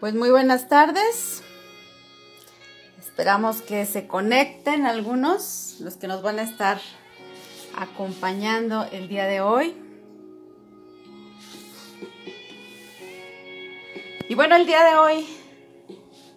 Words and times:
Pues 0.00 0.14
muy 0.14 0.30
buenas 0.30 0.66
tardes. 0.66 1.42
Esperamos 2.98 3.60
que 3.60 3.84
se 3.84 4.06
conecten 4.06 4.86
algunos, 4.86 5.76
los 5.80 5.98
que 5.98 6.08
nos 6.08 6.22
van 6.22 6.38
a 6.38 6.42
estar 6.42 6.80
acompañando 7.76 8.88
el 8.92 9.08
día 9.08 9.26
de 9.26 9.42
hoy. 9.42 9.74
Y 14.26 14.34
bueno, 14.34 14.56
el 14.56 14.64
día 14.64 14.82
de 14.84 14.96
hoy 14.96 15.26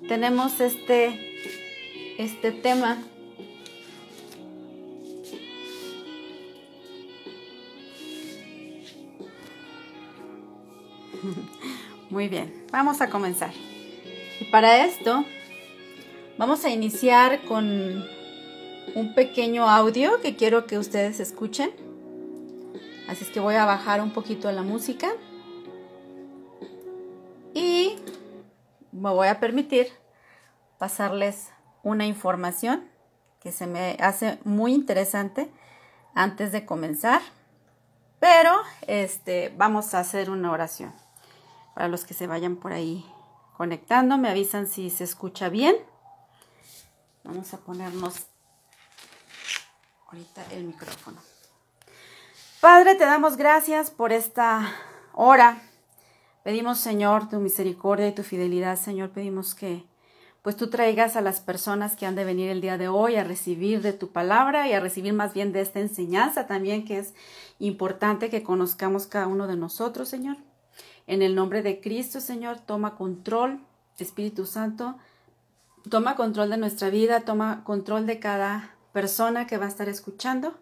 tenemos 0.10 0.60
este, 0.60 2.18
este 2.18 2.52
tema. 2.52 3.02
Muy 12.14 12.30
bien, 12.30 12.54
vamos 12.72 13.02
a 13.02 13.10
comenzar. 13.10 13.50
Y 14.40 14.46
para 14.52 14.86
esto 14.86 15.26
vamos 16.38 16.64
a 16.64 16.70
iniciar 16.70 17.44
con 17.46 18.06
un 18.94 19.16
pequeño 19.16 19.68
audio 19.68 20.22
que 20.22 20.36
quiero 20.36 20.68
que 20.68 20.78
ustedes 20.78 21.20
escuchen. 21.20 21.72
Así 23.10 23.24
es 23.24 23.32
que 23.32 23.40
voy 23.40 23.56
a 23.56 23.66
bajar 23.66 24.00
un 24.00 24.12
poquito 24.12 24.52
la 24.52 24.62
música. 24.62 25.12
Y 27.56 27.96
me 28.92 29.10
voy 29.10 29.28
a 29.28 29.40
permitir 29.40 29.88
pasarles 30.78 31.50
una 31.82 32.06
información 32.06 32.84
que 33.40 33.52
se 33.52 33.66
me 33.66 33.98
hace 34.00 34.38
muy 34.44 34.76
interesante 34.76 35.50
antes 36.14 36.52
de 36.52 36.64
comenzar. 36.64 37.24
Pero 38.20 38.52
este 38.86 39.52
vamos 39.58 39.96
a 39.96 40.00
hacer 40.02 40.30
una 40.30 40.52
oración. 40.52 41.03
Para 41.74 41.88
los 41.88 42.06
que 42.06 42.14
se 42.14 42.28
vayan 42.28 42.56
por 42.56 42.74
ahí 42.74 43.06
conectando, 43.58 44.18
me 44.18 44.30
avisan 44.30 44.68
si 44.68 44.90
se 44.90 45.04
escucha 45.04 45.50
bien. 45.50 45.76
Vamos 47.24 47.54
a 47.54 47.58
ponernos 47.58 48.28
ahorita 50.08 50.46
el 50.52 50.66
micrófono. 50.66 51.20
Padre, 52.60 52.96
te 52.96 53.06
damos 53.06 53.38
gracias 53.38 53.92
por 53.92 54.12
esta 54.12 54.72
hora. 55.14 55.62
Pedimos, 56.44 56.80
Señor, 56.80 57.30
tu 57.30 57.40
misericordia 57.40 58.08
y 58.08 58.16
tu 58.16 58.24
fidelidad, 58.24 58.78
Señor. 58.78 59.12
Pedimos 59.12 59.56
que 59.56 59.86
pues 60.42 60.58
tú 60.58 60.70
traigas 60.70 61.16
a 61.16 61.22
las 61.22 61.40
personas 61.40 61.96
que 61.96 62.06
han 62.06 62.16
de 62.16 62.26
venir 62.26 62.50
el 62.50 62.60
día 62.60 62.78
de 62.78 62.90
hoy 62.90 63.16
a 63.16 63.24
recibir 63.24 63.82
de 63.82 63.94
tu 63.94 64.12
palabra 64.12 64.68
y 64.68 64.74
a 64.74 64.82
recibir 64.82 65.14
más 65.14 65.34
bien 65.34 65.54
de 65.54 65.62
esta 65.62 65.80
enseñanza 65.80 66.48
también 66.48 66.84
que 66.84 67.00
es 67.00 67.14
importante 67.60 68.30
que 68.30 68.44
conozcamos 68.44 69.08
cada 69.08 69.28
uno 69.28 69.48
de 69.48 69.56
nosotros, 69.56 70.10
Señor. 70.10 70.36
En 71.08 71.22
el 71.22 71.36
nombre 71.36 71.62
de 71.62 71.82
Cristo, 71.82 72.20
Señor, 72.20 72.60
toma 72.60 72.96
control, 72.96 73.60
Espíritu 74.00 74.46
Santo, 74.46 74.98
toma 75.90 76.16
control 76.16 76.50
de 76.50 76.58
nuestra 76.58 76.90
vida, 76.90 77.22
toma 77.22 77.64
control 77.64 78.06
de 78.06 78.20
cada 78.20 78.76
persona 78.92 79.48
que 79.48 79.58
va 79.58 79.66
a 79.66 79.70
estar 79.70 79.90
escuchando. 79.90 80.56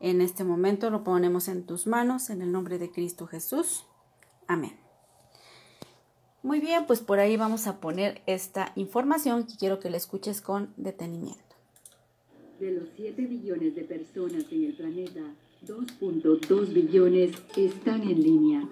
En 0.00 0.20
este 0.20 0.44
momento 0.44 0.90
lo 0.90 1.04
ponemos 1.04 1.48
en 1.48 1.64
tus 1.64 1.86
manos, 1.86 2.30
en 2.30 2.42
el 2.42 2.52
nombre 2.52 2.78
de 2.78 2.90
Cristo 2.90 3.26
Jesús. 3.26 3.84
Amén. 4.46 4.76
Muy 6.42 6.58
bien, 6.58 6.86
pues 6.86 7.00
por 7.00 7.18
ahí 7.18 7.36
vamos 7.36 7.66
a 7.66 7.80
poner 7.80 8.22
esta 8.26 8.72
información 8.74 9.46
que 9.46 9.56
quiero 9.56 9.78
que 9.78 9.90
la 9.90 9.98
escuches 9.98 10.40
con 10.40 10.72
detenimiento. 10.76 11.56
De 12.58 12.72
los 12.72 12.88
7 12.96 13.26
billones 13.26 13.74
de 13.74 13.82
personas 13.82 14.44
en 14.50 14.64
el 14.64 14.72
planeta, 14.74 15.20
2.2 15.66 16.72
billones 16.72 17.32
están 17.56 18.02
en 18.02 18.22
línea. 18.22 18.68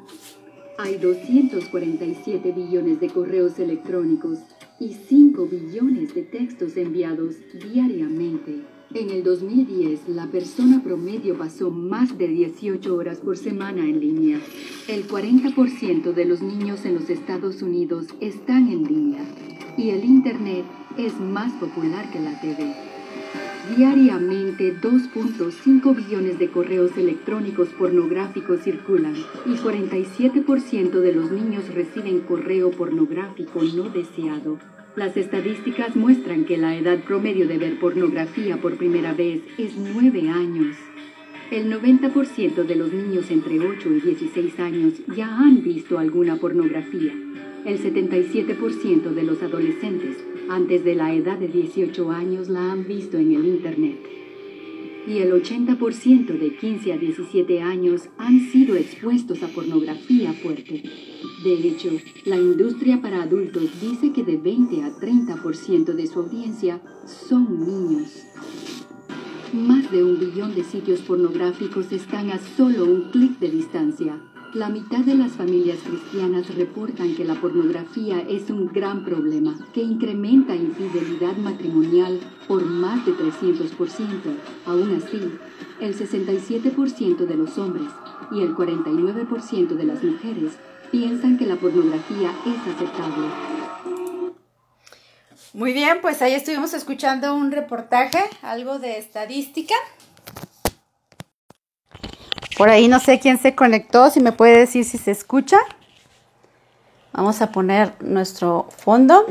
Hay 0.80 0.96
247 0.96 2.52
billones 2.52 3.00
de 3.00 3.08
correos 3.08 3.58
electrónicos 3.58 4.38
y 4.78 4.92
5 4.92 5.46
billones 5.46 6.14
de 6.14 6.22
textos 6.22 6.76
enviados 6.76 7.34
diariamente. 7.52 8.62
En 8.94 9.10
el 9.10 9.24
2010, 9.24 10.08
la 10.10 10.28
persona 10.28 10.80
promedio 10.80 11.36
pasó 11.36 11.72
más 11.72 12.16
de 12.16 12.28
18 12.28 12.94
horas 12.94 13.18
por 13.18 13.36
semana 13.36 13.82
en 13.82 13.98
línea. 13.98 14.40
El 14.86 15.08
40% 15.08 16.12
de 16.14 16.24
los 16.24 16.42
niños 16.42 16.84
en 16.84 16.94
los 16.94 17.10
Estados 17.10 17.60
Unidos 17.60 18.06
están 18.20 18.70
en 18.70 18.84
línea. 18.84 19.24
Y 19.76 19.90
el 19.90 20.04
Internet 20.04 20.64
es 20.96 21.18
más 21.18 21.52
popular 21.54 22.08
que 22.12 22.20
la 22.20 22.40
TV. 22.40 22.87
Diariamente 23.76 24.74
2.5 24.80 25.94
billones 25.94 26.38
de 26.38 26.48
correos 26.48 26.96
electrónicos 26.96 27.68
pornográficos 27.68 28.60
circulan 28.60 29.14
y 29.14 29.56
47% 29.56 31.00
de 31.00 31.12
los 31.12 31.30
niños 31.30 31.68
reciben 31.74 32.20
correo 32.20 32.70
pornográfico 32.70 33.62
no 33.62 33.90
deseado. 33.90 34.58
Las 34.96 35.16
estadísticas 35.16 35.96
muestran 35.96 36.44
que 36.44 36.56
la 36.56 36.76
edad 36.76 36.98
promedio 37.04 37.46
de 37.46 37.58
ver 37.58 37.78
pornografía 37.78 38.56
por 38.56 38.76
primera 38.78 39.12
vez 39.12 39.42
es 39.58 39.76
9 39.76 40.30
años. 40.30 40.76
El 41.50 41.70
90% 41.70 42.64
de 42.64 42.74
los 42.74 42.92
niños 42.92 43.30
entre 43.30 43.60
8 43.60 43.88
y 43.90 44.00
16 44.00 44.60
años 44.60 44.94
ya 45.14 45.28
han 45.38 45.62
visto 45.62 45.98
alguna 45.98 46.36
pornografía. 46.36 47.12
El 47.64 47.78
77% 47.78 49.10
de 49.10 49.22
los 49.22 49.42
adolescentes 49.42 50.16
antes 50.48 50.84
de 50.84 50.94
la 50.94 51.14
edad 51.14 51.38
de 51.38 51.48
18 51.48 52.10
años 52.10 52.48
la 52.48 52.72
han 52.72 52.86
visto 52.86 53.18
en 53.18 53.32
el 53.32 53.46
Internet. 53.46 53.98
Y 55.06 55.18
el 55.18 55.32
80% 55.32 56.38
de 56.38 56.56
15 56.56 56.92
a 56.92 56.98
17 56.98 57.62
años 57.62 58.08
han 58.18 58.40
sido 58.50 58.76
expuestos 58.76 59.42
a 59.42 59.48
pornografía 59.48 60.32
fuerte. 60.32 60.82
De 61.44 61.54
hecho, 61.54 61.90
la 62.24 62.36
industria 62.36 63.00
para 63.00 63.22
adultos 63.22 63.80
dice 63.80 64.12
que 64.12 64.22
de 64.22 64.36
20 64.36 64.82
a 64.82 64.90
30% 64.98 65.94
de 65.94 66.06
su 66.06 66.20
audiencia 66.20 66.80
son 67.06 67.66
niños. 67.66 68.24
Más 69.52 69.90
de 69.90 70.04
un 70.04 70.18
billón 70.18 70.54
de 70.54 70.62
sitios 70.62 71.00
pornográficos 71.00 71.90
están 71.90 72.30
a 72.30 72.38
solo 72.38 72.84
un 72.84 73.10
clic 73.10 73.38
de 73.38 73.50
distancia. 73.50 74.20
La 74.54 74.70
mitad 74.70 75.00
de 75.00 75.14
las 75.14 75.32
familias 75.32 75.78
cristianas 75.84 76.54
reportan 76.54 77.14
que 77.14 77.24
la 77.24 77.34
pornografía 77.34 78.20
es 78.20 78.48
un 78.48 78.68
gran 78.68 79.04
problema 79.04 79.54
que 79.74 79.82
incrementa 79.82 80.56
infidelidad 80.56 81.36
matrimonial 81.36 82.18
por 82.46 82.64
más 82.64 83.04
de 83.04 83.12
300%. 83.12 83.68
Aún 84.64 84.96
así, 84.96 85.20
el 85.80 85.94
67% 85.94 87.26
de 87.26 87.36
los 87.36 87.58
hombres 87.58 87.90
y 88.32 88.40
el 88.40 88.54
49% 88.54 89.68
de 89.68 89.84
las 89.84 90.02
mujeres 90.02 90.52
piensan 90.90 91.36
que 91.36 91.44
la 91.44 91.56
pornografía 91.56 92.32
es 92.46 92.74
aceptable. 92.74 93.26
Muy 95.52 95.74
bien, 95.74 95.98
pues 96.00 96.22
ahí 96.22 96.32
estuvimos 96.32 96.72
escuchando 96.72 97.34
un 97.34 97.52
reportaje, 97.52 98.20
algo 98.40 98.78
de 98.78 98.96
estadística. 98.96 99.74
Por 102.58 102.68
ahí 102.68 102.88
no 102.88 102.98
sé 102.98 103.20
quién 103.20 103.38
se 103.38 103.54
conectó, 103.54 104.10
si 104.10 104.20
me 104.20 104.32
puede 104.32 104.58
decir 104.58 104.84
si 104.84 104.98
se 104.98 105.12
escucha. 105.12 105.58
Vamos 107.12 107.40
a 107.40 107.52
poner 107.52 107.92
nuestro 108.02 108.66
fondo. 108.76 109.24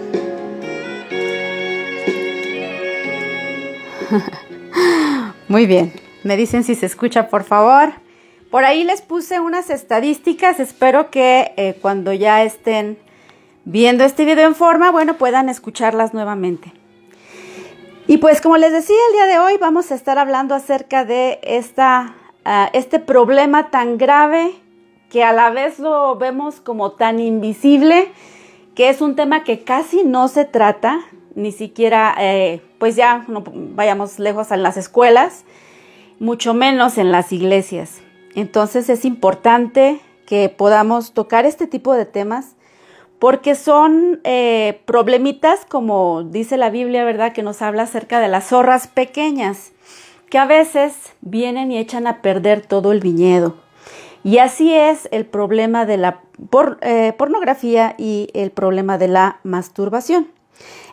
Muy 5.49 5.65
bien, 5.65 5.91
me 6.23 6.37
dicen 6.37 6.63
si 6.63 6.73
se 6.75 6.85
escucha 6.85 7.27
por 7.27 7.43
favor. 7.43 7.91
Por 8.49 8.63
ahí 8.63 8.85
les 8.85 9.01
puse 9.01 9.41
unas 9.41 9.69
estadísticas, 9.69 10.61
espero 10.61 11.11
que 11.11 11.51
eh, 11.57 11.77
cuando 11.81 12.13
ya 12.13 12.43
estén 12.43 12.97
viendo 13.65 14.05
este 14.05 14.23
video 14.23 14.47
en 14.47 14.55
forma, 14.55 14.89
bueno, 14.89 15.17
puedan 15.17 15.49
escucharlas 15.49 16.13
nuevamente. 16.13 16.71
Y 18.07 18.19
pues 18.19 18.39
como 18.39 18.55
les 18.55 18.71
decía, 18.71 18.95
el 19.09 19.13
día 19.15 19.25
de 19.25 19.39
hoy 19.39 19.57
vamos 19.59 19.91
a 19.91 19.95
estar 19.95 20.17
hablando 20.17 20.55
acerca 20.55 21.03
de 21.03 21.41
esta 21.43 22.15
este 22.73 22.99
problema 22.99 23.69
tan 23.69 23.97
grave 23.97 24.53
que 25.09 25.23
a 25.23 25.33
la 25.33 25.49
vez 25.49 25.79
lo 25.79 26.15
vemos 26.15 26.59
como 26.59 26.91
tan 26.91 27.19
invisible, 27.19 28.09
que 28.75 28.89
es 28.89 29.01
un 29.01 29.15
tema 29.15 29.43
que 29.43 29.63
casi 29.63 30.03
no 30.03 30.27
se 30.27 30.45
trata, 30.45 30.99
ni 31.35 31.51
siquiera, 31.51 32.15
eh, 32.19 32.61
pues 32.77 32.95
ya 32.95 33.25
no 33.27 33.43
vayamos 33.45 34.19
lejos 34.19 34.51
en 34.51 34.63
las 34.63 34.77
escuelas, 34.77 35.45
mucho 36.19 36.53
menos 36.53 36.97
en 36.97 37.11
las 37.11 37.31
iglesias. 37.31 38.01
Entonces 38.35 38.89
es 38.89 39.05
importante 39.05 39.99
que 40.25 40.49
podamos 40.49 41.13
tocar 41.13 41.45
este 41.45 41.67
tipo 41.67 41.93
de 41.93 42.05
temas 42.05 42.55
porque 43.19 43.55
son 43.55 44.19
eh, 44.23 44.81
problemitas, 44.85 45.65
como 45.65 46.23
dice 46.23 46.57
la 46.57 46.69
Biblia, 46.69 47.03
¿verdad? 47.03 47.33
Que 47.33 47.41
nos 47.41 47.61
habla 47.61 47.83
acerca 47.83 48.19
de 48.19 48.27
las 48.27 48.49
zorras 48.49 48.87
pequeñas 48.87 49.71
que 50.29 50.37
a 50.37 50.45
veces 50.45 51.13
vienen 51.21 51.71
y 51.71 51.77
echan 51.77 52.07
a 52.07 52.21
perder 52.21 52.65
todo 52.65 52.91
el 52.91 52.99
viñedo. 52.99 53.55
Y 54.23 54.39
así 54.39 54.73
es 54.73 55.07
el 55.11 55.25
problema 55.25 55.85
de 55.85 55.97
la 55.97 56.21
eh, 56.81 57.13
pornografía 57.17 57.95
y 57.97 58.29
el 58.33 58.51
problema 58.51 58.97
de 58.97 59.07
la 59.07 59.39
masturbación. 59.43 60.27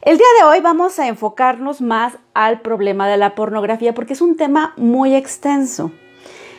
El 0.03 0.19
día 0.19 0.27
de 0.39 0.47
hoy 0.47 0.61
vamos 0.61 0.99
a 0.99 1.09
enfocarnos 1.09 1.81
más 1.81 2.19
al 2.35 2.61
problema 2.61 3.09
de 3.09 3.17
la 3.17 3.35
pornografía 3.35 3.95
porque 3.95 4.13
es 4.13 4.21
un 4.21 4.37
tema 4.37 4.75
muy 4.77 5.15
extenso. 5.15 5.91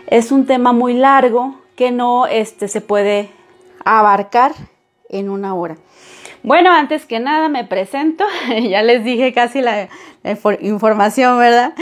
Es 0.08 0.32
un 0.32 0.46
tema 0.46 0.74
muy 0.74 0.94
largo 0.94 1.56
que 1.76 1.92
no 1.92 2.26
este, 2.28 2.68
se 2.68 2.82
puede 2.82 3.30
abarcar 3.84 4.54
en 5.10 5.30
una 5.30 5.54
hora. 5.54 5.78
Bueno, 6.44 6.72
antes 6.72 7.06
que 7.06 7.20
nada 7.20 7.50
me 7.50 7.66
presento, 7.66 8.26
ya 8.70 8.84
les 8.84 9.04
dije 9.04 9.34
casi 9.34 9.62
la, 9.62 9.90
información, 10.62 11.40
¿verdad? 11.40 11.74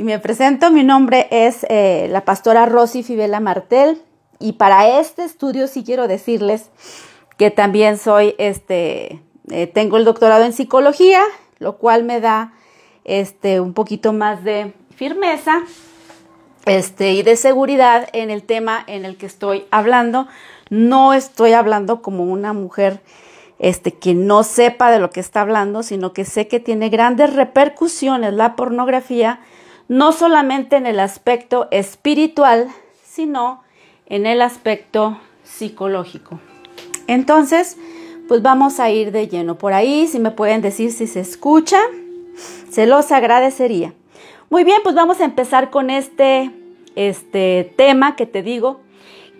Y 0.00 0.02
me 0.02 0.18
presento, 0.18 0.70
mi 0.70 0.82
nombre 0.82 1.28
es 1.30 1.66
eh, 1.68 2.08
la 2.10 2.24
pastora 2.24 2.64
Rosy 2.64 3.02
Fibela 3.02 3.38
Martel 3.38 4.00
y 4.38 4.52
para 4.52 4.98
este 4.98 5.24
estudio 5.24 5.66
sí 5.66 5.84
quiero 5.84 6.08
decirles 6.08 6.70
que 7.36 7.50
también 7.50 7.98
soy, 7.98 8.34
este, 8.38 9.20
eh, 9.50 9.66
tengo 9.66 9.98
el 9.98 10.06
doctorado 10.06 10.46
en 10.46 10.54
psicología, 10.54 11.20
lo 11.58 11.76
cual 11.76 12.04
me 12.04 12.22
da 12.22 12.54
este, 13.04 13.60
un 13.60 13.74
poquito 13.74 14.14
más 14.14 14.42
de 14.42 14.72
firmeza 14.96 15.64
este, 16.64 17.12
y 17.12 17.22
de 17.22 17.36
seguridad 17.36 18.08
en 18.14 18.30
el 18.30 18.42
tema 18.42 18.82
en 18.86 19.04
el 19.04 19.18
que 19.18 19.26
estoy 19.26 19.66
hablando. 19.70 20.28
No 20.70 21.12
estoy 21.12 21.52
hablando 21.52 22.00
como 22.00 22.24
una 22.24 22.54
mujer 22.54 23.02
este, 23.58 23.92
que 23.92 24.14
no 24.14 24.44
sepa 24.44 24.90
de 24.90 24.98
lo 24.98 25.10
que 25.10 25.20
está 25.20 25.42
hablando, 25.42 25.82
sino 25.82 26.14
que 26.14 26.24
sé 26.24 26.48
que 26.48 26.58
tiene 26.58 26.88
grandes 26.88 27.36
repercusiones 27.36 28.32
la 28.32 28.56
pornografía, 28.56 29.40
no 29.90 30.12
solamente 30.12 30.76
en 30.76 30.86
el 30.86 31.00
aspecto 31.00 31.66
espiritual, 31.72 32.68
sino 33.04 33.64
en 34.06 34.24
el 34.24 34.40
aspecto 34.40 35.18
psicológico. 35.42 36.38
Entonces, 37.08 37.76
pues 38.28 38.40
vamos 38.40 38.78
a 38.78 38.88
ir 38.90 39.10
de 39.10 39.26
lleno 39.26 39.58
por 39.58 39.72
ahí, 39.72 40.06
si 40.06 40.20
me 40.20 40.30
pueden 40.30 40.62
decir 40.62 40.92
si 40.92 41.08
se 41.08 41.18
escucha, 41.18 41.80
se 42.70 42.86
los 42.86 43.10
agradecería. 43.10 43.92
Muy 44.48 44.62
bien, 44.62 44.78
pues 44.84 44.94
vamos 44.94 45.20
a 45.20 45.24
empezar 45.24 45.70
con 45.70 45.90
este, 45.90 46.52
este 46.94 47.74
tema 47.76 48.14
que 48.14 48.26
te 48.26 48.44
digo, 48.44 48.82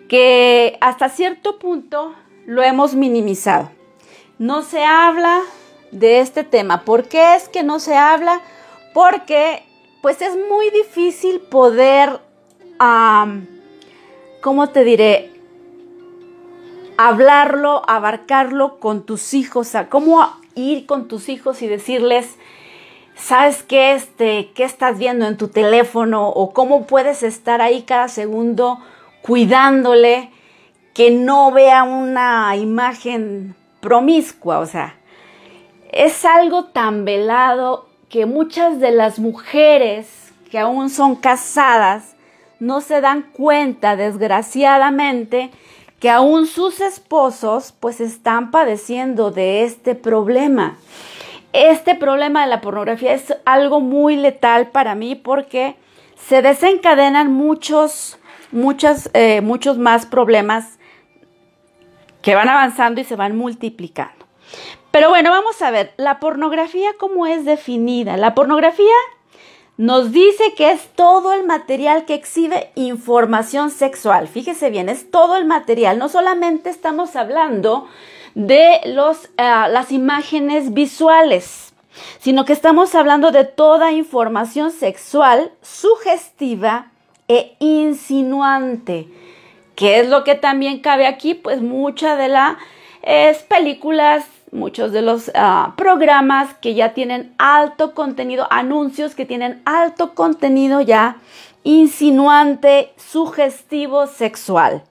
que 0.09 0.79
hasta 0.81 1.11
cierto 1.11 1.61
punto 1.61 2.13
lo 2.45 2.65
hemos 2.65 2.97
minimizado. 2.97 3.71
No 4.41 4.63
se 4.63 4.85
habla 4.85 5.43
de 5.93 6.19
este 6.19 6.43
tema. 6.43 6.85
¿Por 6.85 7.05
qué 7.05 7.37
es 7.37 7.49
que 7.49 7.63
no 7.63 7.79
se 7.79 7.95
habla? 7.95 8.41
Porque 8.93 9.70
pues 10.03 10.23
es 10.23 10.37
muy 10.49 10.71
difícil 10.71 11.41
poder, 11.41 12.21
¿cómo 14.41 14.69
te 14.69 14.85
diré? 14.85 15.31
Hablarlo, 16.97 17.83
abarcarlo 17.89 18.79
con 18.79 19.05
tus 19.05 19.35
hijos, 19.35 19.75
o 19.75 19.89
cómo 19.89 20.27
ir 20.55 20.87
con 20.87 21.09
tus 21.09 21.29
hijos 21.29 21.63
y 21.63 21.69
decirles, 21.69 22.37
¿Sabes 23.21 23.63
qué, 23.63 23.93
este, 23.93 24.51
qué 24.55 24.65
estás 24.65 24.99
viendo 24.99 25.27
en 25.27 25.37
tu 25.37 25.49
teléfono 25.49 26.29
o 26.29 26.53
cómo 26.53 26.87
puedes 26.87 27.23
estar 27.23 27.61
ahí 27.61 27.83
cada 27.83 28.09
segundo 28.09 28.79
cuidándole 29.21 30.31
que 30.95 31.11
no 31.11 31.53
vea 31.53 31.83
una 31.83 32.57
imagen 32.57 33.55
promiscua? 33.81 34.59
O 34.59 34.67
sea, 34.67 34.97
es 35.93 36.25
algo 36.25 36.65
tan 36.65 37.05
velado 37.05 37.90
que 38.11 38.27
muchas 38.27 38.79
de 38.79 38.91
las 38.91 39.19
mujeres 39.19 40.33
que 40.51 40.59
aún 40.59 40.91
son 40.91 41.17
casadas 41.17 42.15
no 42.59 42.83
se 42.83 43.01
dan 43.01 43.23
cuenta, 43.23 43.97
desgraciadamente, 43.97 45.51
que 45.99 46.11
aún 46.11 46.47
sus 46.47 46.83
esposos 46.83 47.73
pues 47.81 48.03
están 48.03 48.51
padeciendo 48.51 49.31
de 49.31 49.65
este 49.65 49.95
problema 49.95 50.77
este 51.53 51.95
problema 51.95 52.43
de 52.43 52.49
la 52.49 52.61
pornografía 52.61 53.13
es 53.13 53.35
algo 53.45 53.81
muy 53.81 54.17
letal 54.17 54.69
para 54.69 54.95
mí 54.95 55.15
porque 55.17 55.77
se 56.17 56.43
desencadenan 56.43 57.33
muchos, 57.33 58.19
muchos, 58.53 59.11
eh, 59.15 59.41
muchos 59.41 59.79
más 59.79 60.07
problemas 60.07 60.79
que 62.23 62.35
van 62.35 62.49
avanzando 62.49 63.01
y 63.01 63.05
se 63.05 63.17
van 63.17 63.37
multiplicando. 63.37 64.27
Pero 64.91 65.09
bueno, 65.09 65.31
vamos 65.31 65.63
a 65.63 65.71
ver, 65.71 65.93
la 65.97 66.19
pornografía, 66.19 66.91
¿cómo 66.99 67.27
es 67.27 67.45
definida? 67.45 68.17
La 68.17 68.35
pornografía 68.35 68.87
nos 69.77 70.13
dice 70.13 70.53
que 70.57 70.73
es 70.73 70.89
todo 70.95 71.33
el 71.33 71.45
material 71.45 72.05
que 72.05 72.15
exhibe 72.15 72.71
información 72.75 73.71
sexual. 73.71 74.29
Fíjese 74.29 74.69
bien, 74.69 74.89
es 74.89 75.11
todo 75.11 75.37
el 75.37 75.47
material. 75.47 75.99
No 75.99 76.09
solamente 76.09 76.71
estamos 76.71 77.17
hablando 77.17 77.89
de 78.35 78.81
los, 78.85 79.27
eh, 79.37 79.69
las 79.71 79.93
imágenes 79.93 80.75
visuales, 80.75 81.73
sino 82.19 82.45
que 82.45 82.53
estamos 82.53 82.95
hablando 82.95 83.31
de 83.31 83.45
toda 83.45 83.93
información 83.93 84.71
sexual 84.71 85.53
sugestiva 85.63 86.91
e 87.29 87.57
insinuante. 87.59 89.09
¿Qué 89.77 90.01
es 90.01 90.09
lo 90.09 90.25
que 90.25 90.35
también 90.35 90.81
cabe 90.81 91.07
aquí? 91.07 91.35
Pues 91.35 91.63
muchas 91.63 92.19
de 92.19 92.29
las 92.29 93.43
películas, 93.49 94.27
muchos 94.53 94.93
de 94.93 95.03
los 95.03 95.31
ah, 95.35 95.75
programas 95.77 96.55
que 96.55 96.75
ya 96.75 96.95
tienen 96.95 97.33
alto 97.39 97.95
contenido, 97.95 98.47
anuncios 98.51 99.15
que 99.15 99.27
tienen 99.27 99.63
alto 99.65 100.15
contenido 100.15 100.81
ya 100.81 101.17
insinuante, 101.63 102.93
sugestivo, 102.97 104.07
sexual. 104.07 104.83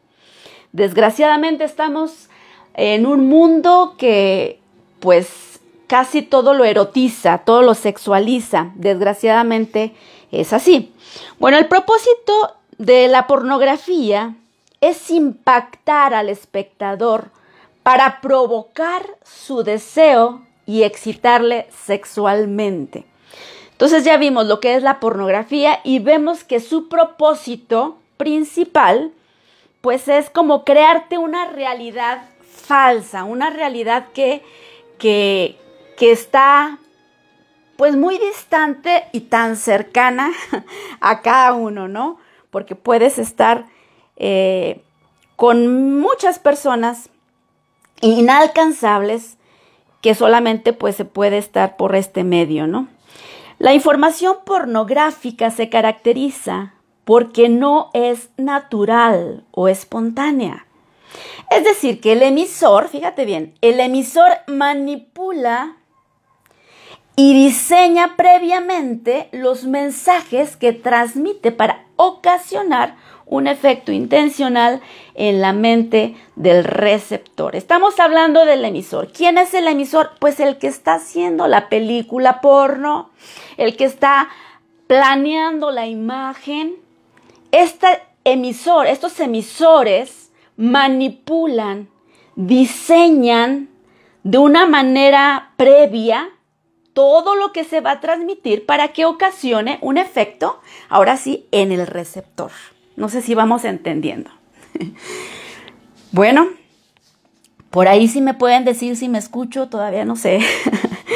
Desgraciadamente 0.71 1.63
estamos 1.63 2.29
en 2.75 3.05
un 3.05 3.27
mundo 3.27 3.95
que 3.97 4.59
pues 4.99 5.59
casi 5.87 6.21
todo 6.21 6.53
lo 6.53 6.65
erotiza, 6.65 7.39
todo 7.39 7.63
lo 7.63 7.73
sexualiza. 7.73 8.71
Desgraciadamente 8.75 9.93
es 10.31 10.53
así. 10.53 10.93
Bueno, 11.39 11.57
el 11.57 11.67
propósito 11.67 12.55
de 12.77 13.07
la 13.07 13.25
pornografía 13.25 14.35
es 14.81 15.09
impactar 15.09 16.13
al 16.13 16.29
espectador 16.29 17.31
para 17.83 18.21
provocar 18.21 19.03
su 19.23 19.63
deseo 19.63 20.41
y 20.65 20.83
excitarle 20.83 21.67
sexualmente. 21.85 23.05
Entonces 23.71 24.03
ya 24.03 24.17
vimos 24.17 24.45
lo 24.45 24.59
que 24.59 24.75
es 24.75 24.83
la 24.83 24.99
pornografía 24.99 25.79
y 25.83 25.99
vemos 25.99 26.43
que 26.43 26.59
su 26.59 26.89
propósito 26.89 27.97
principal 28.17 29.13
pues 29.81 30.07
es 30.07 30.29
como 30.29 30.65
crearte 30.65 31.17
una 31.17 31.45
realidad 31.45 32.23
falsa, 32.41 33.23
una 33.23 33.49
realidad 33.49 34.07
que, 34.13 34.43
que, 34.97 35.57
está 35.99 36.77
pues 37.77 37.95
muy 37.95 38.17
distante 38.17 39.05
y 39.13 39.21
tan 39.21 39.55
cercana 39.55 40.31
a 40.99 41.21
cada 41.21 41.53
uno, 41.53 41.87
¿no? 41.87 42.19
Porque 42.51 42.75
puedes 42.75 43.17
estar 43.17 43.65
eh, 44.17 44.81
con 45.35 45.99
muchas 45.99 46.39
personas 46.39 47.09
inalcanzables 48.01 49.37
que 50.01 50.15
solamente 50.15 50.73
pues 50.73 50.95
se 50.95 51.05
puede 51.05 51.37
estar 51.37 51.77
por 51.77 51.95
este 51.95 52.23
medio, 52.23 52.67
¿no? 52.67 52.87
La 53.57 53.73
información 53.73 54.37
pornográfica 54.45 55.51
se 55.51 55.69
caracteriza 55.69 56.73
porque 57.03 57.49
no 57.49 57.89
es 57.93 58.29
natural 58.37 59.43
o 59.51 59.67
espontánea. 59.67 60.65
Es 61.49 61.63
decir, 61.63 61.99
que 61.99 62.13
el 62.13 62.21
emisor, 62.21 62.87
fíjate 62.87 63.25
bien, 63.25 63.55
el 63.61 63.79
emisor 63.79 64.29
manipula 64.47 65.75
y 67.15 67.33
diseña 67.33 68.15
previamente 68.15 69.27
los 69.33 69.65
mensajes 69.65 70.55
que 70.55 70.71
transmite 70.71 71.51
para 71.51 71.85
ocasionar 71.97 72.95
un 73.29 73.45
efecto 73.45 73.91
intencional 73.91 74.81
en 75.13 75.39
la 75.39 75.53
mente 75.53 76.15
del 76.35 76.63
receptor. 76.63 77.55
Estamos 77.55 77.99
hablando 77.99 78.43
del 78.43 78.65
emisor. 78.65 79.11
¿Quién 79.11 79.37
es 79.37 79.53
el 79.53 79.67
emisor? 79.67 80.11
Pues 80.19 80.39
el 80.39 80.57
que 80.57 80.67
está 80.67 80.95
haciendo 80.95 81.47
la 81.47 81.69
película 81.69 82.41
porno, 82.41 83.11
el 83.57 83.77
que 83.77 83.85
está 83.85 84.29
planeando 84.87 85.69
la 85.69 85.85
imagen. 85.85 86.75
Este 87.51 87.87
emisor, 88.23 88.87
estos 88.87 89.19
emisores 89.19 90.31
manipulan, 90.57 91.87
diseñan 92.35 93.69
de 94.23 94.39
una 94.39 94.65
manera 94.65 95.53
previa 95.55 96.29
todo 96.93 97.35
lo 97.35 97.53
que 97.53 97.63
se 97.63 97.79
va 97.79 97.91
a 97.91 97.99
transmitir 98.01 98.65
para 98.65 98.87
que 98.89 99.05
ocasione 99.05 99.77
un 99.81 99.99
efecto, 99.99 100.59
ahora 100.89 101.15
sí, 101.15 101.47
en 101.51 101.71
el 101.71 101.85
receptor. 101.85 102.51
No 102.99 103.07
sé 103.07 103.21
si 103.21 103.33
vamos 103.33 103.63
entendiendo. 103.63 104.29
bueno, 106.11 106.49
por 107.69 107.87
ahí 107.87 108.09
sí 108.09 108.19
me 108.19 108.33
pueden 108.33 108.65
decir 108.65 108.97
si 108.97 109.07
me 109.07 109.17
escucho, 109.17 109.69
todavía 109.69 110.03
no 110.03 110.17
sé. 110.17 110.41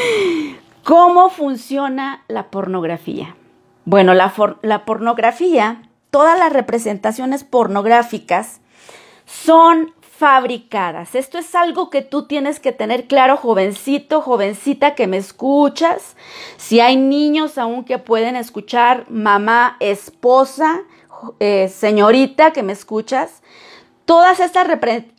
¿Cómo 0.85 1.29
funciona 1.29 2.23
la 2.29 2.49
pornografía? 2.49 3.35
Bueno, 3.83 4.13
la, 4.13 4.33
la 4.61 4.85
pornografía, 4.85 5.83
todas 6.09 6.39
las 6.39 6.53
representaciones 6.53 7.43
pornográficas 7.43 8.61
son 9.25 9.93
fabricadas. 9.99 11.15
Esto 11.15 11.37
es 11.37 11.53
algo 11.53 11.89
que 11.89 12.01
tú 12.01 12.27
tienes 12.27 12.61
que 12.61 12.71
tener 12.71 13.07
claro, 13.07 13.35
jovencito, 13.35 14.21
jovencita 14.21 14.95
que 14.95 15.07
me 15.07 15.17
escuchas. 15.17 16.15
Si 16.55 16.79
hay 16.79 16.95
niños 16.95 17.57
aún 17.57 17.83
que 17.83 17.97
pueden 17.97 18.37
escuchar, 18.37 19.05
mamá, 19.09 19.75
esposa, 19.81 20.83
eh, 21.39 21.69
señorita 21.69 22.51
que 22.51 22.63
me 22.63 22.73
escuchas, 22.73 23.41
todas 24.05 24.39
estas 24.39 24.67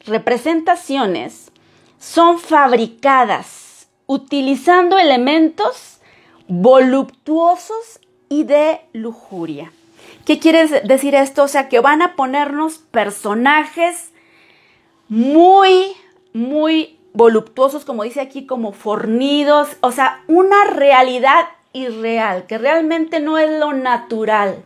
representaciones 0.06 1.50
son 1.98 2.38
fabricadas 2.38 3.88
utilizando 4.06 4.98
elementos 4.98 6.00
voluptuosos 6.48 8.00
y 8.28 8.44
de 8.44 8.80
lujuria. 8.92 9.72
¿Qué 10.24 10.38
quiere 10.38 10.66
decir 10.66 11.14
esto? 11.14 11.44
O 11.44 11.48
sea, 11.48 11.68
que 11.68 11.80
van 11.80 12.02
a 12.02 12.16
ponernos 12.16 12.78
personajes 12.78 14.10
muy, 15.08 15.92
muy 16.32 16.98
voluptuosos, 17.12 17.84
como 17.84 18.02
dice 18.02 18.20
aquí, 18.20 18.46
como 18.46 18.72
fornidos, 18.72 19.76
o 19.80 19.92
sea, 19.92 20.22
una 20.26 20.64
realidad 20.64 21.46
irreal, 21.72 22.46
que 22.46 22.58
realmente 22.58 23.20
no 23.20 23.38
es 23.38 23.50
lo 23.58 23.72
natural, 23.72 24.64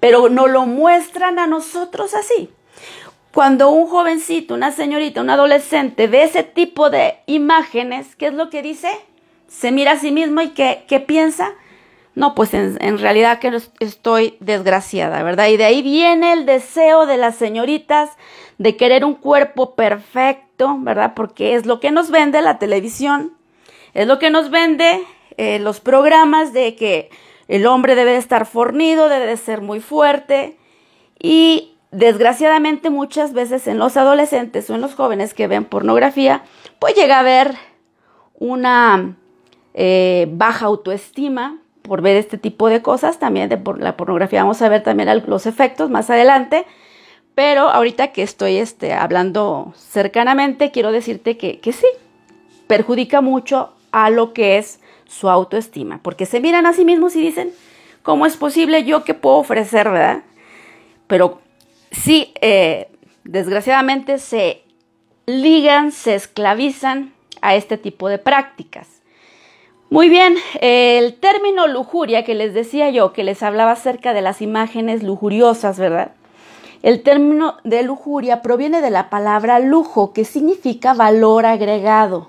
pero 0.00 0.28
nos 0.28 0.50
lo 0.50 0.66
muestran 0.66 1.38
a 1.38 1.46
nosotros 1.46 2.14
así. 2.14 2.50
Cuando 3.32 3.70
un 3.70 3.86
jovencito, 3.86 4.54
una 4.54 4.72
señorita, 4.72 5.20
un 5.20 5.30
adolescente 5.30 6.08
ve 6.08 6.24
ese 6.24 6.42
tipo 6.42 6.90
de 6.90 7.18
imágenes, 7.26 8.16
¿qué 8.16 8.26
es 8.26 8.34
lo 8.34 8.50
que 8.50 8.62
dice? 8.62 8.88
Se 9.46 9.70
mira 9.70 9.92
a 9.92 9.98
sí 9.98 10.10
mismo 10.10 10.40
y 10.40 10.48
¿qué, 10.48 10.84
qué 10.88 10.98
piensa? 10.98 11.52
No, 12.16 12.34
pues 12.34 12.54
en, 12.54 12.76
en, 12.80 12.98
realidad 12.98 13.38
que 13.38 13.56
estoy 13.78 14.36
desgraciada, 14.40 15.22
¿verdad? 15.22 15.46
Y 15.46 15.56
de 15.56 15.64
ahí 15.64 15.80
viene 15.80 16.32
el 16.32 16.44
deseo 16.44 17.06
de 17.06 17.16
las 17.16 17.36
señoritas 17.36 18.10
de 18.58 18.76
querer 18.76 19.04
un 19.04 19.14
cuerpo 19.14 19.74
perfecto, 19.76 20.76
¿verdad? 20.80 21.12
Porque 21.14 21.54
es 21.54 21.66
lo 21.66 21.78
que 21.78 21.92
nos 21.92 22.10
vende 22.10 22.42
la 22.42 22.58
televisión, 22.58 23.32
es 23.94 24.08
lo 24.08 24.18
que 24.18 24.30
nos 24.30 24.50
vende 24.50 25.02
eh, 25.36 25.60
los 25.60 25.80
programas 25.80 26.52
de 26.52 26.74
que 26.74 27.10
el 27.50 27.66
hombre 27.66 27.96
debe 27.96 28.12
de 28.12 28.18
estar 28.18 28.46
fornido, 28.46 29.08
debe 29.08 29.26
de 29.26 29.36
ser 29.36 29.60
muy 29.60 29.80
fuerte 29.80 30.56
y 31.18 31.74
desgraciadamente 31.90 32.90
muchas 32.90 33.32
veces 33.32 33.66
en 33.66 33.78
los 33.78 33.96
adolescentes 33.96 34.70
o 34.70 34.76
en 34.76 34.80
los 34.80 34.94
jóvenes 34.94 35.34
que 35.34 35.48
ven 35.48 35.64
pornografía, 35.64 36.44
pues 36.78 36.94
llega 36.94 37.16
a 37.16 37.20
haber 37.20 37.56
una 38.38 39.16
eh, 39.74 40.28
baja 40.30 40.66
autoestima, 40.66 41.58
por 41.82 42.02
ver 42.02 42.16
este 42.16 42.38
tipo 42.38 42.68
de 42.68 42.82
cosas, 42.82 43.18
también 43.18 43.48
de 43.48 43.60
la 43.78 43.96
pornografía. 43.96 44.42
Vamos 44.42 44.62
a 44.62 44.68
ver 44.68 44.84
también 44.84 45.08
los 45.26 45.46
efectos 45.46 45.90
más 45.90 46.08
adelante. 46.08 46.66
Pero 47.34 47.70
ahorita 47.70 48.12
que 48.12 48.22
estoy 48.22 48.58
este, 48.58 48.92
hablando 48.92 49.72
cercanamente, 49.76 50.70
quiero 50.70 50.92
decirte 50.92 51.36
que, 51.36 51.58
que 51.58 51.72
sí, 51.72 51.86
perjudica 52.66 53.22
mucho 53.22 53.72
a 53.92 54.10
lo 54.10 54.32
que 54.34 54.58
es 54.58 54.79
su 55.10 55.28
autoestima, 55.28 55.98
porque 56.02 56.24
se 56.24 56.40
miran 56.40 56.66
a 56.66 56.72
sí 56.72 56.84
mismos 56.84 57.16
y 57.16 57.20
dicen, 57.20 57.52
¿cómo 58.02 58.26
es 58.26 58.36
posible 58.36 58.84
yo 58.84 59.02
que 59.02 59.12
puedo 59.12 59.36
ofrecer, 59.36 59.90
verdad? 59.90 60.22
Pero 61.08 61.40
sí, 61.90 62.32
eh, 62.40 62.88
desgraciadamente 63.24 64.18
se 64.18 64.62
ligan, 65.26 65.90
se 65.90 66.14
esclavizan 66.14 67.12
a 67.42 67.56
este 67.56 67.76
tipo 67.76 68.08
de 68.08 68.18
prácticas. 68.18 68.86
Muy 69.90 70.08
bien, 70.08 70.36
el 70.60 71.14
término 71.14 71.66
lujuria 71.66 72.24
que 72.24 72.36
les 72.36 72.54
decía 72.54 72.90
yo, 72.90 73.12
que 73.12 73.24
les 73.24 73.42
hablaba 73.42 73.72
acerca 73.72 74.14
de 74.14 74.22
las 74.22 74.40
imágenes 74.40 75.02
lujuriosas, 75.02 75.80
¿verdad? 75.80 76.12
El 76.82 77.02
término 77.02 77.56
de 77.64 77.82
lujuria 77.82 78.42
proviene 78.42 78.80
de 78.80 78.90
la 78.90 79.10
palabra 79.10 79.58
lujo, 79.58 80.12
que 80.12 80.24
significa 80.24 80.94
valor 80.94 81.44
agregado. 81.44 82.28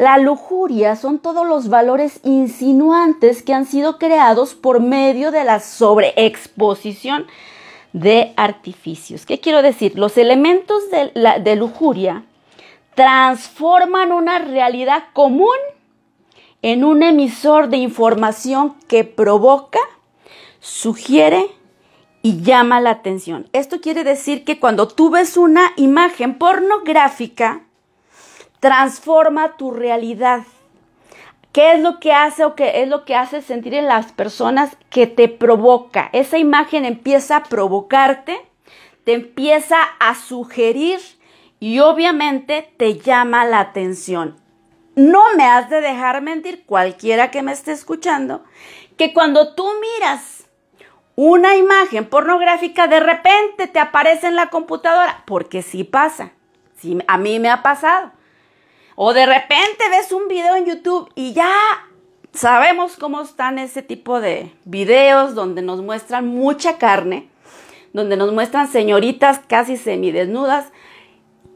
La 0.00 0.16
lujuria 0.16 0.96
son 0.96 1.18
todos 1.18 1.46
los 1.46 1.68
valores 1.68 2.20
insinuantes 2.24 3.42
que 3.42 3.52
han 3.52 3.66
sido 3.66 3.98
creados 3.98 4.54
por 4.54 4.80
medio 4.80 5.30
de 5.30 5.44
la 5.44 5.60
sobreexposición 5.60 7.26
de 7.92 8.32
artificios. 8.38 9.26
¿Qué 9.26 9.40
quiero 9.40 9.60
decir? 9.60 9.98
Los 9.98 10.16
elementos 10.16 10.90
de, 10.90 11.10
la, 11.12 11.38
de 11.38 11.54
lujuria 11.54 12.24
transforman 12.94 14.10
una 14.10 14.38
realidad 14.38 15.04
común 15.12 15.58
en 16.62 16.82
un 16.82 17.02
emisor 17.02 17.68
de 17.68 17.76
información 17.76 18.76
que 18.88 19.04
provoca, 19.04 19.80
sugiere 20.60 21.46
y 22.22 22.40
llama 22.40 22.80
la 22.80 22.88
atención. 22.88 23.50
Esto 23.52 23.82
quiere 23.82 24.02
decir 24.02 24.44
que 24.44 24.58
cuando 24.58 24.88
tú 24.88 25.10
ves 25.10 25.36
una 25.36 25.72
imagen 25.76 26.38
pornográfica, 26.38 27.66
transforma 28.60 29.56
tu 29.56 29.70
realidad. 29.72 30.42
¿Qué 31.52 31.72
es 31.72 31.80
lo 31.80 31.98
que 31.98 32.12
hace 32.12 32.44
o 32.44 32.54
qué 32.54 32.82
es 32.82 32.88
lo 32.88 33.04
que 33.04 33.16
hace 33.16 33.42
sentir 33.42 33.74
en 33.74 33.88
las 33.88 34.12
personas 34.12 34.76
que 34.88 35.08
te 35.08 35.28
provoca? 35.28 36.08
Esa 36.12 36.38
imagen 36.38 36.84
empieza 36.84 37.36
a 37.36 37.42
provocarte, 37.42 38.40
te 39.04 39.14
empieza 39.14 39.76
a 39.98 40.14
sugerir 40.14 41.00
y 41.58 41.80
obviamente 41.80 42.72
te 42.76 42.98
llama 42.98 43.44
la 43.44 43.58
atención. 43.58 44.36
No 44.94 45.22
me 45.36 45.44
has 45.44 45.68
de 45.70 45.80
dejar 45.80 46.22
mentir 46.22 46.64
cualquiera 46.66 47.30
que 47.30 47.42
me 47.42 47.52
esté 47.52 47.72
escuchando, 47.72 48.44
que 48.96 49.12
cuando 49.12 49.54
tú 49.54 49.66
miras 49.80 50.44
una 51.16 51.56
imagen 51.56 52.06
pornográfica, 52.06 52.86
de 52.86 53.00
repente 53.00 53.66
te 53.66 53.78
aparece 53.78 54.28
en 54.28 54.36
la 54.36 54.50
computadora, 54.50 55.24
porque 55.26 55.62
sí 55.62 55.84
pasa, 55.84 56.32
sí, 56.76 56.98
a 57.08 57.18
mí 57.18 57.38
me 57.40 57.50
ha 57.50 57.62
pasado. 57.62 58.12
O 59.02 59.14
de 59.14 59.24
repente 59.24 59.88
ves 59.90 60.12
un 60.12 60.28
video 60.28 60.56
en 60.56 60.66
YouTube 60.66 61.10
y 61.14 61.32
ya 61.32 61.50
sabemos 62.34 62.96
cómo 62.96 63.22
están 63.22 63.58
ese 63.58 63.80
tipo 63.80 64.20
de 64.20 64.52
videos 64.66 65.34
donde 65.34 65.62
nos 65.62 65.80
muestran 65.80 66.26
mucha 66.26 66.76
carne, 66.76 67.30
donde 67.94 68.18
nos 68.18 68.30
muestran 68.30 68.70
señoritas 68.70 69.40
casi 69.48 69.78
semidesnudas 69.78 70.66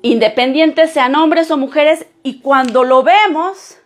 independientes 0.00 0.90
sean 0.90 1.14
hombres 1.16 1.50
o 1.50 1.58
mujeres, 1.58 2.06
y 2.22 2.40
cuando 2.40 2.82
lo 2.82 3.02
vemos, 3.02 3.76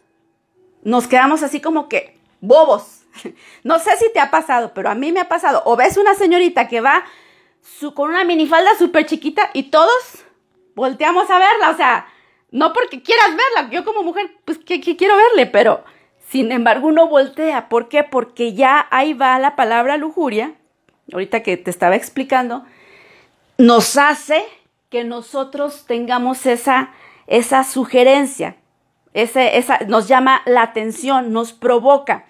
nos 0.84 1.08
quedamos 1.08 1.42
así 1.42 1.60
como 1.60 1.88
que 1.88 2.16
bobos. 2.40 3.02
No 3.64 3.80
sé 3.80 3.96
si 3.96 4.12
te 4.12 4.20
ha 4.20 4.30
pasado, 4.30 4.70
pero 4.72 4.88
a 4.88 4.94
mí 4.94 5.10
me 5.10 5.18
ha 5.18 5.28
pasado. 5.28 5.62
O 5.64 5.74
ves 5.74 5.96
una 5.96 6.14
señorita 6.14 6.68
que 6.68 6.80
va 6.80 7.02
su, 7.60 7.92
con 7.92 8.10
una 8.10 8.22
minifalda 8.22 8.70
súper 8.78 9.04
chiquita 9.04 9.50
y 9.52 9.64
todos 9.64 10.24
volteamos 10.76 11.28
a 11.28 11.40
verla. 11.40 11.70
O 11.70 11.76
sea, 11.76 12.06
no 12.50 12.72
porque 12.72 13.02
quieras 13.02 13.28
verla, 13.30 13.70
yo 13.70 13.84
como 13.84 14.02
mujer, 14.02 14.30
pues 14.44 14.58
que, 14.58 14.80
quiero 14.80 15.16
verle, 15.16 15.46
pero 15.46 15.84
sin 16.28 16.50
embargo 16.52 16.88
uno 16.88 17.08
voltea. 17.08 17.68
¿Por 17.68 17.88
qué? 17.88 18.04
Porque 18.04 18.54
ya 18.54 18.86
ahí 18.90 19.14
va 19.14 19.38
la 19.38 19.56
palabra 19.56 19.96
lujuria, 19.96 20.54
ahorita 21.12 21.42
que 21.42 21.56
te 21.56 21.70
estaba 21.70 21.96
explicando, 21.96 22.64
nos 23.58 23.96
hace 23.96 24.44
que 24.88 25.04
nosotros 25.04 25.84
tengamos 25.86 26.46
esa, 26.46 26.90
esa 27.26 27.64
sugerencia, 27.64 28.56
ese, 29.12 29.58
esa, 29.58 29.80
nos 29.86 30.08
llama 30.08 30.42
la 30.46 30.62
atención, 30.62 31.32
nos 31.32 31.52
provoca 31.52 32.24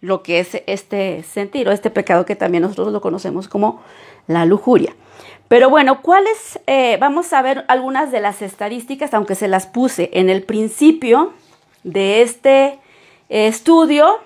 lo 0.00 0.22
que 0.22 0.40
es 0.40 0.62
este 0.66 1.22
sentido, 1.22 1.72
este 1.72 1.90
pecado 1.90 2.26
que 2.26 2.36
también 2.36 2.62
nosotros 2.62 2.92
lo 2.92 3.00
conocemos 3.00 3.48
como 3.48 3.82
la 4.26 4.44
lujuria. 4.44 4.94
Pero 5.48 5.70
bueno, 5.70 6.02
¿cuáles? 6.02 6.58
Eh, 6.66 6.96
vamos 7.00 7.32
a 7.32 7.40
ver 7.40 7.64
algunas 7.68 8.10
de 8.10 8.20
las 8.20 8.42
estadísticas, 8.42 9.14
aunque 9.14 9.36
se 9.36 9.46
las 9.46 9.66
puse 9.66 10.10
en 10.12 10.28
el 10.28 10.42
principio 10.42 11.34
de 11.84 12.22
este 12.22 12.80
estudio. 13.28 14.18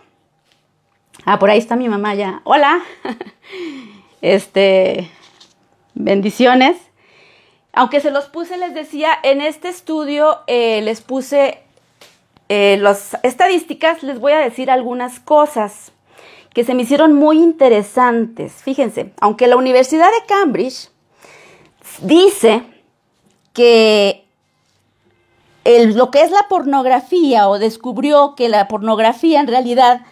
Ah, 1.27 1.39
por 1.39 1.51
ahí 1.51 1.59
está 1.59 1.77
mi 1.77 1.89
mamá 1.89 2.15
ya. 2.15 2.41
Hola. 2.45 2.81
Este, 4.23 5.11
bendiciones. 5.95 6.77
Aunque 7.73 8.01
se 8.01 8.11
los 8.11 8.27
puse, 8.27 8.59
les 8.59 8.75
decía, 8.75 9.13
en 9.23 9.41
este 9.41 9.71
estudio 9.71 10.41
eh, 10.47 10.83
les 10.83 11.01
puse 11.01 11.63
eh, 12.51 12.77
las 12.79 13.17
estadísticas, 13.23 14.03
les 14.03 14.21
voy 14.21 14.33
a 14.33 14.41
decir 14.41 14.71
algunas 14.71 15.21
cosas 15.21 15.93
que 16.53 16.65
se 16.65 16.75
me 16.75 16.83
hicieron 16.83 17.15
muy 17.15 17.39
interesantes. 17.39 18.63
Fíjense, 18.63 19.15
aunque 19.23 19.47
la 19.47 19.57
Universidad 19.57 20.09
de 20.09 20.27
Cambridge 20.27 20.91
dice 22.03 22.65
que 23.53 24.27
lo 25.65 26.11
que 26.11 26.23
es 26.23 26.31
la 26.31 26.47
pornografía 26.49 27.49
o 27.49 27.59
descubrió 27.59 28.35
que 28.35 28.49
la 28.49 28.69
pornografía 28.69 29.41
en 29.41 29.47
realidad 29.47 30.03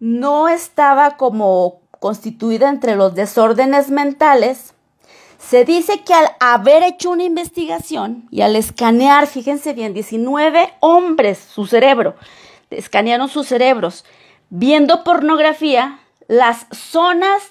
no 0.00 0.48
estaba 0.48 1.16
como 1.16 1.80
constituida 2.00 2.68
entre 2.68 2.96
los 2.96 3.14
desórdenes 3.14 3.90
mentales, 3.90 4.74
se 5.38 5.64
dice 5.64 6.02
que 6.02 6.14
al 6.14 6.28
haber 6.40 6.82
hecho 6.82 7.10
una 7.10 7.24
investigación 7.24 8.26
y 8.30 8.42
al 8.42 8.56
escanear, 8.56 9.26
fíjense 9.26 9.72
bien, 9.72 9.94
19 9.94 10.74
hombres 10.80 11.38
su 11.38 11.66
cerebro, 11.66 12.16
escanearon 12.70 13.28
sus 13.28 13.46
cerebros, 13.46 14.04
viendo 14.50 15.04
pornografía, 15.04 16.00
las 16.26 16.66
zonas 16.72 17.42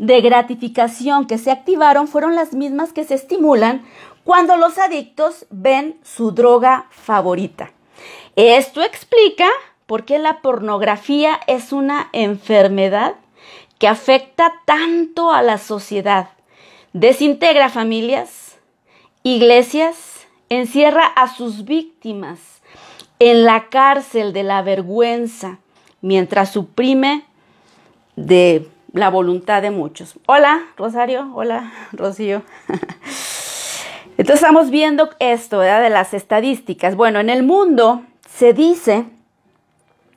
de 0.00 0.22
gratificación 0.22 1.26
que 1.26 1.36
se 1.36 1.50
activaron 1.50 2.08
fueron 2.08 2.34
las 2.34 2.54
mismas 2.54 2.94
que 2.94 3.04
se 3.04 3.14
estimulan 3.14 3.82
cuando 4.24 4.56
los 4.56 4.78
adictos 4.78 5.44
ven 5.50 6.00
su 6.02 6.32
droga 6.32 6.86
favorita. 6.88 7.72
Esto 8.34 8.82
explica 8.82 9.46
por 9.84 10.06
qué 10.06 10.18
la 10.18 10.40
pornografía 10.40 11.38
es 11.46 11.70
una 11.70 12.08
enfermedad 12.14 13.16
que 13.78 13.88
afecta 13.88 14.54
tanto 14.64 15.32
a 15.32 15.42
la 15.42 15.58
sociedad 15.58 16.30
desintegra 16.94 17.68
familias, 17.68 18.56
iglesias 19.22 20.26
encierra 20.48 21.04
a 21.04 21.28
sus 21.28 21.66
víctimas 21.66 22.62
en 23.18 23.44
la 23.44 23.68
cárcel 23.68 24.32
de 24.32 24.44
la 24.44 24.62
vergüenza, 24.62 25.58
mientras 26.00 26.52
suprime 26.52 27.24
de 28.16 28.66
la 28.92 29.08
voluntad 29.10 29.62
de 29.62 29.70
muchos. 29.70 30.18
Hola, 30.26 30.60
Rosario. 30.76 31.30
Hola, 31.34 31.72
Rocío. 31.92 32.42
Entonces 34.16 34.42
estamos 34.42 34.70
viendo 34.70 35.10
esto, 35.18 35.58
¿verdad? 35.58 35.82
De 35.82 35.90
las 35.90 36.14
estadísticas. 36.14 36.94
Bueno, 36.96 37.18
en 37.20 37.30
el 37.30 37.42
mundo 37.42 38.02
se 38.28 38.52
dice, 38.52 39.06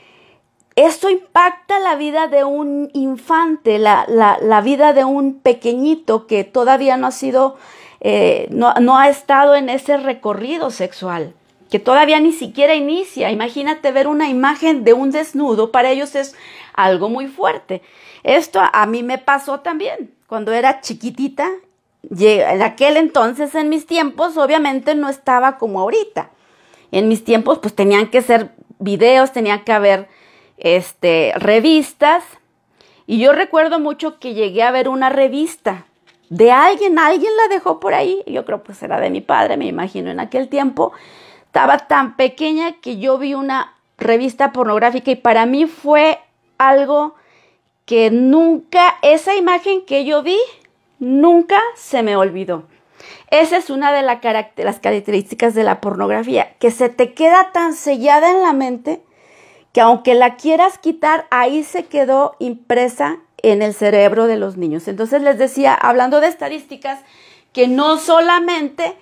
esto 0.76 1.10
impacta 1.10 1.80
la 1.80 1.96
vida 1.96 2.28
de 2.28 2.44
un 2.44 2.92
infante, 2.94 3.80
la, 3.80 4.06
la, 4.08 4.62
vida 4.62 4.94
de 4.94 5.04
un 5.04 5.40
pequeñito 5.40 6.28
que 6.28 6.44
todavía 6.44 6.98
no 6.98 7.08
ha 7.08 7.12
sido, 7.12 7.58
eh, 8.02 8.46
no, 8.52 8.76
no 8.76 9.00
ha 9.00 9.10
estado 9.10 9.56
en 9.56 9.70
ese 9.70 9.98
recorrido 9.98 10.70
sexual, 10.70 11.34
que 11.72 11.80
todavía 11.80 12.20
ni 12.20 12.32
siquiera 12.32 12.76
inicia. 12.76 13.32
Imagínate 13.32 13.92
ver 13.92 14.08
una 14.08 14.30
imagen 14.30 14.84
de 14.84 14.94
un 14.94 15.10
desnudo, 15.10 15.72
para 15.72 15.90
ellos 15.90 16.14
es 16.14 16.36
algo 16.76 17.10
muy 17.10 17.26
fuerte. 17.26 17.82
Esto 18.22 18.62
a 18.72 18.86
mí 18.86 19.02
me 19.02 19.18
pasó 19.18 19.62
también 19.62 20.14
cuando 20.28 20.52
era 20.52 20.80
chiquitita. 20.80 21.50
En 22.20 22.62
aquel 22.62 22.98
entonces, 22.98 23.56
en 23.56 23.70
mis 23.70 23.88
tiempos, 23.88 24.38
obviamente 24.38 24.94
no 24.94 25.10
estaba 25.10 25.58
como 25.58 25.80
ahorita 25.80 26.30
en 26.98 27.08
mis 27.08 27.24
tiempos 27.24 27.60
pues 27.60 27.76
tenían 27.76 28.08
que 28.08 28.22
ser 28.22 28.52
videos, 28.80 29.34
tenía 29.34 29.64
que 29.64 29.74
haber 29.74 30.08
este, 30.58 31.34
revistas. 31.36 32.24
Y 33.06 33.20
yo 33.20 33.34
recuerdo 33.34 33.80
mucho 33.80 34.20
que 34.20 34.34
llegué 34.34 34.64
a 34.64 34.72
ver 34.72 34.88
una 34.90 35.10
revista 35.10 35.86
de 36.30 36.52
alguien, 36.52 36.98
alguien 36.98 37.32
la 37.38 37.54
dejó 37.54 37.80
por 37.80 37.94
ahí, 37.94 38.24
yo 38.26 38.46
creo 38.46 38.64
pues 38.64 38.82
era 38.82 39.00
de 39.00 39.10
mi 39.10 39.22
padre, 39.22 39.58
me 39.58 39.68
imagino 39.68 40.10
en 40.10 40.20
aquel 40.20 40.48
tiempo, 40.48 40.92
estaba 41.46 41.80
tan 41.80 42.16
pequeña 42.16 42.74
que 42.82 42.98
yo 42.98 43.18
vi 43.18 43.34
una 43.34 43.76
revista 43.98 44.52
pornográfica 44.52 45.12
y 45.12 45.16
para 45.16 45.46
mí 45.46 45.68
fue 45.68 46.20
algo 46.58 47.16
que 47.86 48.10
nunca, 48.10 48.96
esa 49.04 49.36
imagen 49.36 49.86
que 49.86 50.04
yo 50.06 50.24
vi, 50.24 50.38
nunca 51.00 51.62
se 51.76 52.02
me 52.02 52.16
olvidó. 52.16 52.64
Esa 53.32 53.58
es 53.58 53.70
una 53.70 53.92
de 53.92 54.02
las 54.02 54.20
características 54.80 55.54
de 55.56 55.64
la 55.64 55.82
pornografía, 55.82 56.54
que 56.60 56.72
se 56.72 56.90
te 56.90 57.14
queda 57.14 57.52
tan 57.52 57.74
sellada 57.74 58.32
en 58.32 58.42
la 58.42 58.54
mente 58.54 59.02
que 59.76 59.82
aunque 59.82 60.16
la 60.16 60.38
quieras 60.38 60.78
quitar, 60.78 61.28
ahí 61.32 61.66
se 61.66 61.84
quedó 61.84 62.38
impresa 62.40 63.18
en 63.44 63.62
el 63.62 63.74
cerebro 63.74 64.26
de 64.26 64.38
los 64.38 64.56
niños. 64.56 64.88
Entonces 64.88 65.22
les 65.22 65.38
decía, 65.38 65.74
hablando 65.74 66.22
de 66.22 66.28
estadísticas, 66.28 67.02
que 67.52 67.68
no 67.68 67.98
solamente 67.98 68.96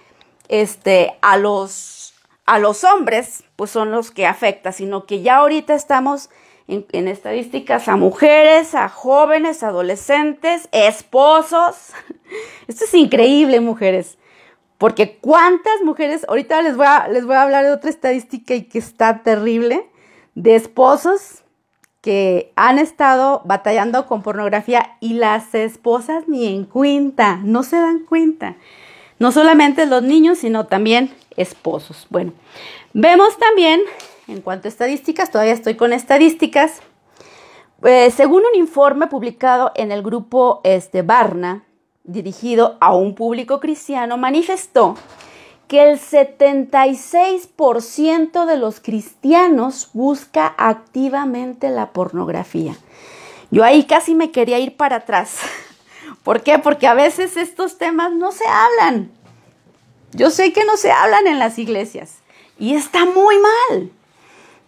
este, 0.49 1.15
a, 1.21 1.37
los, 1.37 2.15
a 2.47 2.57
los 2.57 2.83
hombres 2.83 3.43
pues 3.55 3.69
son 3.69 3.91
los 3.91 4.09
que 4.09 4.25
afecta, 4.25 4.71
sino 4.71 5.05
que 5.05 5.21
ya 5.21 5.37
ahorita 5.37 5.75
estamos 5.75 6.31
en, 6.67 7.07
estadísticas 7.07 7.87
a 7.87 7.95
mujeres, 7.95 8.75
a 8.75 8.89
jóvenes, 8.89 9.63
adolescentes, 9.63 10.69
esposos. 10.71 11.91
Esto 12.67 12.85
es 12.85 12.93
increíble, 12.93 13.59
mujeres. 13.59 14.17
Porque 14.77 15.17
cuántas 15.17 15.81
mujeres, 15.83 16.25
ahorita 16.27 16.61
les 16.61 16.75
voy, 16.75 16.87
a, 16.87 17.07
les 17.07 17.25
voy 17.25 17.35
a 17.35 17.43
hablar 17.43 17.63
de 17.65 17.71
otra 17.71 17.89
estadística 17.89 18.53
y 18.53 18.63
que 18.63 18.79
está 18.79 19.23
terrible, 19.23 19.89
de 20.35 20.55
esposos 20.55 21.43
que 22.01 22.51
han 22.57 22.79
estado 22.79 23.41
batallando 23.45 24.07
con 24.07 24.23
pornografía 24.23 24.97
y 24.99 25.13
las 25.13 25.55
esposas 25.55 26.27
ni 26.27 26.47
en 26.47 26.65
cuenta, 26.65 27.37
no 27.43 27.63
se 27.63 27.77
dan 27.77 27.99
cuenta. 27.99 28.57
No 29.19 29.31
solamente 29.31 29.85
los 29.85 30.03
niños, 30.03 30.39
sino 30.39 30.65
también 30.65 31.13
esposos. 31.37 32.07
Bueno, 32.09 32.33
vemos 32.91 33.37
también, 33.37 33.79
en 34.27 34.41
cuanto 34.41 34.67
a 34.67 34.69
estadísticas, 34.69 35.31
todavía 35.31 35.53
estoy 35.53 35.75
con 35.75 35.93
estadísticas, 35.93 36.81
eh, 37.83 38.11
según 38.11 38.43
un 38.49 38.55
informe 38.57 39.07
publicado 39.07 39.71
en 39.75 39.91
el 39.91 40.03
grupo 40.03 40.61
este, 40.63 41.01
Barna, 41.01 41.65
dirigido 42.03 42.77
a 42.79 42.95
un 42.95 43.15
público 43.15 43.59
cristiano, 43.59 44.15
manifestó 44.17 44.95
que 45.67 45.89
el 45.89 45.99
76% 45.99 48.45
de 48.45 48.57
los 48.57 48.79
cristianos 48.79 49.89
busca 49.93 50.53
activamente 50.57 51.69
la 51.69 51.91
pornografía. 51.91 52.75
Yo 53.51 53.63
ahí 53.63 53.83
casi 53.85 54.15
me 54.15 54.31
quería 54.31 54.57
ir 54.59 54.77
para 54.77 54.97
atrás. 54.97 55.37
¿Por 56.23 56.41
qué? 56.41 56.59
Porque 56.59 56.87
a 56.87 56.93
veces 56.93 57.37
estos 57.37 57.77
temas 57.77 58.11
no 58.11 58.31
se 58.31 58.45
hablan. 58.47 59.11
Yo 60.11 60.29
sé 60.29 60.53
que 60.53 60.65
no 60.65 60.77
se 60.77 60.91
hablan 60.91 61.25
en 61.27 61.39
las 61.39 61.57
iglesias 61.57 62.19
y 62.59 62.75
está 62.75 63.05
muy 63.05 63.35
mal. 63.39 63.91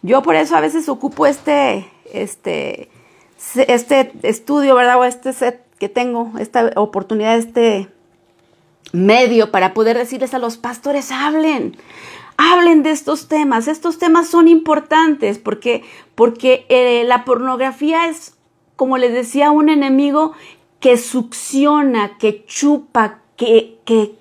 Yo 0.06 0.22
por 0.22 0.36
eso 0.36 0.56
a 0.56 0.62
veces 0.62 0.88
ocupo 0.88 1.26
este, 1.26 1.89
este, 2.13 2.89
este 3.56 4.12
estudio, 4.22 4.76
¿verdad? 4.76 5.00
O 5.00 5.04
este 5.04 5.34
set 5.34 5.65
que 5.80 5.89
tengo 5.89 6.32
esta 6.38 6.72
oportunidad, 6.76 7.36
este 7.36 7.89
medio 8.91 9.50
para 9.50 9.74
poder 9.74 9.98
decirles 9.98 10.36
a 10.36 10.39
los 10.39 10.58
pastores, 10.58 11.12
hablen, 11.12 11.76
hablen 12.38 12.84
de 12.84 12.91
estos 12.91 13.28
temas. 13.28 13.68
Estos 13.68 13.98
temas 13.98 14.28
son 14.28 14.48
importantes 14.48 15.39
porque, 15.39 15.84
porque 16.13 16.68
eh, 16.70 17.04
la 17.08 17.26
pornografía 17.26 18.08
es, 18.08 18.38
como 18.76 19.00
les 19.00 19.12
decía, 19.12 19.50
un 19.50 19.70
enemigo 19.70 20.34
que 20.80 20.98
succiona, 20.98 22.20
que 22.20 22.46
chupa, 22.46 23.22
que, 23.38 23.80
que, 23.86 24.13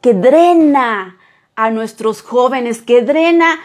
que 0.00 0.14
drena 0.14 1.18
a 1.56 1.70
nuestros 1.70 2.22
jóvenes, 2.22 2.82
que 2.82 3.02
drena 3.02 3.58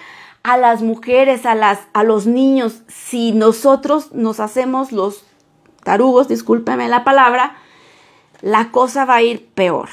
a 0.53 0.57
las 0.57 0.81
mujeres, 0.81 1.45
a, 1.45 1.55
las, 1.55 1.79
a 1.93 2.03
los 2.03 2.25
niños. 2.25 2.81
Si 2.87 3.31
nosotros 3.31 4.13
nos 4.13 4.39
hacemos 4.39 4.91
los 4.91 5.25
tarugos, 5.83 6.27
discúlpeme 6.27 6.89
la 6.89 7.03
palabra, 7.03 7.57
la 8.41 8.71
cosa 8.71 9.05
va 9.05 9.15
a 9.15 9.21
ir 9.21 9.47
peor. 9.47 9.89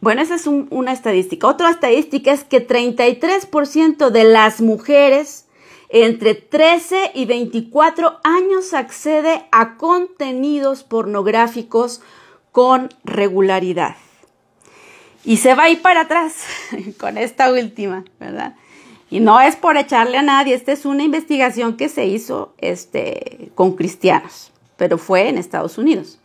Bueno, 0.00 0.22
esa 0.22 0.34
es 0.34 0.46
una 0.46 0.92
estadística. 0.92 1.46
Otra 1.46 1.70
estadística 1.70 2.32
es 2.32 2.44
que 2.44 2.66
33% 2.66 4.10
de 4.10 4.24
las 4.24 4.60
mujeres 4.60 5.46
entre 5.88 6.34
13 6.34 7.12
y 7.14 7.24
24 7.24 8.20
años 8.22 8.74
accede 8.74 9.46
a 9.52 9.76
contenidos 9.76 10.84
pornográficos 10.84 12.02
con 12.52 12.90
regularidad. 13.04 13.96
Y 15.24 15.38
se 15.38 15.54
va 15.54 15.64
a 15.64 15.70
ir 15.70 15.82
para 15.82 16.02
atrás 16.02 16.44
con 17.00 17.18
esta 17.18 17.52
última, 17.52 18.04
¿verdad? 18.20 18.56
Y 19.08 19.20
no 19.20 19.40
es 19.40 19.56
por 19.56 19.76
echarle 19.76 20.18
a 20.18 20.22
nadie, 20.22 20.54
esta 20.54 20.72
es 20.72 20.84
una 20.84 21.04
investigación 21.04 21.76
que 21.76 21.88
se 21.88 22.06
hizo 22.06 22.54
este, 22.58 23.50
con 23.54 23.76
cristianos 23.76 24.52
pero 24.76 24.98
fue 24.98 25.28
en 25.28 25.38
Estados 25.38 25.78
Unidos. 25.78 26.18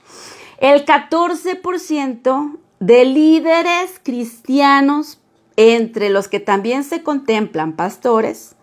El 0.60 0.86
14% 0.86 2.58
de 2.80 3.06
líderes 3.06 4.00
cristianos 4.04 5.20
entre 5.56 6.10
los 6.10 6.28
que 6.28 6.40
también 6.40 6.84
se 6.84 7.04
contemplan 7.04 7.74
pastores 7.74 8.56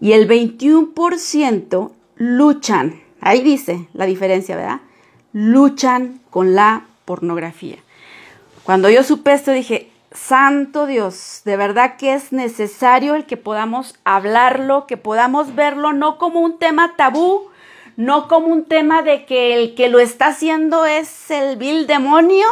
y 0.00 0.12
el 0.12 0.28
21% 0.28 1.92
luchan, 2.16 3.00
ahí 3.20 3.42
dice 3.42 3.88
la 3.92 4.06
diferencia, 4.06 4.56
¿verdad? 4.56 4.80
Luchan 5.32 6.20
con 6.30 6.54
la 6.54 6.86
pornografía. 7.04 7.76
Cuando 8.64 8.88
yo 8.88 9.02
supe 9.02 9.32
esto 9.32 9.52
dije, 9.52 9.90
Santo 10.14 10.86
Dios, 10.86 11.42
de 11.44 11.56
verdad 11.56 11.96
que 11.96 12.14
es 12.14 12.32
necesario 12.32 13.16
el 13.16 13.26
que 13.26 13.36
podamos 13.36 13.98
hablarlo, 14.04 14.86
que 14.86 14.96
podamos 14.96 15.56
verlo 15.56 15.92
no 15.92 16.18
como 16.18 16.40
un 16.40 16.58
tema 16.58 16.94
tabú, 16.96 17.48
no 17.96 18.28
como 18.28 18.46
un 18.46 18.64
tema 18.64 19.02
de 19.02 19.26
que 19.26 19.54
el 19.54 19.74
que 19.74 19.88
lo 19.88 19.98
está 19.98 20.28
haciendo 20.28 20.86
es 20.86 21.30
el 21.32 21.56
vil 21.56 21.88
demonio, 21.88 22.46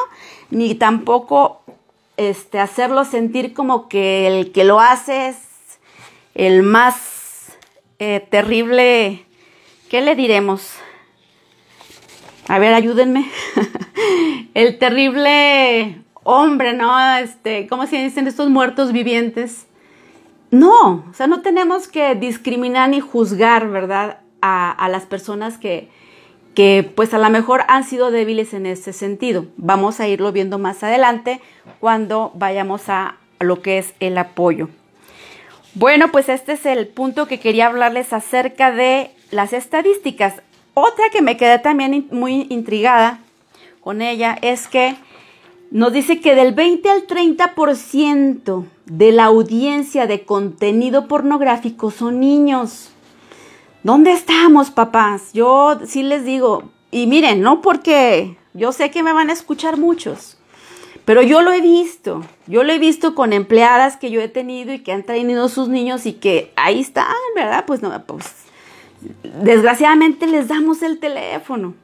ni 0.51 0.75
tampoco 0.75 1.63
este, 2.17 2.59
hacerlo 2.59 3.05
sentir 3.05 3.55
como 3.55 3.89
que 3.89 4.27
el 4.27 4.51
que 4.51 4.65
lo 4.65 4.81
hace 4.81 5.29
es 5.29 5.39
el 6.35 6.65
más 6.65 7.53
eh, 8.01 8.27
terrible, 8.29 9.25
¿qué 9.89 10.01
le 10.01 10.17
diremos? 10.17 10.75
A 12.49 12.59
ver, 12.59 12.75
ayúdenme. 12.75 13.31
el 14.55 14.79
terrible 14.79 16.03
hombre, 16.25 16.73
¿no? 16.73 17.17
Este, 17.17 17.67
¿cómo 17.67 17.87
se 17.87 18.03
dicen 18.03 18.27
estos 18.27 18.51
muertos 18.51 18.93
vivientes? 18.93 19.67
No, 20.51 21.05
o 21.11 21.15
sea, 21.15 21.27
no 21.27 21.41
tenemos 21.41 21.89
que 21.89 22.15
discriminar 22.15 22.91
ni 22.91 23.01
juzgar, 23.01 23.69
¿verdad? 23.69 24.19
A, 24.43 24.89
las 24.91 25.07
personas 25.07 25.57
que, 25.57 25.89
que 26.55 26.91
pues 26.97 27.15
a 27.15 27.19
lo 27.19 27.31
mejor 27.31 27.63
han 27.69 27.85
sido 27.85 28.11
débiles 28.11 28.55
en 28.55 28.67
ese 28.67 28.93
sentido. 28.93 29.47
Vamos 29.57 30.01
a 30.01 30.09
irlo 30.09 30.33
viendo 30.33 30.59
más 30.59 30.83
adelante 30.83 31.41
cuando 31.79 32.33
vayamos 32.35 32.89
a 32.89 33.17
lo 33.39 33.63
que 33.63 33.79
es 33.79 33.95
el 34.01 34.19
apoyo. 34.19 34.69
Bueno, 35.75 36.11
pues 36.13 36.29
este 36.29 36.53
es 36.53 36.67
el 36.67 36.87
punto 36.89 37.27
que 37.27 37.41
quería 37.41 37.69
hablarles 37.69 38.13
acerca 38.13 38.73
de 38.73 39.11
las 39.31 39.53
estadísticas. 39.53 40.43
Otra 40.75 41.05
que 41.11 41.23
me 41.23 41.37
quedé 41.37 41.59
también 41.61 42.09
muy 42.11 42.47
intrigada 42.51 43.21
con 43.81 44.03
ella 44.03 44.37
es 44.43 44.69
que 44.69 44.97
nos 45.73 45.91
dice 45.91 46.21
que 46.21 46.35
del 46.35 46.53
20 46.53 46.91
al 46.91 47.07
30% 47.07 48.67
de 48.85 49.13
la 49.13 49.25
audiencia 49.25 50.07
de 50.07 50.27
contenido 50.27 51.09
pornográfico 51.09 51.91
son 51.91 52.21
niños. 52.21 52.91
¿Dónde 53.83 54.13
estamos, 54.13 54.71
papás? 54.71 55.33
Yo 55.33 55.79
sí 55.87 56.03
les 56.03 56.27
digo, 56.27 56.71
y 56.91 57.07
miren, 57.07 57.41
no 57.41 57.63
porque 57.63 58.37
yo 58.53 58.73
sé 58.73 58.91
que 58.91 59.03
me 59.03 59.15
van 59.15 59.31
a 59.31 59.33
escuchar 59.33 59.79
muchos, 59.79 60.37
pero 61.07 61.23
yo 61.23 61.41
lo 61.41 61.53
he 61.53 61.63
visto, 61.63 62.23
yo 62.47 62.65
lo 62.65 62.73
he 62.75 62.79
visto 62.79 63.15
con 63.15 63.33
empleadas 63.33 63.97
que 63.97 64.11
yo 64.11 64.21
he 64.21 64.29
tenido 64.29 64.75
y 64.75 64.81
que 64.81 64.93
han 64.93 65.05
traído 65.05 65.49
sus 65.49 65.69
niños 65.71 66.05
y 66.05 66.13
que 66.13 66.53
ahí 66.55 66.83
están, 66.83 67.07
¿verdad? 67.35 67.65
Pues 67.67 67.81
no, 67.81 67.99
pues 68.05 68.27
desgraciadamente 69.43 70.27
les 70.27 70.49
damos 70.49 70.83
el 70.83 70.99
teléfono. 70.99 71.75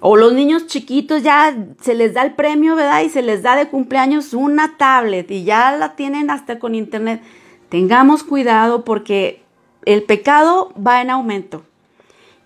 O 0.00 0.16
los 0.16 0.32
niños 0.32 0.66
chiquitos 0.66 1.22
ya 1.22 1.56
se 1.80 1.94
les 1.94 2.14
da 2.14 2.22
el 2.22 2.34
premio, 2.34 2.76
¿verdad? 2.76 3.02
Y 3.02 3.08
se 3.08 3.22
les 3.22 3.42
da 3.42 3.56
de 3.56 3.68
cumpleaños 3.68 4.34
una 4.34 4.76
tablet 4.76 5.30
y 5.30 5.44
ya 5.44 5.76
la 5.76 5.96
tienen 5.96 6.30
hasta 6.30 6.58
con 6.58 6.74
internet. 6.74 7.22
Tengamos 7.68 8.22
cuidado 8.22 8.84
porque 8.84 9.42
el 9.84 10.02
pecado 10.02 10.72
va 10.74 11.00
en 11.00 11.10
aumento. 11.10 11.62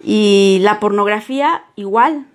Y 0.02 0.58
la 0.62 0.80
pornografía 0.80 1.64
igual. 1.76 2.26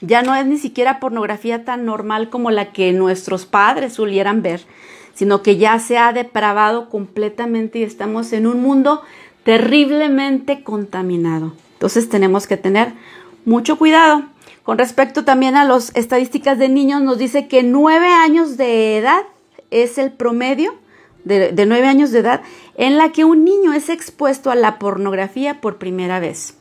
Ya 0.00 0.22
no 0.22 0.34
es 0.34 0.44
ni 0.46 0.58
siquiera 0.58 1.00
pornografía 1.00 1.64
tan 1.64 1.84
normal 1.84 2.28
como 2.28 2.50
la 2.50 2.72
que 2.72 2.92
nuestros 2.92 3.46
padres 3.46 3.94
solieran 3.94 4.42
ver, 4.42 4.62
sino 5.14 5.42
que 5.42 5.56
ya 5.56 5.78
se 5.78 5.96
ha 5.96 6.12
depravado 6.12 6.90
completamente 6.90 7.78
y 7.78 7.84
estamos 7.84 8.32
en 8.32 8.48
un 8.48 8.60
mundo 8.60 9.02
terriblemente 9.44 10.62
contaminado. 10.64 11.52
Entonces 11.74 12.08
tenemos 12.08 12.46
que 12.46 12.56
tener 12.56 12.92
mucho 13.44 13.78
cuidado. 13.78 14.24
Con 14.62 14.78
respecto 14.78 15.24
también 15.24 15.56
a 15.56 15.64
las 15.64 15.94
estadísticas 15.96 16.58
de 16.58 16.68
niños, 16.68 17.02
nos 17.02 17.18
dice 17.18 17.48
que 17.48 17.62
nueve 17.62 18.06
años 18.06 18.56
de 18.56 18.98
edad 18.98 19.22
es 19.70 19.98
el 19.98 20.12
promedio 20.12 20.74
de, 21.24 21.52
nueve 21.66 21.86
años 21.86 22.10
de 22.12 22.20
edad 22.20 22.42
en 22.76 22.98
la 22.98 23.10
que 23.10 23.24
un 23.24 23.44
niño 23.44 23.72
es 23.72 23.88
expuesto 23.88 24.50
a 24.50 24.54
la 24.54 24.78
pornografía 24.78 25.60
por 25.60 25.78
primera 25.78 26.20
vez. 26.20 26.56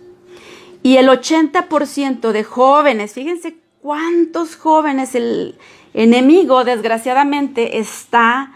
Y 0.84 0.98
el 0.98 1.10
80% 1.10 2.32
de 2.32 2.44
jóvenes, 2.44 3.14
fíjense 3.14 3.56
cuántos 3.82 4.56
jóvenes 4.56 5.14
el 5.14 5.58
enemigo 5.94 6.64
desgraciadamente 6.64 7.78
está 7.78 8.54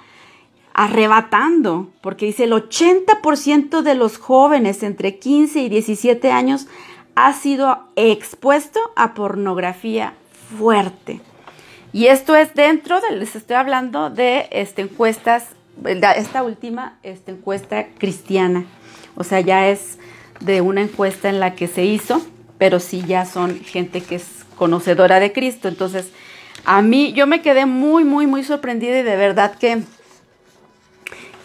arrebatando, 0.74 1.90
porque 2.02 2.26
dice 2.26 2.46
el 2.46 2.52
80% 2.52 3.82
de 3.82 3.96
los 3.96 4.18
jóvenes 4.18 4.84
entre 4.84 5.20
15 5.20 5.62
y 5.62 5.70
17 5.70 6.32
años 6.32 6.68
ha 7.16 7.34
sido 7.34 7.88
expuesto 7.96 8.80
a 8.96 9.14
pornografía 9.14 10.14
fuerte. 10.58 11.22
Y 11.94 12.08
esto 12.08 12.36
es 12.36 12.54
dentro 12.54 13.00
de, 13.00 13.16
les 13.16 13.36
estoy 13.36 13.56
hablando 13.56 14.10
de 14.10 14.48
este, 14.52 14.82
encuestas, 14.82 15.48
esta 15.86 16.44
última 16.44 16.98
esta 17.04 17.32
encuesta 17.32 17.88
cristiana. 17.98 18.66
O 19.16 19.24
sea, 19.24 19.40
ya 19.40 19.70
es 19.70 19.98
de 20.42 20.62
una 20.62 20.82
encuesta 20.82 21.30
en 21.30 21.40
la 21.40 21.56
que 21.56 21.68
se 21.68 21.86
hizo, 21.86 22.22
pero 22.58 22.80
sí 22.80 23.04
ya 23.08 23.26
son 23.26 23.62
gente 23.62 24.02
que 24.02 24.16
es 24.16 24.46
conocedora 24.58 25.20
de 25.20 25.32
Cristo. 25.32 25.70
Entonces, 25.70 26.12
a 26.66 26.82
mí 26.82 27.14
yo 27.14 27.28
me 27.28 27.42
quedé 27.42 27.66
muy, 27.66 28.04
muy, 28.04 28.28
muy 28.28 28.44
sorprendida 28.44 29.00
y 29.00 29.04
de 29.04 29.16
verdad 29.16 29.56
que, 29.58 29.84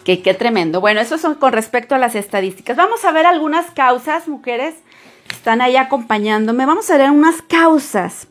que 0.03 0.21
qué 0.21 0.33
tremendo. 0.33 0.81
Bueno, 0.81 0.99
eso 0.99 1.17
son 1.17 1.35
con 1.35 1.53
respecto 1.53 1.95
a 1.95 1.97
las 1.97 2.15
estadísticas. 2.15 2.75
Vamos 2.75 3.05
a 3.05 3.11
ver 3.11 3.25
algunas 3.25 3.71
causas, 3.71 4.27
mujeres, 4.27 4.75
están 5.31 5.61
ahí 5.61 5.75
acompañándome, 5.75 6.65
vamos 6.65 6.89
a 6.89 6.97
ver 6.97 7.09
unas 7.11 7.41
causas. 7.41 8.27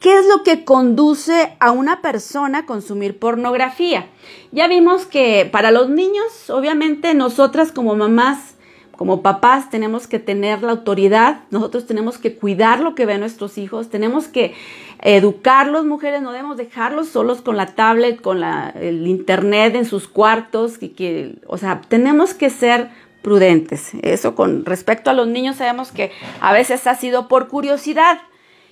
¿Qué 0.00 0.18
es 0.18 0.26
lo 0.26 0.42
que 0.42 0.64
conduce 0.64 1.54
a 1.60 1.72
una 1.72 2.00
persona 2.00 2.60
a 2.60 2.66
consumir 2.66 3.18
pornografía? 3.18 4.06
Ya 4.50 4.66
vimos 4.66 5.04
que 5.04 5.48
para 5.50 5.70
los 5.70 5.90
niños, 5.90 6.48
obviamente 6.48 7.12
nosotras 7.14 7.70
como 7.70 7.94
mamás, 7.96 8.54
como 8.96 9.22
papás, 9.22 9.70
tenemos 9.70 10.06
que 10.06 10.18
tener 10.18 10.62
la 10.62 10.72
autoridad, 10.72 11.40
nosotros 11.50 11.86
tenemos 11.86 12.18
que 12.18 12.36
cuidar 12.36 12.80
lo 12.80 12.94
que 12.94 13.06
ven 13.06 13.20
nuestros 13.20 13.56
hijos, 13.56 13.88
tenemos 13.88 14.28
que 14.28 14.54
educarlos, 15.02 15.86
mujeres, 15.86 16.20
no 16.20 16.32
debemos 16.32 16.58
dejarlos 16.58 17.08
solos 17.08 17.40
con 17.40 17.56
la 17.56 17.74
tablet, 17.74 18.20
con 18.20 18.42
el 18.42 19.06
internet 19.06 19.74
en 19.74 19.86
sus 19.86 20.06
cuartos, 20.06 20.76
que, 20.76 21.36
o 21.46 21.56
sea, 21.56 21.80
tenemos 21.88 22.34
que 22.34 22.50
ser 22.50 22.90
prudentes. 23.22 23.92
Eso 24.02 24.34
con 24.34 24.64
respecto 24.64 25.10
a 25.10 25.14
los 25.14 25.28
niños 25.28 25.56
sabemos 25.56 25.92
que 25.92 26.12
a 26.40 26.52
veces 26.52 26.86
ha 26.86 26.94
sido 26.94 27.28
por 27.28 27.48
curiosidad 27.48 28.20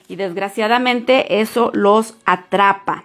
y 0.09 0.17
desgraciadamente 0.17 1.41
eso 1.41 1.71
los 1.75 2.15
atrapa. 2.25 3.05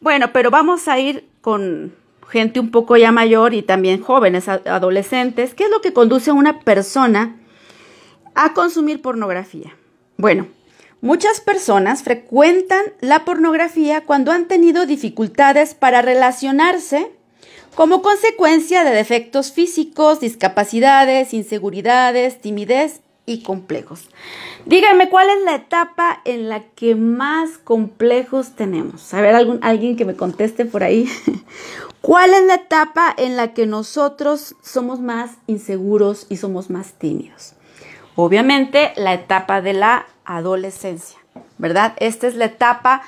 Bueno, 0.00 0.32
pero 0.32 0.50
vamos 0.50 0.88
a 0.88 0.98
ir 0.98 1.28
con 1.40 1.94
gente 2.28 2.58
un 2.60 2.70
poco 2.70 2.96
ya 2.96 3.12
mayor 3.12 3.54
y 3.54 3.62
también 3.62 4.02
jóvenes, 4.02 4.48
adolescentes. 4.48 5.54
¿Qué 5.54 5.64
es 5.64 5.70
lo 5.70 5.80
que 5.80 5.92
conduce 5.92 6.30
a 6.30 6.34
una 6.34 6.60
persona 6.60 7.36
a 8.34 8.52
consumir 8.52 9.00
pornografía? 9.00 9.74
Bueno, 10.16 10.48
muchas 11.00 11.40
personas 11.40 12.02
frecuentan 12.02 12.84
la 13.00 13.24
pornografía 13.24 14.02
cuando 14.02 14.32
han 14.32 14.48
tenido 14.48 14.86
dificultades 14.86 15.74
para 15.74 16.02
relacionarse 16.02 17.12
como 17.74 18.02
consecuencia 18.02 18.84
de 18.84 18.90
defectos 18.90 19.52
físicos, 19.52 20.20
discapacidades, 20.20 21.34
inseguridades, 21.34 22.40
timidez 22.40 23.00
y 23.26 23.42
complejos. 23.42 24.08
Díganme, 24.66 25.08
¿cuál 25.08 25.28
es 25.30 25.44
la 25.44 25.56
etapa 25.56 26.20
en 26.24 26.48
la 26.48 26.60
que 26.60 26.94
más 26.94 27.58
complejos 27.58 28.54
tenemos? 28.54 29.12
A 29.12 29.20
ver, 29.20 29.34
algún, 29.34 29.58
alguien 29.62 29.96
que 29.96 30.04
me 30.04 30.14
conteste 30.14 30.64
por 30.64 30.82
ahí. 30.84 31.08
¿Cuál 32.00 32.34
es 32.34 32.44
la 32.44 32.56
etapa 32.56 33.14
en 33.16 33.36
la 33.36 33.54
que 33.54 33.66
nosotros 33.66 34.56
somos 34.62 35.00
más 35.00 35.32
inseguros 35.46 36.26
y 36.28 36.36
somos 36.36 36.70
más 36.70 36.92
tímidos? 36.92 37.54
Obviamente, 38.14 38.92
la 38.96 39.14
etapa 39.14 39.60
de 39.60 39.72
la 39.72 40.06
adolescencia, 40.24 41.18
¿verdad? 41.58 41.94
Esta 41.96 42.26
es 42.26 42.36
la 42.36 42.44
etapa 42.44 43.02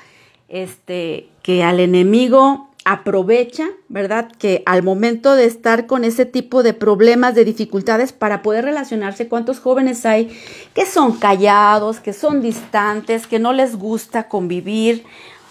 este, 0.49 1.29
que 1.43 1.63
al 1.63 1.79
enemigo 1.79 2.69
aprovecha, 2.89 3.67
¿verdad? 3.89 4.31
Que 4.37 4.63
al 4.65 4.81
momento 4.81 5.35
de 5.35 5.43
estar 5.43 5.87
con 5.87 6.05
ese 6.05 6.25
tipo 6.25 6.63
de 6.63 6.73
problemas, 6.73 7.35
de 7.35 7.43
dificultades 7.43 8.13
para 8.13 8.41
poder 8.41 8.63
relacionarse, 8.63 9.27
¿cuántos 9.27 9.59
jóvenes 9.59 10.05
hay 10.05 10.29
que 10.73 10.85
son 10.85 11.17
callados, 11.17 11.99
que 11.99 12.13
son 12.13 12.41
distantes, 12.41 13.27
que 13.27 13.39
no 13.39 13.51
les 13.51 13.75
gusta 13.75 14.29
convivir? 14.29 15.03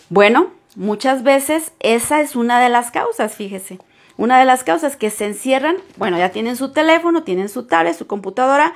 Bueno, 0.08 0.48
muchas 0.76 1.24
veces 1.24 1.72
esa 1.80 2.22
es 2.22 2.36
una 2.36 2.58
de 2.58 2.70
las 2.70 2.90
causas, 2.90 3.34
fíjese. 3.34 3.80
Una 4.16 4.38
de 4.38 4.46
las 4.46 4.64
causas 4.64 4.96
que 4.96 5.10
se 5.10 5.26
encierran, 5.26 5.76
bueno, 5.98 6.16
ya 6.16 6.30
tienen 6.30 6.56
su 6.56 6.72
teléfono, 6.72 7.22
tienen 7.22 7.50
su 7.50 7.66
tablet, 7.66 7.98
su 7.98 8.06
computadora, 8.06 8.72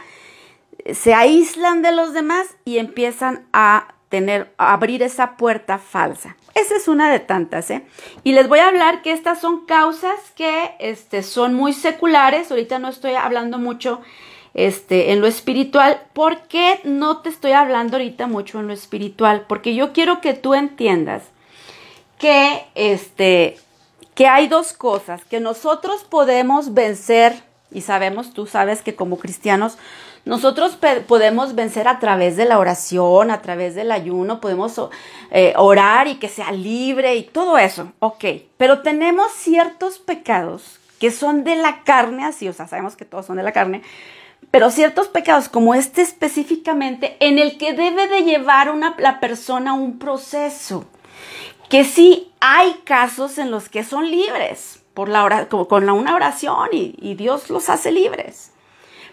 se 0.93 1.15
aíslan 1.15 1.81
de 1.81 1.93
los 1.93 2.13
demás 2.13 2.47
y 2.67 2.77
empiezan 2.77 3.47
a 3.55 3.95
tener, 4.11 4.53
abrir 4.59 5.03
esa 5.03 5.39
puerta 5.39 5.79
falsa. 5.79 6.37
Esa 6.55 6.77
es 6.77 6.89
una 6.89 7.11
de 7.11 7.21
tantas, 7.21 7.71
¿eh? 7.71 7.85
Y 8.25 8.33
les 8.33 8.49
voy 8.49 8.59
a 8.59 8.69
hablar 8.69 9.03
que 9.03 9.13
estas 9.13 9.41
son 9.41 9.67
causas 9.67 10.19
que 10.35 10.73
este, 10.79 11.23
son 11.23 11.55
muy 11.55 11.73
seculares. 11.73 12.51
Ahorita 12.51 12.79
no 12.79 12.89
estoy 12.89 13.13
hablando 13.15 13.59
mucho 13.59 14.01
este, 14.55 15.13
en 15.13 15.21
lo 15.21 15.27
espiritual. 15.27 16.03
¿Por 16.13 16.43
qué 16.49 16.81
no 16.85 17.19
te 17.19 17.29
estoy 17.29 17.53
hablando 17.53 17.97
ahorita 17.97 18.27
mucho 18.27 18.59
en 18.61 18.67
lo 18.67 18.73
espiritual? 18.73 19.45
Porque 19.49 19.75
yo 19.75 19.93
quiero 19.93 20.21
que 20.21 20.35
tú 20.35 20.55
entiendas 20.55 21.23
que, 22.19 22.65
este, 22.75 23.57
que 24.15 24.27
hay 24.27 24.49
dos 24.49 24.73
cosas, 24.73 25.25
que 25.25 25.41
nosotros 25.41 26.05
podemos 26.05 26.75
vencer, 26.75 27.35
y 27.73 27.83
sabemos, 27.83 28.35
tú 28.35 28.47
sabes 28.47 28.83
que 28.83 28.95
como 28.95 29.19
cristianos, 29.19 29.79
nosotros 30.25 30.79
podemos 31.07 31.55
vencer 31.55 31.89
a 31.89 31.99
través 31.99 32.37
de 32.37 32.45
la 32.45 32.59
oración, 32.59 33.31
a 33.31 33.41
través 33.41 33.75
del 33.75 33.91
ayuno, 33.91 34.41
podemos 34.41 34.81
eh, 35.31 35.55
orar 35.57 36.09
y 36.09 36.17
que 36.17 36.29
sea 36.29 36.53
libre 36.53 37.17
y 37.17 37.23
todo 37.23 37.57
eso, 37.57 37.93
ok, 38.01 38.25
pero 38.57 38.81
tenemos 38.81 39.33
ciertos 39.33 39.99
pecados 39.99 40.79
que 40.99 41.11
son 41.11 41.45
de 41.45 41.57
la 41.57 41.83
carne, 41.83 42.25
así, 42.25 42.49
o 42.49 42.53
sea, 42.53 42.69
sabemos 42.69 42.97
que 42.97 43.07
todos 43.07 43.27
son 43.27 43.39
de 43.39 43.43
la 43.43 43.53
carne, 43.53 43.83
pero 44.51 44.71
ciertos 44.71 45.09
pecados 45.09 45.49
como 45.49 45.75
este 45.75 46.03
específicamente, 46.03 47.17
en 47.21 47.39
el 47.39 47.57
que 47.57 47.73
debe 47.73 48.07
de 48.07 48.23
llevar 48.23 48.71
una, 48.71 48.95
la 48.99 49.21
persona 49.21 49.73
un 49.73 49.99
proceso, 49.99 50.85
que 51.71 51.85
sí 51.85 52.31
hay 52.41 52.75
casos 52.85 53.39
en 53.39 53.51
los 53.51 53.71
que 53.71 53.85
son 53.85 54.11
libres 54.11 54.83
por 54.93 55.09
la 55.09 55.49
con 55.49 55.89
una 55.89 56.15
oración 56.15 56.69
y 56.73 57.15
Dios 57.15 57.49
los 57.49 57.71
hace 57.71 57.93
libres. 57.93 58.50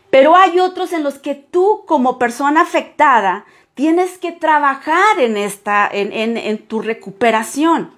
Pero 0.10 0.36
hay 0.36 0.60
otros 0.60 0.94
en 0.94 1.04
los 1.04 1.20
que 1.20 1.36
tú 1.36 1.84
como 1.86 2.18
persona 2.18 2.62
afectada 2.62 3.46
tienes 3.78 4.18
que 4.18 4.32
trabajar 4.32 5.20
en 5.20 5.38
esta, 5.38 5.88
en, 5.92 6.58
tu 6.68 6.82
recuperación. 6.82 7.92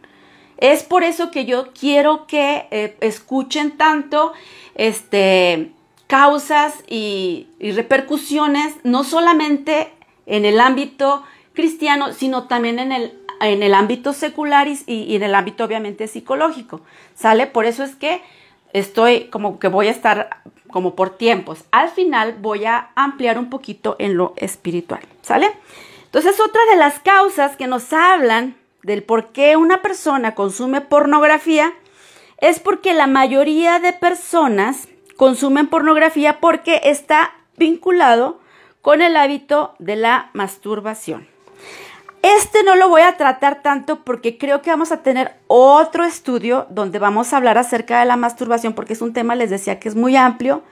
Es 0.58 0.84
por 0.84 1.04
eso 1.04 1.32
que 1.32 1.45
yo 1.45 1.72
quiero 1.72 2.28
que 2.28 2.67
eh, 2.72 2.98
escuchen 3.00 3.78
tanto 3.78 4.34
este, 4.76 5.72
causas 6.08 6.74
y, 6.88 7.48
repercusiones, 7.62 8.76
no 8.84 9.06
solamente 9.06 9.93
en 10.26 10.43
el 10.43 10.60
ámbito 10.60 11.24
cristiano, 11.54 12.12
sino 12.12 12.48
también 12.48 12.80
en 12.80 12.91
el, 12.91 13.17
en 13.39 13.63
el 13.63 13.74
ámbito 13.74 14.12
secular 14.12 14.67
y, 14.67 14.84
y 14.86 15.15
en 15.15 15.24
el 15.24 15.34
ámbito 15.34 15.63
obviamente 15.63 16.08
psicológico. 16.08 16.82
¿Sale? 17.15 17.48
Por 17.48 17.65
eso 17.65 17.84
es 17.86 17.95
que 17.95 18.22
estoy 18.73 19.25
como 19.25 19.60
que 19.60 19.67
voy 19.67 19.88
a 19.88 19.91
estar 19.91 20.41
como 20.69 20.95
por 20.95 21.17
tiempos. 21.17 21.65
Al 21.71 21.89
final 21.89 22.36
voy 22.39 22.65
a 22.65 22.91
ampliar 22.95 23.38
un 23.38 23.49
poquito 23.49 23.95
en 23.99 24.15
lo 24.15 24.34
espiritual, 24.38 25.01
¿sale? 25.21 25.51
Entonces, 26.05 26.39
otra 26.39 26.62
de 26.71 26.77
las 26.77 26.99
causas 26.99 27.55
que 27.55 27.67
nos 27.67 27.93
hablan 27.93 28.55
del 28.84 29.03
por 29.03 29.32
qué 29.32 29.58
una 29.58 29.82
persona 29.82 30.36
consume 30.36 30.82
pornografía 30.82 31.73
es 32.38 32.60
porque 32.60 32.93
la 32.93 33.08
mayoría 33.08 33.79
de 33.79 33.93
personas 33.93 34.88
consumen 35.17 35.67
pornografía 35.67 36.39
porque 36.39 36.82
está 36.86 37.34
vinculado 37.58 38.39
con 38.82 39.01
el 39.01 39.17
hábito 39.17 39.75
de 39.79 39.97
la 39.97 40.29
masturbación. 40.34 41.27
Este 42.21 42.63
no 42.63 42.75
lo 42.75 42.89
voy 42.89 43.01
a 43.01 43.15
tratar 43.15 43.62
tanto 43.62 44.03
porque 44.03 44.38
creo 44.38 44.62
que 44.62 44.69
vamos 44.69 44.91
a 44.91 45.03
tener 45.03 45.36
otro 45.47 46.03
estudio 46.03 46.67
donde 46.69 46.99
vamos 46.99 47.32
a 47.32 47.38
hablar 47.38 47.58
acerca 47.58 47.99
de 47.99 48.05
la 48.05 48.17
masturbación 48.17 48.73
porque 48.73 48.93
es 48.93 49.01
un 49.01 49.13
tema, 49.13 49.36
les 49.36 49.49
decía, 49.49 49.79
que 49.79 49.88
es 49.88 49.95
muy 49.95 50.17
amplio, 50.17 50.63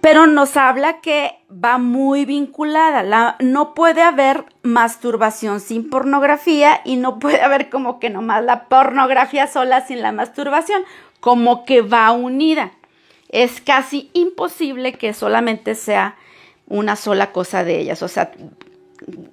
pero 0.00 0.26
nos 0.26 0.56
habla 0.56 1.00
que 1.00 1.38
va 1.52 1.76
muy 1.78 2.24
vinculada. 2.24 3.02
La, 3.02 3.36
no 3.40 3.74
puede 3.74 4.02
haber 4.02 4.44
masturbación 4.62 5.60
sin 5.60 5.90
pornografía 5.90 6.80
y 6.84 6.96
no 6.96 7.18
puede 7.18 7.42
haber 7.42 7.68
como 7.68 7.98
que 7.98 8.08
nomás 8.08 8.42
la 8.42 8.68
pornografía 8.68 9.46
sola 9.46 9.82
sin 9.86 10.00
la 10.00 10.12
masturbación, 10.12 10.82
como 11.20 11.64
que 11.64 11.82
va 11.82 12.10
unida. 12.12 12.72
Es 13.28 13.60
casi 13.60 14.10
imposible 14.14 14.94
que 14.94 15.12
solamente 15.12 15.74
sea 15.74 16.16
una 16.66 16.96
sola 16.96 17.32
cosa 17.32 17.64
de 17.64 17.78
ellas. 17.80 18.02
O 18.02 18.08
sea, 18.08 18.32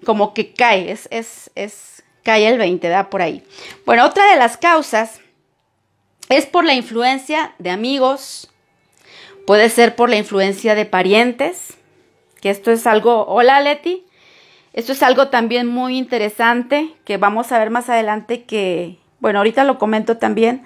como 0.06 0.34
que 0.34 0.54
cae, 0.54 0.92
es, 0.92 1.08
es, 1.12 1.52
es, 1.56 2.04
cae 2.24 2.48
el 2.48 2.58
20, 2.58 2.88
da 2.88 3.10
por 3.10 3.22
ahí. 3.22 3.44
Bueno, 3.86 4.06
otra 4.06 4.30
de 4.32 4.38
las 4.38 4.58
causas 4.58 5.22
es 6.30 6.46
por 6.46 6.66
la 6.66 6.74
influencia 6.74 7.54
de 7.60 7.70
amigos, 7.70 8.52
puede 9.46 9.70
ser 9.70 9.96
por 9.96 10.10
la 10.10 10.18
influencia 10.18 10.76
de 10.76 10.86
parientes, 10.86 11.76
que 12.42 12.50
esto 12.50 12.72
es 12.72 12.88
algo, 12.88 13.26
hola 13.28 13.62
Leti, 13.62 14.06
esto 14.74 14.92
es 14.92 15.04
algo 15.04 15.30
también 15.30 15.68
muy 15.68 15.98
interesante 15.98 16.94
que 17.06 17.18
vamos 17.18 17.52
a 17.52 17.60
ver 17.60 17.70
más 17.70 17.90
adelante 17.90 18.44
que, 18.44 18.98
bueno, 19.20 19.40
ahorita 19.40 19.64
lo 19.64 19.78
comento 19.78 20.18
también, 20.18 20.64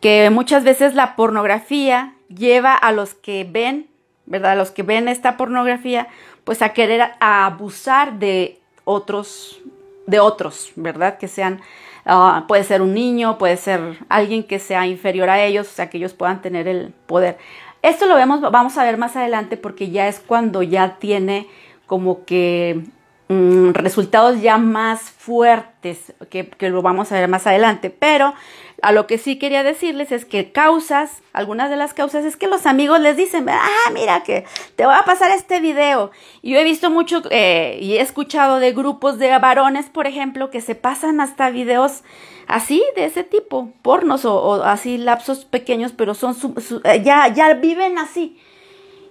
que 0.00 0.30
muchas 0.30 0.64
veces 0.64 0.94
la 0.94 1.16
pornografía 1.16 2.14
lleva 2.28 2.74
a 2.74 2.92
los 2.92 3.14
que 3.14 3.44
ven, 3.44 3.88
¿verdad? 4.26 4.52
A 4.52 4.54
los 4.54 4.70
que 4.70 4.82
ven 4.82 5.08
esta 5.08 5.36
pornografía, 5.36 6.08
pues 6.44 6.62
a 6.62 6.70
querer 6.70 7.10
abusar 7.20 8.18
de 8.18 8.58
otros, 8.84 9.60
de 10.06 10.20
otros, 10.20 10.72
¿verdad? 10.76 11.18
Que 11.18 11.28
sean, 11.28 11.60
ah, 12.04 12.44
puede 12.48 12.64
ser 12.64 12.82
un 12.82 12.94
niño, 12.94 13.38
puede 13.38 13.56
ser 13.56 13.98
alguien 14.08 14.42
que 14.44 14.58
sea 14.58 14.86
inferior 14.86 15.30
a 15.30 15.42
ellos, 15.42 15.68
o 15.68 15.72
sea, 15.72 15.90
que 15.90 15.98
ellos 15.98 16.14
puedan 16.14 16.42
tener 16.42 16.68
el 16.68 16.92
poder. 17.06 17.38
Esto 17.82 18.06
lo 18.06 18.14
vemos, 18.14 18.40
vamos 18.40 18.76
a 18.76 18.84
ver 18.84 18.98
más 18.98 19.16
adelante 19.16 19.56
porque 19.56 19.90
ya 19.90 20.08
es 20.08 20.20
cuando 20.20 20.62
ya 20.62 20.98
tiene 20.98 21.48
como 21.86 22.24
que 22.24 22.84
mm, 23.28 23.70
resultados 23.70 24.42
ya 24.42 24.58
más 24.58 25.00
fuertes 25.00 26.12
que, 26.28 26.50
lo 26.68 26.82
vamos 26.82 27.10
a 27.10 27.14
ver 27.14 27.28
más 27.28 27.46
adelante. 27.46 27.88
Pero 27.90 28.34
a 28.82 28.92
lo 28.92 29.06
que 29.06 29.18
sí 29.18 29.38
quería 29.38 29.62
decirles 29.62 30.12
es 30.12 30.24
que 30.24 30.52
causas, 30.52 31.22
algunas 31.32 31.70
de 31.70 31.76
las 31.76 31.94
causas 31.94 32.24
es 32.24 32.36
que 32.36 32.46
los 32.46 32.66
amigos 32.66 33.00
les 33.00 33.16
dicen, 33.16 33.48
ah, 33.48 33.90
mira 33.92 34.22
que 34.22 34.44
te 34.76 34.84
voy 34.84 34.94
a 34.94 35.04
pasar 35.04 35.30
este 35.30 35.60
video. 35.60 36.10
Y 36.42 36.52
yo 36.52 36.58
he 36.58 36.64
visto 36.64 36.90
mucho 36.90 37.22
eh, 37.30 37.78
y 37.80 37.94
he 37.94 38.00
escuchado 38.00 38.58
de 38.58 38.72
grupos 38.72 39.18
de 39.18 39.36
varones, 39.38 39.86
por 39.86 40.06
ejemplo, 40.06 40.50
que 40.50 40.60
se 40.60 40.74
pasan 40.74 41.20
hasta 41.20 41.50
videos 41.50 42.02
así, 42.46 42.82
de 42.96 43.04
ese 43.04 43.24
tipo, 43.24 43.72
pornos 43.82 44.24
o, 44.24 44.64
así 44.64 44.98
lapsos 44.98 45.44
pequeños, 45.44 45.92
pero 45.92 46.14
son 46.14 46.36
eh, 46.84 47.02
ya, 47.02 47.28
ya 47.28 47.54
viven 47.54 47.98
así. 47.98 48.38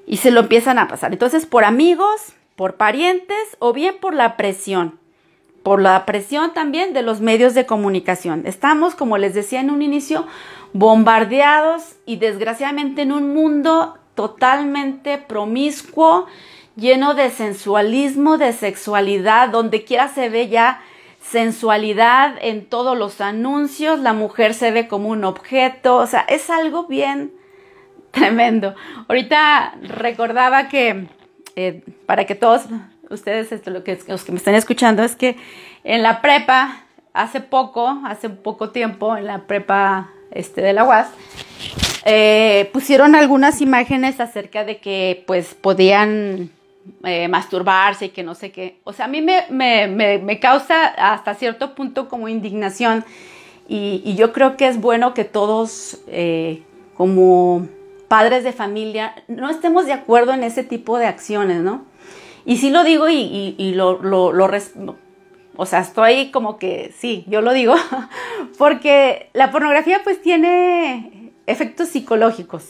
Y 0.05 0.17
se 0.17 0.31
lo 0.31 0.41
empiezan 0.41 0.79
a 0.79 0.87
pasar. 0.87 1.13
Entonces, 1.13 1.45
por 1.45 1.63
amigos, 1.63 2.33
por 2.55 2.75
parientes 2.75 3.57
o 3.59 3.73
bien 3.73 3.97
por 3.99 4.13
la 4.13 4.37
presión 4.37 4.99
por 5.63 5.81
la 5.81 6.05
presión 6.05 6.53
también 6.53 6.93
de 6.93 7.01
los 7.01 7.21
medios 7.21 7.53
de 7.53 7.65
comunicación. 7.65 8.43
Estamos, 8.45 8.95
como 8.95 9.17
les 9.17 9.33
decía 9.33 9.59
en 9.61 9.69
un 9.69 9.81
inicio, 9.81 10.25
bombardeados 10.73 11.95
y 12.05 12.17
desgraciadamente 12.17 13.01
en 13.01 13.11
un 13.11 13.33
mundo 13.33 13.97
totalmente 14.15 15.17
promiscuo, 15.17 16.27
lleno 16.75 17.13
de 17.13 17.29
sensualismo, 17.29 18.37
de 18.37 18.53
sexualidad, 18.53 19.49
donde 19.49 19.83
quiera 19.83 20.07
se 20.07 20.29
ve 20.29 20.49
ya 20.49 20.81
sensualidad 21.21 22.35
en 22.41 22.65
todos 22.65 22.97
los 22.97 23.21
anuncios, 23.21 23.99
la 23.99 24.13
mujer 24.13 24.53
se 24.53 24.71
ve 24.71 24.87
como 24.87 25.09
un 25.09 25.23
objeto, 25.23 25.97
o 25.97 26.07
sea, 26.07 26.21
es 26.21 26.49
algo 26.49 26.87
bien 26.87 27.33
tremendo. 28.11 28.75
Ahorita 29.07 29.75
recordaba 29.81 30.69
que, 30.69 31.07
eh, 31.55 31.83
para 32.05 32.25
que 32.25 32.35
todos 32.35 32.63
ustedes, 33.09 33.51
esto, 33.51 33.71
lo 33.71 33.83
que, 33.83 33.99
los 34.07 34.23
que 34.23 34.31
me 34.31 34.37
están 34.37 34.55
escuchando, 34.55 35.03
es 35.03 35.15
que 35.15 35.35
en 35.83 36.03
la 36.03 36.21
prepa, 36.21 36.83
hace 37.13 37.41
poco, 37.41 37.99
hace 38.05 38.29
poco 38.29 38.69
tiempo, 38.69 39.15
en 39.17 39.25
la 39.25 39.43
prepa 39.47 40.09
este, 40.31 40.61
de 40.61 40.73
la 40.73 40.83
UAS, 40.83 41.07
eh, 42.05 42.69
pusieron 42.71 43.15
algunas 43.15 43.61
imágenes 43.61 44.19
acerca 44.19 44.63
de 44.63 44.77
que 44.77 45.23
pues 45.27 45.53
podían 45.53 46.49
eh, 47.03 47.27
masturbarse 47.27 48.05
y 48.05 48.09
que 48.09 48.23
no 48.23 48.35
sé 48.35 48.51
qué. 48.51 48.79
O 48.83 48.93
sea, 48.93 49.05
a 49.05 49.07
mí 49.09 49.21
me, 49.21 49.45
me, 49.49 49.87
me, 50.17 50.39
causa 50.39 50.87
hasta 50.87 51.35
cierto 51.35 51.75
punto 51.75 52.07
como 52.07 52.29
indignación 52.29 53.03
y, 53.67 54.15
yo 54.15 54.33
creo 54.33 54.57
que 54.57 54.67
es 54.67 54.79
bueno 54.79 55.13
que 55.13 55.25
todos 55.25 55.99
como 56.95 57.65
como 57.65 57.67
padres 58.09 58.43
de 58.43 58.51
familia 58.51 59.13
no 59.29 59.49
estemos 59.49 59.85
de 59.85 59.93
acuerdo 59.93 60.33
en 60.33 60.43
ese 60.43 60.63
tipo 60.63 60.97
de 60.97 61.05
acciones, 61.05 61.61
¿no? 61.61 61.85
Y 62.49 62.57
sí 62.57 62.71
lo 62.71 62.83
digo 62.83 63.07
y, 63.07 63.73
lo, 63.75 63.99
o 65.55 65.65
sea, 65.67 65.81
estoy 65.81 66.31
como 66.31 66.57
que 66.57 66.91
sí, 66.97 67.23
yo 67.27 67.41
lo 67.41 67.53
digo, 67.53 67.75
porque 68.57 69.29
la 69.33 69.51
pornografía 69.51 70.01
pues 70.03 70.19
tiene 70.19 71.31
efectos 71.45 71.89
psicológicos. 71.89 72.69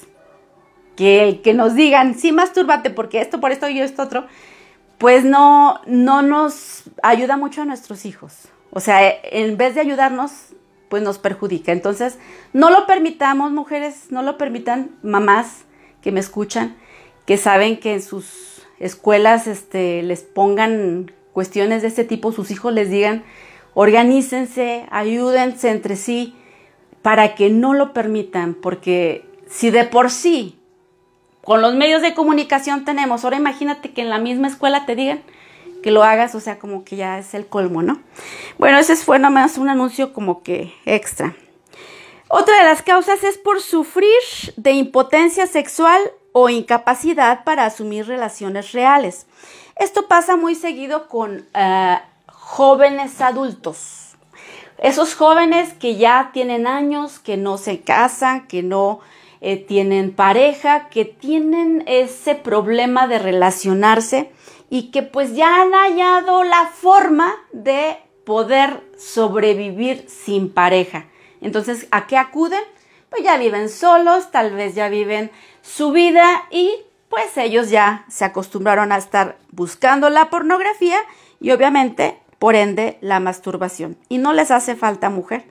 Que, 0.98 1.40
que 1.46 1.54
nos 1.54 1.76
digan, 1.76 2.16
sí, 2.16 2.34
mastúrbate 2.34 2.90
porque 2.90 3.22
esto, 3.22 3.40
por 3.40 3.54
esto 3.54 3.70
y 3.70 3.80
esto 3.80 4.04
otro, 4.04 4.28
pues 4.98 5.24
no, 5.24 5.80
no 5.86 6.24
nos 6.24 6.84
ayuda 7.02 7.38
mucho 7.38 7.62
a 7.62 7.66
nuestros 7.66 8.06
hijos. 8.06 8.50
O 8.72 8.82
sea, 8.82 9.00
en 9.32 9.56
vez 9.56 9.76
de 9.76 9.82
ayudarnos, 9.82 10.48
pues 10.90 11.02
nos 11.04 11.20
perjudica. 11.20 11.72
Entonces, 11.72 12.20
no 12.52 12.70
lo 12.70 12.86
permitamos, 12.86 13.54
mujeres, 13.54 14.08
no 14.12 14.24
lo 14.24 14.38
permitan, 14.38 14.92
mamás 15.04 15.64
que 16.02 16.12
me 16.12 16.20
escuchan, 16.20 16.76
que 17.26 17.38
saben 17.38 17.80
que 17.80 17.94
en 17.94 18.02
sus 18.02 18.59
escuelas 18.80 19.48
este, 19.48 20.04
les 20.04 20.22
pongan 20.24 21.12
cuestiones 21.34 21.82
de 21.82 21.88
este 21.88 22.04
tipo, 22.04 22.32
sus 22.32 22.52
hijos 22.52 22.74
les 22.74 22.90
digan, 22.90 23.24
organícense, 23.74 24.86
ayúdense 24.92 25.70
entre 25.70 25.96
sí 25.96 26.36
para 27.02 27.36
que 27.36 27.50
no 27.50 27.74
lo 27.74 27.94
permitan, 27.94 28.54
porque 28.54 29.26
si 29.48 29.70
de 29.70 29.86
por 29.86 30.12
sí 30.12 30.60
con 31.44 31.62
los 31.62 31.74
medios 31.76 32.02
de 32.02 32.14
comunicación 32.14 32.86
tenemos, 32.86 33.24
ahora 33.24 33.38
imagínate 33.38 33.92
que 33.92 34.02
en 34.02 34.10
la 34.10 34.20
misma 34.20 34.48
escuela 34.48 34.86
te 34.86 34.96
digan 34.96 35.22
que 35.82 35.92
lo 35.92 36.04
hagas, 36.04 36.36
o 36.36 36.40
sea, 36.40 36.60
como 36.60 36.84
que 36.84 36.98
ya 36.98 37.20
es 37.20 37.34
el 37.34 37.48
colmo, 37.48 37.82
¿no? 37.82 38.02
Bueno, 38.58 38.78
ese 38.78 38.96
fue 38.98 39.18
nomás 39.18 39.58
un 39.58 39.70
anuncio 39.70 40.14
como 40.14 40.44
que 40.44 40.74
extra. 40.86 41.36
Otra 42.28 42.58
de 42.60 42.66
las 42.66 42.84
causas 42.84 43.24
es 43.24 43.38
por 43.38 43.62
sufrir 43.62 44.08
de 44.56 44.72
impotencia 44.72 45.48
sexual 45.48 46.00
o 46.32 46.50
incapacidad 46.50 47.44
para 47.44 47.66
asumir 47.66 48.08
relaciones 48.08 48.72
reales. 48.72 49.26
Esto 49.76 50.08
pasa 50.08 50.36
muy 50.36 50.56
seguido 50.56 51.08
con 51.08 51.48
eh, 51.54 52.00
jóvenes 52.28 53.22
adultos. 53.22 54.16
Esos 54.78 55.16
jóvenes 55.16 55.74
que 55.74 55.98
ya 55.98 56.32
tienen 56.34 56.68
años, 56.68 57.20
que 57.20 57.38
no 57.38 57.58
se 57.58 57.82
casan, 57.82 58.48
que 58.48 58.64
no 58.64 59.02
eh, 59.42 59.58
tienen 59.58 60.14
pareja, 60.14 60.90
que 60.90 61.06
tienen 61.06 61.84
ese 61.88 62.36
problema 62.36 63.08
de 63.08 63.20
relacionarse 63.20 64.32
y 64.70 64.92
que 64.92 65.02
pues 65.02 65.36
ya 65.36 65.62
han 65.62 65.72
hallado 65.72 66.44
la 66.44 66.68
forma 66.68 67.36
de 67.52 67.98
poder 68.26 68.84
sobrevivir 68.98 70.06
sin 70.08 70.50
pareja. 70.50 71.08
Entonces, 71.42 71.88
¿a 71.92 72.06
qué 72.08 72.18
acuden? 72.18 72.64
Pues 73.10 73.24
ya 73.24 73.38
viven 73.38 73.70
solos, 73.70 74.30
tal 74.32 74.54
vez 74.54 74.76
ya 74.76 74.88
viven 74.88 75.32
su 75.70 75.92
vida 75.92 76.46
y 76.50 76.72
pues 77.10 77.38
ellos 77.38 77.70
ya 77.70 78.04
se 78.10 78.26
acostumbraron 78.26 78.92
a 78.92 78.98
estar 78.98 79.38
buscando 79.52 80.10
la 80.10 80.32
pornografía 80.32 80.98
y 81.40 81.52
obviamente, 81.52 82.20
por 82.40 82.56
ende, 82.56 82.98
la 83.02 83.20
masturbación. 83.20 83.96
Y 84.10 84.18
no 84.18 84.34
les 84.34 84.50
hace 84.50 84.76
falta 84.76 85.12
mujer. 85.12 85.46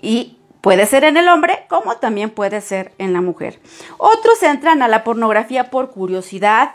Y 0.00 0.38
puede 0.60 0.86
ser 0.86 1.02
en 1.02 1.16
el 1.16 1.28
hombre 1.28 1.66
como 1.68 1.96
también 1.96 2.30
puede 2.30 2.60
ser 2.60 2.92
en 2.98 3.12
la 3.12 3.20
mujer. 3.20 3.60
Otros 3.96 4.42
entran 4.44 4.80
a 4.80 4.88
la 4.88 5.02
pornografía 5.02 5.70
por 5.70 5.90
curiosidad, 5.90 6.74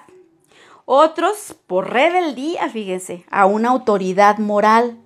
otros 0.84 1.56
por 1.68 1.90
rebeldía, 1.90 2.70
fíjense, 2.70 3.26
a 3.32 3.46
una 3.46 3.70
autoridad 3.70 4.40
moral 4.40 4.98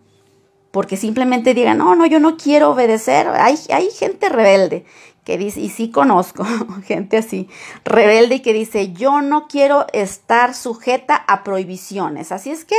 porque 0.71 0.97
simplemente 0.97 1.53
digan, 1.53 1.77
no, 1.77 1.95
no, 1.95 2.07
yo 2.07 2.19
no 2.19 2.37
quiero 2.37 2.71
obedecer. 2.71 3.27
Hay, 3.27 3.55
hay 3.71 3.89
gente 3.91 4.29
rebelde 4.29 4.85
que 5.27 5.37
dice, 5.37 5.59
y 5.59 5.67
sí 5.67 5.91
conozco 5.91 6.45
gente 6.85 7.17
así, 7.17 7.49
rebelde 7.83 8.35
y 8.35 8.39
que 8.39 8.53
dice, 8.53 8.93
yo 8.93 9.21
no 9.21 9.49
quiero 9.49 9.85
estar 9.91 10.55
sujeta 10.55 11.17
a 11.17 11.43
prohibiciones. 11.43 12.31
Así 12.31 12.49
es 12.49 12.63
que 12.63 12.77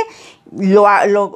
lo, 0.51 0.87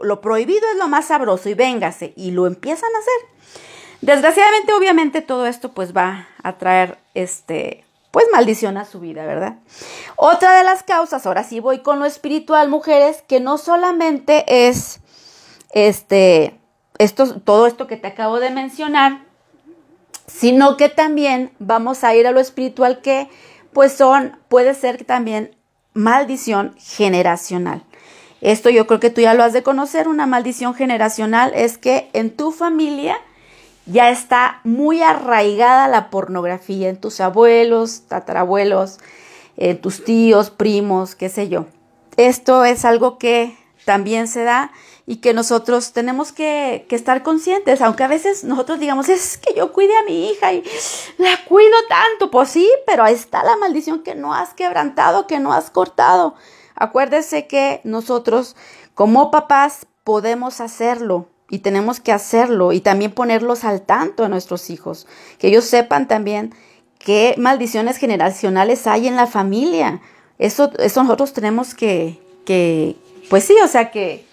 lo, 0.02 0.22
prohibido 0.22 0.68
es 0.72 0.78
lo 0.80 0.88
más 0.88 1.06
sabroso 1.06 1.50
y 1.50 1.54
véngase, 1.54 2.14
y 2.16 2.32
lo 2.32 2.48
empiezan 2.48 2.90
a 2.96 2.98
hacer. 2.98 3.60
Desgraciadamente, 4.02 4.74
obviamente, 4.74 5.22
todo 5.22 5.46
esto 5.46 5.72
pues 5.72 5.96
va 5.96 6.28
a 6.42 6.58
traer 6.58 6.98
este, 7.14 7.86
pues 8.10 8.26
maldición 8.32 8.78
a 8.78 8.86
su 8.86 9.00
vida, 9.00 9.24
¿verdad? 9.24 9.58
Otra 10.16 10.58
de 10.58 10.64
las 10.64 10.82
causas, 10.82 11.28
ahora 11.28 11.44
sí 11.44 11.60
voy 11.60 11.84
con 11.84 12.00
lo 12.00 12.06
espiritual, 12.06 12.70
mujeres, 12.70 13.24
que 13.28 13.40
no 13.40 13.60
solamente 13.60 14.46
es 14.68 15.00
este, 15.74 16.60
esto, 16.98 17.40
todo 17.42 17.68
esto 17.68 17.86
que 17.86 17.98
te 17.98 18.08
acabo 18.08 18.40
de 18.40 18.50
mencionar, 18.50 19.32
sino 20.28 20.78
que 20.78 20.90
también 20.90 21.52
vamos 21.60 22.04
a 22.04 22.16
ir 22.16 22.28
a 22.28 22.32
lo 22.32 22.40
espiritual 22.40 23.02
que 23.02 23.30
pues 23.74 23.94
son, 23.94 24.38
puede 24.50 24.74
ser 24.74 25.04
también 25.04 25.56
maldición 25.94 26.76
generacional. 26.78 27.84
Esto 28.42 28.70
yo 28.70 28.88
creo 28.88 29.00
que 29.00 29.10
tú 29.10 29.22
ya 29.22 29.34
lo 29.34 29.44
has 29.44 29.54
de 29.54 29.64
conocer, 29.64 30.08
una 30.08 30.26
maldición 30.26 30.74
generacional 30.74 31.52
es 31.56 31.78
que 31.78 32.10
en 32.14 32.30
tu 32.36 32.52
familia 32.52 33.18
ya 33.86 34.10
está 34.10 34.60
muy 34.64 35.02
arraigada 35.02 35.88
la 35.88 36.10
pornografía, 36.10 36.90
en 36.90 36.98
tus 36.98 37.20
abuelos, 37.20 38.04
tatarabuelos, 38.08 39.00
en 39.58 39.80
tus 39.80 40.04
tíos, 40.04 40.50
primos, 40.50 41.16
qué 41.16 41.30
sé 41.30 41.50
yo. 41.50 41.66
Esto 42.18 42.66
es 42.66 42.86
algo 42.86 43.18
que 43.18 43.58
también 43.86 44.28
se 44.28 44.44
da 44.44 44.72
y 45.06 45.18
que 45.18 45.34
nosotros 45.34 45.92
tenemos 45.92 46.32
que, 46.32 46.86
estar 46.90 47.24
conscientes, 47.24 47.82
aunque 47.82 48.04
a 48.04 48.08
veces 48.08 48.44
nosotros 48.44 48.80
digamos, 48.80 49.10
es 49.10 49.38
que 49.38 49.54
yo 49.54 49.74
cuide 49.74 49.96
a 49.98 50.04
mi 50.04 50.30
hija 50.30 50.54
y 50.54 50.64
la 51.18 51.44
cuido 51.46 51.76
tanto, 51.90 52.32
pues 52.32 52.50
sí, 52.50 52.70
pero 52.86 53.04
ahí 53.04 53.14
está 53.14 53.44
la 53.44 53.58
maldición 53.58 54.04
que 54.04 54.16
no 54.16 54.34
has 54.34 54.54
quebrantado, 54.54 55.28
que 55.28 55.40
no 55.40 55.52
has 55.52 55.70
cortado. 55.70 56.36
Acuérdese 56.76 57.48
que 57.48 57.82
nosotros 57.84 58.56
como 58.94 59.30
papás 59.30 59.88
podemos 60.04 60.62
hacerlo 60.62 61.28
y 61.50 61.60
tenemos 61.60 62.00
que 62.00 62.14
hacerlo 62.14 62.72
y 62.72 62.80
también 62.80 63.12
ponerlos 63.12 63.64
al 63.66 63.82
tanto 63.82 64.24
a 64.24 64.30
nuestros 64.30 64.70
hijos, 64.70 65.08
que 65.38 65.48
ellos 65.48 65.66
sepan 65.66 66.08
también 66.08 66.54
qué 66.98 67.36
maldiciones 67.38 67.98
generacionales 67.98 68.88
hay 68.88 69.08
en 69.08 69.18
la 69.18 69.28
familia. 69.28 70.02
Eso, 70.40 70.72
eso 70.80 71.04
nosotros 71.04 71.34
tenemos 71.34 71.76
que, 71.76 72.22
que, 72.46 72.96
pues 73.30 73.44
sí, 73.44 73.56
o 73.64 73.68
sea 73.68 73.92
que 73.92 74.26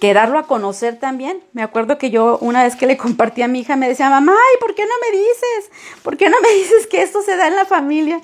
que 0.00 0.14
darlo 0.14 0.38
a 0.38 0.46
conocer 0.46 0.98
también. 0.98 1.40
Me 1.52 1.62
acuerdo 1.62 1.98
que 1.98 2.10
yo 2.10 2.38
una 2.40 2.62
vez 2.64 2.76
que 2.76 2.86
le 2.86 2.96
compartí 2.96 3.42
a 3.42 3.48
mi 3.48 3.60
hija 3.60 3.76
me 3.76 3.88
decía, 3.88 4.10
mamá, 4.10 4.34
¿y 4.54 4.60
por 4.60 4.74
qué 4.74 4.82
no 4.84 4.94
me 5.00 5.16
dices? 5.16 5.70
¿Por 6.02 6.16
qué 6.16 6.28
no 6.28 6.40
me 6.40 6.50
dices 6.54 6.86
que 6.86 7.02
esto 7.02 7.22
se 7.22 7.36
da 7.36 7.48
en 7.48 7.56
la 7.56 7.64
familia? 7.64 8.20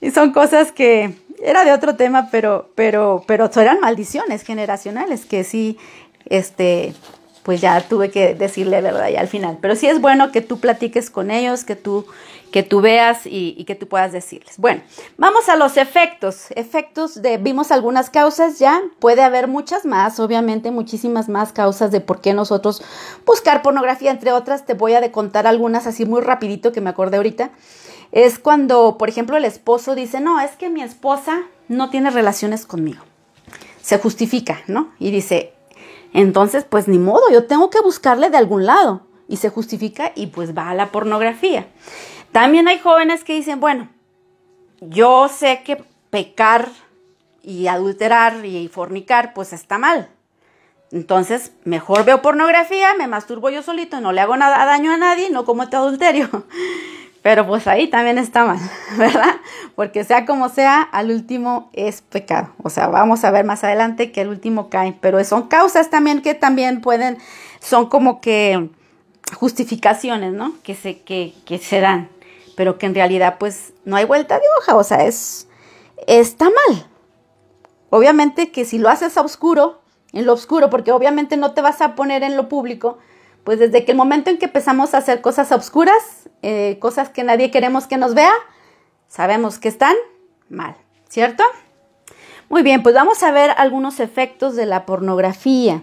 Y 0.00 0.10
son 0.10 0.32
cosas 0.32 0.72
que 0.72 1.14
era 1.42 1.64
de 1.64 1.72
otro 1.72 1.96
tema, 1.96 2.28
pero, 2.30 2.70
pero, 2.74 3.24
pero 3.26 3.50
eran 3.56 3.80
maldiciones 3.80 4.42
generacionales 4.42 5.24
que 5.24 5.44
sí, 5.44 5.78
este, 6.26 6.94
pues 7.42 7.60
ya 7.60 7.80
tuve 7.80 8.10
que 8.10 8.34
decirle 8.34 8.80
verdad 8.80 9.08
ya 9.08 9.20
al 9.20 9.28
final. 9.28 9.58
Pero 9.60 9.76
sí 9.76 9.86
es 9.86 10.00
bueno 10.00 10.32
que 10.32 10.40
tú 10.40 10.60
platiques 10.60 11.10
con 11.10 11.30
ellos, 11.30 11.64
que 11.64 11.76
tú 11.76 12.06
que 12.52 12.62
tú 12.62 12.80
veas 12.80 13.20
y, 13.24 13.64
que 13.64 13.74
tú 13.74 13.88
puedas 13.88 14.12
decirles. 14.12 14.58
Bueno, 14.58 14.82
vamos 15.16 15.48
a 15.48 15.56
los 15.56 15.76
efectos. 15.76 16.46
Efectos 16.56 17.22
de, 17.22 17.38
vimos 17.38 17.70
algunas 17.70 18.10
causas 18.10 18.58
ya, 18.58 18.82
puede 18.98 19.22
haber 19.22 19.48
muchas 19.48 19.84
más, 19.84 20.18
obviamente 20.20 20.70
muchísimas 20.70 21.28
más 21.28 21.52
causas 21.52 21.90
de 21.90 22.00
por 22.00 22.20
qué 22.20 22.34
nosotros 22.34 22.82
buscar 23.24 23.62
pornografía, 23.62 24.10
entre 24.10 24.32
otras, 24.32 24.66
te 24.66 24.74
voy 24.74 24.94
a 24.94 25.12
contar 25.12 25.46
algunas 25.46 25.86
así 25.86 26.04
muy 26.04 26.20
rapidito 26.20 26.72
que 26.72 26.80
me 26.80 26.90
acordé 26.90 27.16
ahorita. 27.16 27.50
Es 28.12 28.38
cuando, 28.38 28.96
por 28.98 29.08
ejemplo, 29.08 29.36
el 29.36 29.44
esposo 29.44 29.94
dice, 29.94 30.20
no, 30.20 30.40
es 30.40 30.52
que 30.52 30.68
mi 30.68 30.82
esposa 30.82 31.42
no 31.68 31.90
tiene 31.90 32.10
relaciones 32.10 32.66
conmigo. 32.66 33.04
Se 33.80 33.98
justifica, 33.98 34.62
¿no? 34.66 34.92
Y 34.98 35.12
dice, 35.12 35.54
entonces, 36.12 36.64
pues 36.68 36.88
ni 36.88 36.98
modo, 36.98 37.30
yo 37.30 37.46
tengo 37.46 37.70
que 37.70 37.80
buscarle 37.80 38.30
de 38.30 38.36
algún 38.36 38.66
lado. 38.66 39.02
Y 39.28 39.36
se 39.36 39.48
justifica 39.48 40.10
y 40.16 40.26
pues 40.26 40.56
va 40.56 40.70
a 40.70 40.74
la 40.74 40.90
pornografía. 40.90 41.68
También 42.32 42.68
hay 42.68 42.78
jóvenes 42.78 43.24
que 43.24 43.34
dicen, 43.34 43.60
bueno, 43.60 43.88
yo 44.80 45.28
sé 45.28 45.62
que 45.64 45.82
pecar 46.10 46.68
y 47.42 47.66
adulterar 47.66 48.44
y 48.44 48.68
fornicar 48.68 49.34
pues 49.34 49.52
está 49.52 49.78
mal. 49.78 50.08
Entonces, 50.92 51.52
mejor 51.64 52.04
veo 52.04 52.20
pornografía, 52.20 52.94
me 52.94 53.06
masturbo 53.06 53.50
yo 53.50 53.62
solito, 53.62 54.00
no 54.00 54.12
le 54.12 54.20
hago 54.20 54.36
nada 54.36 54.64
daño 54.64 54.92
a 54.92 54.96
nadie, 54.96 55.30
no 55.30 55.44
como 55.44 55.62
este 55.62 55.76
adulterio. 55.76 56.28
Pero 57.22 57.46
pues 57.46 57.66
ahí 57.66 57.88
también 57.88 58.16
está 58.16 58.44
mal, 58.46 58.58
¿verdad? 58.96 59.36
Porque 59.76 60.04
sea 60.04 60.24
como 60.24 60.48
sea, 60.48 60.80
al 60.80 61.10
último 61.10 61.68
es 61.74 62.00
pecado. 62.00 62.54
O 62.62 62.70
sea, 62.70 62.86
vamos 62.88 63.24
a 63.24 63.30
ver 63.30 63.44
más 63.44 63.62
adelante 63.62 64.10
que 64.10 64.22
el 64.22 64.28
último 64.28 64.70
cae. 64.70 64.96
Pero 65.00 65.22
son 65.24 65.48
causas 65.48 65.90
también 65.90 66.22
que 66.22 66.34
también 66.34 66.80
pueden, 66.80 67.18
son 67.60 67.88
como 67.88 68.20
que 68.20 68.70
justificaciones, 69.34 70.32
¿no? 70.32 70.54
Que 70.62 70.74
se, 70.74 71.00
que, 71.02 71.34
que 71.44 71.58
se 71.58 71.80
dan 71.80 72.08
pero 72.56 72.78
que 72.78 72.86
en 72.86 72.94
realidad 72.94 73.36
pues 73.38 73.72
no 73.84 73.96
hay 73.96 74.04
vuelta 74.04 74.38
de 74.38 74.44
hoja, 74.58 74.76
o 74.76 74.84
sea, 74.84 75.04
es, 75.04 75.48
está 76.06 76.46
mal. 76.46 76.86
Obviamente 77.90 78.52
que 78.52 78.64
si 78.64 78.78
lo 78.78 78.88
haces 78.88 79.16
a 79.16 79.22
oscuro, 79.22 79.80
en 80.12 80.26
lo 80.26 80.32
oscuro, 80.32 80.70
porque 80.70 80.92
obviamente 80.92 81.36
no 81.36 81.52
te 81.52 81.60
vas 81.60 81.80
a 81.80 81.94
poner 81.94 82.22
en 82.22 82.36
lo 82.36 82.48
público, 82.48 82.98
pues 83.44 83.58
desde 83.58 83.84
que 83.84 83.92
el 83.92 83.98
momento 83.98 84.30
en 84.30 84.38
que 84.38 84.46
empezamos 84.46 84.94
a 84.94 84.98
hacer 84.98 85.20
cosas 85.20 85.50
oscuras, 85.52 86.28
eh, 86.42 86.78
cosas 86.80 87.08
que 87.08 87.24
nadie 87.24 87.50
queremos 87.50 87.86
que 87.86 87.96
nos 87.96 88.14
vea, 88.14 88.32
sabemos 89.08 89.58
que 89.58 89.68
están 89.68 89.96
mal, 90.48 90.76
¿cierto? 91.08 91.44
Muy 92.48 92.62
bien, 92.62 92.82
pues 92.82 92.94
vamos 92.94 93.22
a 93.22 93.30
ver 93.30 93.52
algunos 93.56 94.00
efectos 94.00 94.56
de 94.56 94.66
la 94.66 94.84
pornografía. 94.84 95.82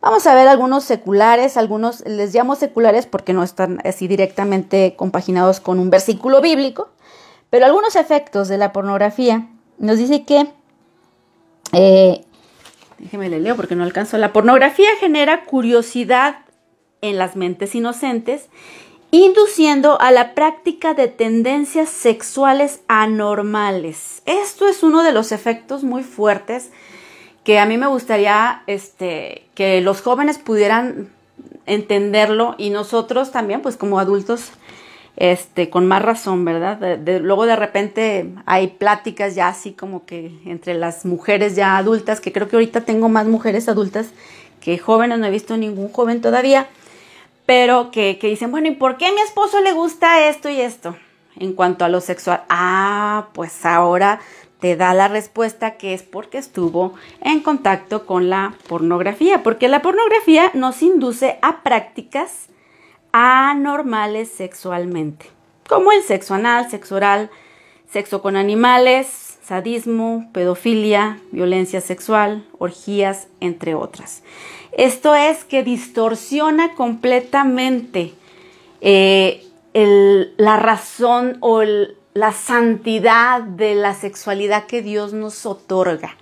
Vamos 0.00 0.26
a 0.26 0.34
ver 0.34 0.46
algunos 0.46 0.84
seculares, 0.84 1.56
algunos 1.56 2.00
les 2.06 2.34
llamo 2.34 2.54
seculares 2.54 3.06
porque 3.06 3.32
no 3.32 3.42
están 3.42 3.80
así 3.84 4.06
directamente 4.06 4.94
compaginados 4.96 5.60
con 5.60 5.78
un 5.78 5.90
versículo 5.90 6.40
bíblico, 6.40 6.90
pero 7.50 7.66
algunos 7.66 7.96
efectos 7.96 8.48
de 8.48 8.58
la 8.58 8.72
pornografía 8.72 9.48
nos 9.78 9.98
dice 9.98 10.24
que, 10.24 10.46
eh, 11.72 12.24
déjeme 12.98 13.28
le 13.28 13.40
leo 13.40 13.56
porque 13.56 13.74
no 13.74 13.84
alcanzo, 13.84 14.18
la 14.18 14.32
pornografía 14.32 14.88
genera 15.00 15.44
curiosidad 15.44 16.38
en 17.00 17.18
las 17.18 17.36
mentes 17.36 17.74
inocentes, 17.74 18.48
induciendo 19.10 20.00
a 20.00 20.10
la 20.10 20.34
práctica 20.34 20.94
de 20.94 21.08
tendencias 21.08 21.88
sexuales 21.88 22.80
anormales. 22.88 24.22
Esto 24.26 24.68
es 24.68 24.82
uno 24.82 25.02
de 25.02 25.12
los 25.12 25.32
efectos 25.32 25.84
muy 25.84 26.02
fuertes 26.02 26.70
que 27.46 27.60
a 27.60 27.64
mí 27.64 27.78
me 27.78 27.86
gustaría 27.86 28.64
este, 28.66 29.46
que 29.54 29.80
los 29.80 30.02
jóvenes 30.02 30.36
pudieran 30.36 31.10
entenderlo 31.66 32.56
y 32.58 32.70
nosotros 32.70 33.30
también, 33.30 33.62
pues 33.62 33.76
como 33.76 34.00
adultos, 34.00 34.50
este, 35.14 35.70
con 35.70 35.86
más 35.86 36.02
razón, 36.02 36.44
¿verdad? 36.44 36.98
luego 37.22 37.46
de 37.46 37.54
repente 37.54 38.32
hay 38.46 38.66
pláticas 38.66 39.36
ya 39.36 39.46
así 39.46 39.70
como 39.70 40.04
que 40.04 40.32
entre 40.44 40.74
las 40.74 41.04
mujeres 41.04 41.54
ya 41.54 41.76
adultas, 41.76 42.20
que 42.20 42.32
creo 42.32 42.48
que 42.48 42.56
ahorita 42.56 42.80
tengo 42.80 43.08
más 43.08 43.28
mujeres 43.28 43.68
adultas 43.68 44.08
que 44.60 44.76
jóvenes, 44.76 45.20
no 45.20 45.26
he 45.26 45.30
visto 45.30 45.56
ningún 45.56 45.92
joven 45.92 46.20
todavía, 46.20 46.66
pero 47.46 47.92
que, 47.92 48.18
que 48.18 48.26
dicen, 48.26 48.50
bueno, 48.50 48.66
¿y 48.66 48.72
por 48.72 48.96
qué 48.96 49.06
a 49.06 49.12
mi 49.12 49.20
esposo 49.20 49.60
le 49.60 49.70
gusta 49.70 50.28
esto 50.28 50.48
y 50.48 50.60
esto? 50.60 50.96
En 51.38 51.52
cuanto 51.52 51.84
a 51.84 51.88
lo 51.88 52.00
sexual, 52.00 52.42
ah, 52.48 53.28
pues 53.34 53.64
ahora 53.64 54.18
te 54.60 54.76
da 54.76 54.94
la 54.94 55.08
respuesta 55.08 55.76
que 55.76 55.94
es 55.94 56.02
porque 56.02 56.38
estuvo 56.38 56.94
en 57.20 57.40
contacto 57.40 58.06
con 58.06 58.30
la 58.30 58.54
pornografía, 58.68 59.42
porque 59.42 59.68
la 59.68 59.82
pornografía 59.82 60.50
nos 60.54 60.82
induce 60.82 61.38
a 61.42 61.62
prácticas 61.62 62.48
anormales 63.12 64.30
sexualmente, 64.30 65.26
como 65.68 65.92
el 65.92 66.02
sexo 66.02 66.34
anal, 66.34 66.70
sexo 66.70 66.96
oral, 66.96 67.30
sexo 67.90 68.22
con 68.22 68.36
animales, 68.36 69.38
sadismo, 69.42 70.28
pedofilia, 70.32 71.20
violencia 71.30 71.80
sexual, 71.80 72.44
orgías, 72.58 73.28
entre 73.40 73.74
otras. 73.74 74.22
Esto 74.72 75.14
es 75.14 75.44
que 75.44 75.62
distorsiona 75.62 76.74
completamente 76.74 78.12
eh, 78.80 79.42
la 79.72 80.56
razón 80.56 81.38
o 81.40 81.62
la 82.16 82.32
santidad 82.32 83.42
de 83.42 83.74
la 83.74 83.92
sexualidad 83.92 84.64
que 84.64 84.80
Dios 84.80 85.12
nos 85.12 85.44
otorga. 85.44 86.16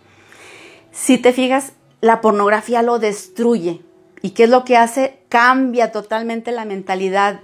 Si 0.90 1.18
te 1.18 1.32
fijas, 1.32 1.74
la 2.00 2.20
pornografía 2.20 2.82
lo 2.82 2.98
destruye. 2.98 3.80
¿Y 4.20 4.30
qué 4.30 4.44
es 4.44 4.50
lo 4.50 4.64
que 4.64 4.76
hace? 4.76 5.20
Cambia 5.28 5.92
totalmente 5.92 6.50
la 6.50 6.64
mentalidad 6.64 7.38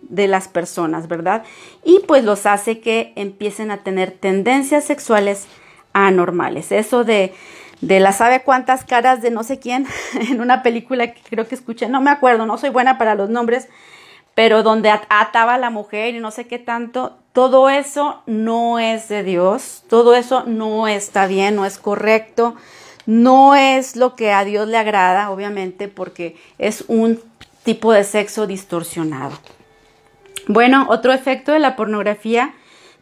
de 0.00 0.26
las 0.26 0.48
personas, 0.48 1.06
¿verdad? 1.06 1.44
Y 1.84 2.00
pues 2.00 2.24
los 2.24 2.44
hace 2.44 2.80
que 2.80 3.12
empiecen 3.14 3.70
a 3.70 3.84
tener 3.84 4.10
tendencias 4.10 4.82
sexuales 4.82 5.46
anormales. 5.92 6.72
Eso 6.72 7.04
de, 7.04 7.32
de 7.82 8.00
la 8.00 8.10
sabe 8.10 8.42
cuántas 8.42 8.84
caras 8.84 9.22
de 9.22 9.30
no 9.30 9.44
sé 9.44 9.60
quién 9.60 9.86
en 10.28 10.40
una 10.40 10.64
película 10.64 11.14
que 11.14 11.20
creo 11.22 11.46
que 11.46 11.54
escuché, 11.54 11.88
no 11.88 12.00
me 12.00 12.10
acuerdo, 12.10 12.46
no 12.46 12.58
soy 12.58 12.70
buena 12.70 12.98
para 12.98 13.14
los 13.14 13.30
nombres, 13.30 13.68
pero 14.34 14.62
donde 14.62 14.90
ataba 14.90 15.54
a 15.54 15.58
la 15.58 15.70
mujer 15.70 16.14
y 16.14 16.20
no 16.20 16.30
sé 16.30 16.46
qué 16.46 16.58
tanto, 16.58 17.16
todo 17.32 17.68
eso 17.68 18.22
no 18.26 18.78
es 18.78 19.08
de 19.08 19.22
Dios, 19.22 19.84
todo 19.88 20.14
eso 20.14 20.44
no 20.44 20.88
está 20.88 21.26
bien, 21.26 21.56
no 21.56 21.64
es 21.64 21.78
correcto, 21.78 22.56
no 23.06 23.54
es 23.54 23.96
lo 23.96 24.16
que 24.16 24.32
a 24.32 24.44
Dios 24.44 24.68
le 24.68 24.78
agrada, 24.78 25.30
obviamente, 25.30 25.88
porque 25.88 26.36
es 26.58 26.84
un 26.88 27.20
tipo 27.64 27.92
de 27.92 28.04
sexo 28.04 28.46
distorsionado. 28.46 29.38
Bueno, 30.46 30.86
otro 30.88 31.12
efecto 31.12 31.52
de 31.52 31.58
la 31.58 31.76
pornografía 31.76 32.54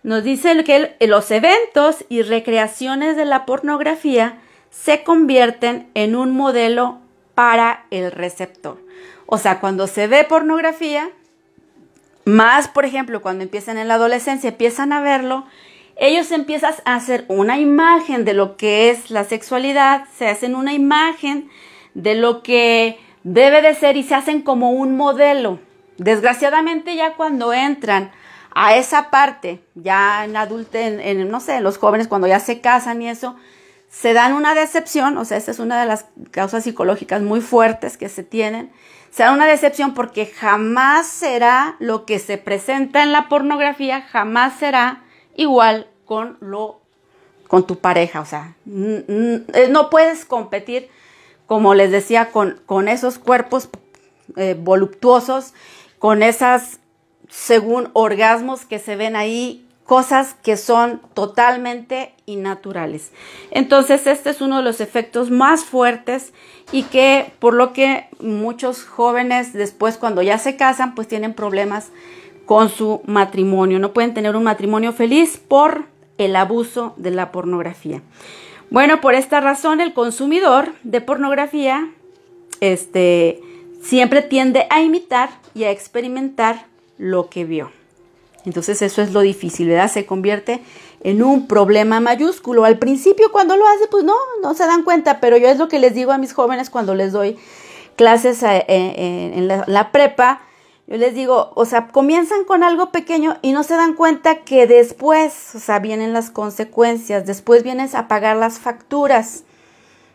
nos 0.03 0.23
dice 0.25 0.65
que 0.65 0.97
los 1.07 1.31
eventos 1.31 2.05
y 2.09 2.23
recreaciones 2.23 3.17
de 3.17 3.25
la 3.25 3.47
pornografía 3.47 4.39
se 4.71 5.03
convierten 5.03 5.91
en 5.95 6.17
un 6.17 6.33
modelo 6.33 6.99
para 7.35 7.87
el 7.91 8.13
receptor. 8.13 8.79
O 9.27 9.39
sea, 9.39 9.61
cuando 9.61 9.87
se 9.87 10.07
ve 10.07 10.25
pornografía, 10.25 11.11
más 12.25 12.69
por 12.69 12.85
ejemplo 12.85 13.23
cuando 13.23 13.45
empiezan 13.45 13.79
en 13.79 13.89
la 13.89 13.95
adolescencia, 13.95 14.51
empiezan 14.51 14.93
a 14.93 15.01
verlo, 15.01 15.47
ellos 15.97 16.33
empiezan 16.33 16.75
a 16.85 16.95
hacer 16.95 17.25
una 17.29 17.59
imagen 17.59 18.25
de 18.25 18.33
lo 18.33 18.57
que 18.57 18.91
es 18.91 19.11
la 19.11 19.25
sexualidad, 19.25 20.05
se 20.17 20.29
hacen 20.29 20.55
una 20.55 20.73
imagen 20.73 21.51
de 21.95 22.15
lo 22.15 22.43
que 22.43 22.99
debe 23.23 23.61
de 23.63 23.75
ser 23.75 23.97
y 23.97 24.03
se 24.03 24.15
hacen 24.15 24.43
como 24.43 24.71
un 24.71 24.97
modelo. 24.97 25.61
Desgraciadamente 25.99 26.97
ya 26.97 27.15
cuando 27.17 27.53
entran 27.53 28.13
a 28.55 28.77
esa 28.77 29.11
parte, 29.11 29.63
ya 29.75 30.25
en 30.25 30.37
adulto, 30.37 30.79
en, 30.79 31.31
no 31.31 31.41
sé, 31.41 31.61
los 31.61 31.79
jóvenes 31.79 32.09
cuando 32.09 32.27
ya 32.27 32.41
se 32.41 32.61
casan 32.61 33.03
y 33.03 33.09
eso, 33.09 33.37
se 33.91 34.13
dan 34.13 34.33
una 34.33 34.55
decepción, 34.55 35.19
o 35.19 35.25
sea, 35.25 35.37
esa 35.37 35.51
es 35.51 35.59
una 35.59 35.81
de 35.81 35.87
las 35.87 36.07
causas 36.31 36.65
psicológicas 36.65 37.23
muy 37.23 37.41
fuertes 37.41 37.97
que 37.97 38.09
se 38.09 38.23
tienen, 38.23 38.73
se 39.11 39.25
da 39.25 39.33
una 39.33 39.47
decepción 39.47 39.95
porque 39.95 40.27
jamás 40.27 41.07
será 41.07 41.77
lo 41.79 42.07
que 42.07 42.19
se 42.19 42.39
presenta 42.39 43.03
en 43.03 43.13
la 43.13 43.29
pornografía, 43.29 44.03
jamás 44.03 44.59
será 44.59 45.03
igual 45.35 45.89
con 46.05 46.37
lo 46.41 46.81
con 47.49 47.67
tu 47.67 47.79
pareja, 47.79 48.21
o 48.21 48.25
sea, 48.25 48.55
no 48.65 49.91
puedes 49.91 50.25
competir, 50.25 50.89
como 51.47 51.75
les 51.75 51.91
decía, 51.91 52.31
con, 52.31 52.61
con 52.65 52.87
esos 52.87 53.19
cuerpos 53.19 53.69
eh, 54.37 54.55
voluptuosos, 54.57 55.53
con 55.99 56.23
esas, 56.23 56.79
según 57.29 57.91
orgasmos 57.93 58.67
que 58.67 58.79
se 58.79 58.95
ven 58.95 59.17
ahí 59.17 59.67
cosas 59.91 60.37
que 60.45 60.57
son 60.57 61.01
totalmente 61.15 62.15
innaturales. 62.25 63.11
Entonces, 63.51 64.07
este 64.07 64.31
es 64.31 64.41
uno 64.41 64.59
de 64.59 64.63
los 64.63 64.81
efectos 64.81 65.33
más 65.33 65.65
fuertes 65.65 66.33
y 66.71 66.85
que 66.85 67.33
por 67.41 67.55
lo 67.55 67.73
que 67.73 68.07
muchos 68.21 68.85
jóvenes 68.85 69.53
después 69.53 69.97
cuando 69.97 70.23
ya 70.23 70.39
se 70.39 70.55
casan, 70.55 70.95
pues 70.95 71.09
tienen 71.09 71.35
problemas 71.35 71.89
con 72.47 72.69
su 72.69 73.03
matrimonio. 73.05 73.81
No 73.81 73.93
pueden 73.93 74.15
tener 74.15 74.37
un 74.37 74.45
matrimonio 74.45 74.93
feliz 74.93 75.39
por 75.39 75.87
el 76.19 76.37
abuso 76.37 76.95
de 76.97 77.11
la 77.11 77.33
pornografía. 77.33 78.01
Bueno, 78.71 79.01
por 79.01 79.17
esta 79.17 79.41
razón 79.41 79.81
el 79.81 79.93
consumidor 79.93 80.73
de 80.85 81.01
pornografía 81.01 81.91
este 82.61 83.41
siempre 83.83 84.23
tiende 84.23 84.69
a 84.71 84.83
imitar 84.83 85.31
y 85.53 85.65
a 85.65 85.73
experimentar 85.73 86.67
lo 86.97 87.29
que 87.29 87.45
vio. 87.45 87.80
Entonces 88.45 88.81
eso 88.83 89.03
es 89.03 89.13
lo 89.13 89.21
difícil, 89.21 89.69
¿verdad? 89.69 89.91
Se 89.91 90.07
convierte 90.07 90.63
en 91.03 91.23
un 91.23 91.47
problema 91.47 92.01
mayúsculo. 92.01 92.65
Al 92.65 92.79
principio 92.79 93.31
cuando 93.33 93.57
lo 93.57 93.67
hace, 93.69 93.87
pues 93.89 94.05
no, 94.05 94.15
no 94.43 94.55
se 94.55 94.67
dan 94.67 94.83
cuenta, 94.83 95.21
pero 95.21 95.37
yo 95.37 95.49
es 95.49 95.59
lo 95.59 95.69
que 95.69 95.79
les 95.79 95.95
digo 95.95 96.13
a 96.13 96.19
mis 96.19 96.33
jóvenes 96.33 96.71
cuando 96.71 96.95
les 96.95 97.13
doy 97.13 97.39
clases 97.97 98.43
eh, 98.43 98.65
eh, 98.69 99.33
en 99.35 99.49
la, 99.49 99.93
prepa. 99.93 100.41
Yo 100.87 100.97
les 100.97 101.15
digo, 101.15 101.53
o 101.55 101.65
sea, 101.67 101.89
comienzan 101.89 102.45
con 102.45 102.65
algo 102.65 102.91
pequeño 102.91 103.37
y 103.43 103.53
no 103.53 103.63
se 103.63 103.75
dan 103.75 103.95
cuenta 103.95 104.37
que 104.37 104.67
después, 104.67 105.55
o 105.55 105.61
sea, 105.61 105.79
vienen 105.79 106.13
las 106.13 106.31
consecuencias, 106.31 107.27
después 107.27 107.63
vienes 107.63 107.95
a 107.95 108.09
pagar 108.09 108.37
las 108.37 108.59
facturas, 108.59 109.45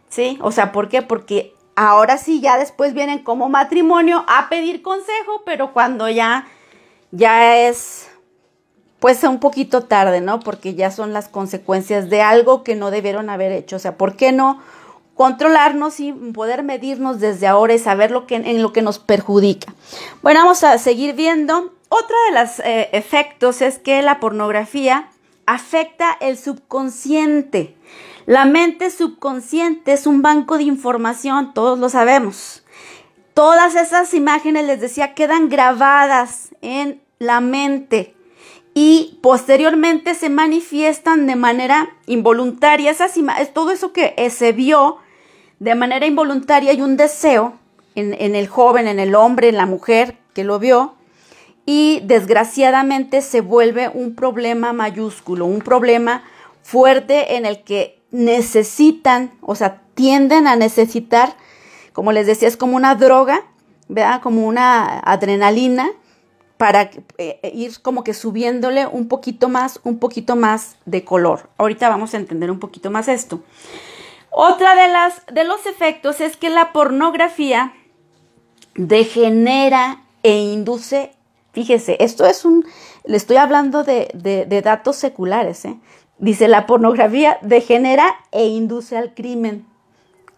¿sí? 0.09 0.37
O 0.41 0.51
sea, 0.51 0.71
¿por 0.71 0.89
qué? 0.89 1.01
Porque 1.01 1.53
ahora 1.75 2.17
sí, 2.17 2.41
ya 2.41 2.57
después 2.57 2.93
vienen 2.93 3.19
como 3.19 3.49
matrimonio 3.49 4.25
a 4.27 4.49
pedir 4.49 4.81
consejo, 4.81 5.43
pero 5.45 5.71
cuando 5.71 6.09
ya, 6.09 6.47
ya 7.11 7.55
es 7.67 8.09
pues 8.99 9.23
un 9.23 9.39
poquito 9.39 9.83
tarde, 9.83 10.21
¿no? 10.21 10.39
Porque 10.39 10.73
ya 10.73 10.91
son 10.91 11.13
las 11.13 11.27
consecuencias 11.27 12.09
de 12.09 12.21
algo 12.21 12.63
que 12.63 12.75
no 12.75 12.91
debieron 12.91 13.29
haber 13.29 13.51
hecho. 13.51 13.75
O 13.75 13.79
sea, 13.79 13.97
¿por 13.97 14.15
qué 14.15 14.31
no 14.31 14.61
controlarnos 15.13 15.99
y 15.99 16.11
poder 16.11 16.63
medirnos 16.63 17.19
desde 17.19 17.47
ahora 17.47 17.73
y 17.73 17.79
saber 17.79 18.11
lo 18.11 18.27
que, 18.27 18.35
en 18.35 18.61
lo 18.61 18.73
que 18.73 18.81
nos 18.81 18.99
perjudica? 18.99 19.73
Bueno, 20.21 20.41
vamos 20.41 20.63
a 20.63 20.77
seguir 20.77 21.15
viendo. 21.15 21.73
Otro 21.89 22.15
de 22.29 22.39
los 22.39 22.59
eh, 22.59 22.89
efectos 22.93 23.61
es 23.61 23.79
que 23.79 24.01
la 24.01 24.19
pornografía 24.19 25.09
afecta 25.45 26.17
el 26.19 26.37
subconsciente. 26.37 27.75
La 28.25 28.45
mente 28.45 28.89
subconsciente 28.89 29.93
es 29.93 30.07
un 30.07 30.23
banco 30.23 30.57
de 30.57 30.63
información, 30.63 31.53
todos 31.53 31.77
lo 31.77 31.89
sabemos. 31.89 32.63
Todas 33.35 33.75
esas 33.75 34.13
imágenes, 34.15 34.65
les 34.65 34.81
decía, 34.81 35.13
quedan 35.13 35.49
grabadas 35.49 36.49
en 36.61 37.03
la 37.19 37.39
mente 37.39 38.14
y 38.77 39.19
posteriormente 39.21 40.13
se 40.15 40.29
manifiestan 40.29 41.25
de 41.27 41.37
manera 41.37 41.95
involuntaria. 42.07 42.91
Esas 42.91 43.13
todo 43.53 43.71
eso 43.71 43.93
que 43.93 44.13
eh, 44.17 44.29
se 44.29 44.51
vio 44.51 44.97
de 45.59 45.75
manera 45.75 46.05
involuntaria 46.05 46.73
y 46.73 46.81
un 46.81 46.97
deseo 46.97 47.53
en, 47.95 48.13
en 48.19 48.35
el 48.35 48.47
joven, 48.49 48.87
en 48.87 48.99
el 48.99 49.15
hombre, 49.15 49.47
en 49.47 49.55
la 49.55 49.65
mujer 49.65 50.17
que 50.33 50.43
lo 50.43 50.59
vio, 50.59 50.95
y 51.65 52.01
desgraciadamente 52.03 53.21
se 53.21 53.39
vuelve 53.39 53.87
un 53.87 54.13
problema 54.13 54.73
mayúsculo, 54.73 55.45
un 55.45 55.61
problema 55.61 56.23
fuerte 56.61 57.37
en 57.37 57.45
el 57.45 57.63
que 57.63 58.03
necesitan, 58.11 59.31
o 59.39 59.55
sea, 59.55 59.81
tienden 59.95 60.47
a 60.47 60.57
necesitar, 60.57 61.37
como 61.93 62.11
les 62.11 62.27
decía, 62.27 62.49
es 62.49 62.57
como 62.57 62.75
una 62.75 62.95
droga, 62.95 63.45
¿verdad? 63.87 64.21
Como 64.21 64.45
una 64.45 64.99
adrenalina 64.99 65.89
para 66.57 66.89
eh, 67.17 67.51
ir 67.53 67.81
como 67.81 68.03
que 68.03 68.13
subiéndole 68.13 68.87
un 68.87 69.07
poquito 69.07 69.49
más, 69.49 69.79
un 69.83 69.99
poquito 69.99 70.35
más 70.35 70.77
de 70.85 71.03
color. 71.03 71.49
Ahorita 71.57 71.89
vamos 71.89 72.13
a 72.13 72.17
entender 72.17 72.51
un 72.51 72.59
poquito 72.59 72.91
más 72.91 73.07
esto. 73.07 73.41
Otra 74.29 74.75
de 74.75 74.87
las 74.89 75.25
de 75.27 75.43
los 75.43 75.65
efectos 75.65 76.21
es 76.21 76.37
que 76.37 76.49
la 76.49 76.73
pornografía 76.73 77.73
degenera 78.75 80.03
e 80.23 80.37
induce, 80.39 81.11
fíjese, 81.53 81.97
esto 81.99 82.25
es 82.25 82.43
un, 82.45 82.65
le 83.05 83.15
estoy 83.15 83.37
hablando 83.37 83.83
de, 83.83 84.09
de 84.13 84.61
datos 84.61 84.97
seculares, 84.97 85.65
¿eh? 85.65 85.77
dice 86.17 86.47
la 86.47 86.65
pornografía 86.65 87.37
degenera 87.41 88.15
e 88.31 88.47
induce 88.47 88.97
al 88.97 89.13
crimen. 89.13 89.65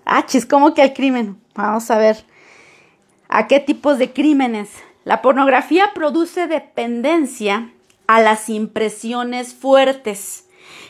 Ah, 0.05 0.25
chis, 0.25 0.45
¿cómo 0.45 0.73
que 0.73 0.83
el 0.83 0.93
crimen? 0.93 1.39
Vamos 1.53 1.89
a 1.91 1.97
ver. 1.97 2.23
¿A 3.29 3.47
qué 3.47 3.59
tipos 3.59 3.97
de 3.97 4.13
crímenes? 4.13 4.69
La 5.07 5.21
pornografía 5.21 5.91
produce 5.93 6.47
dependencia 6.47 7.71
a 8.07 8.19
las 8.19 8.49
impresiones 8.49 9.53
fuertes, 9.53 10.43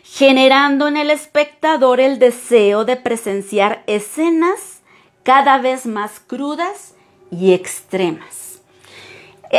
generando 0.03 0.87
en 0.87 0.97
el 0.97 1.11
espectador 1.11 1.99
el 1.99 2.17
deseo 2.17 2.83
de 2.83 2.95
presenciar 2.95 3.83
escenas 3.85 4.79
cada 5.21 5.59
vez 5.59 5.85
más 5.85 6.19
crudas 6.19 6.95
y 7.29 7.53
extremas. 7.53 8.61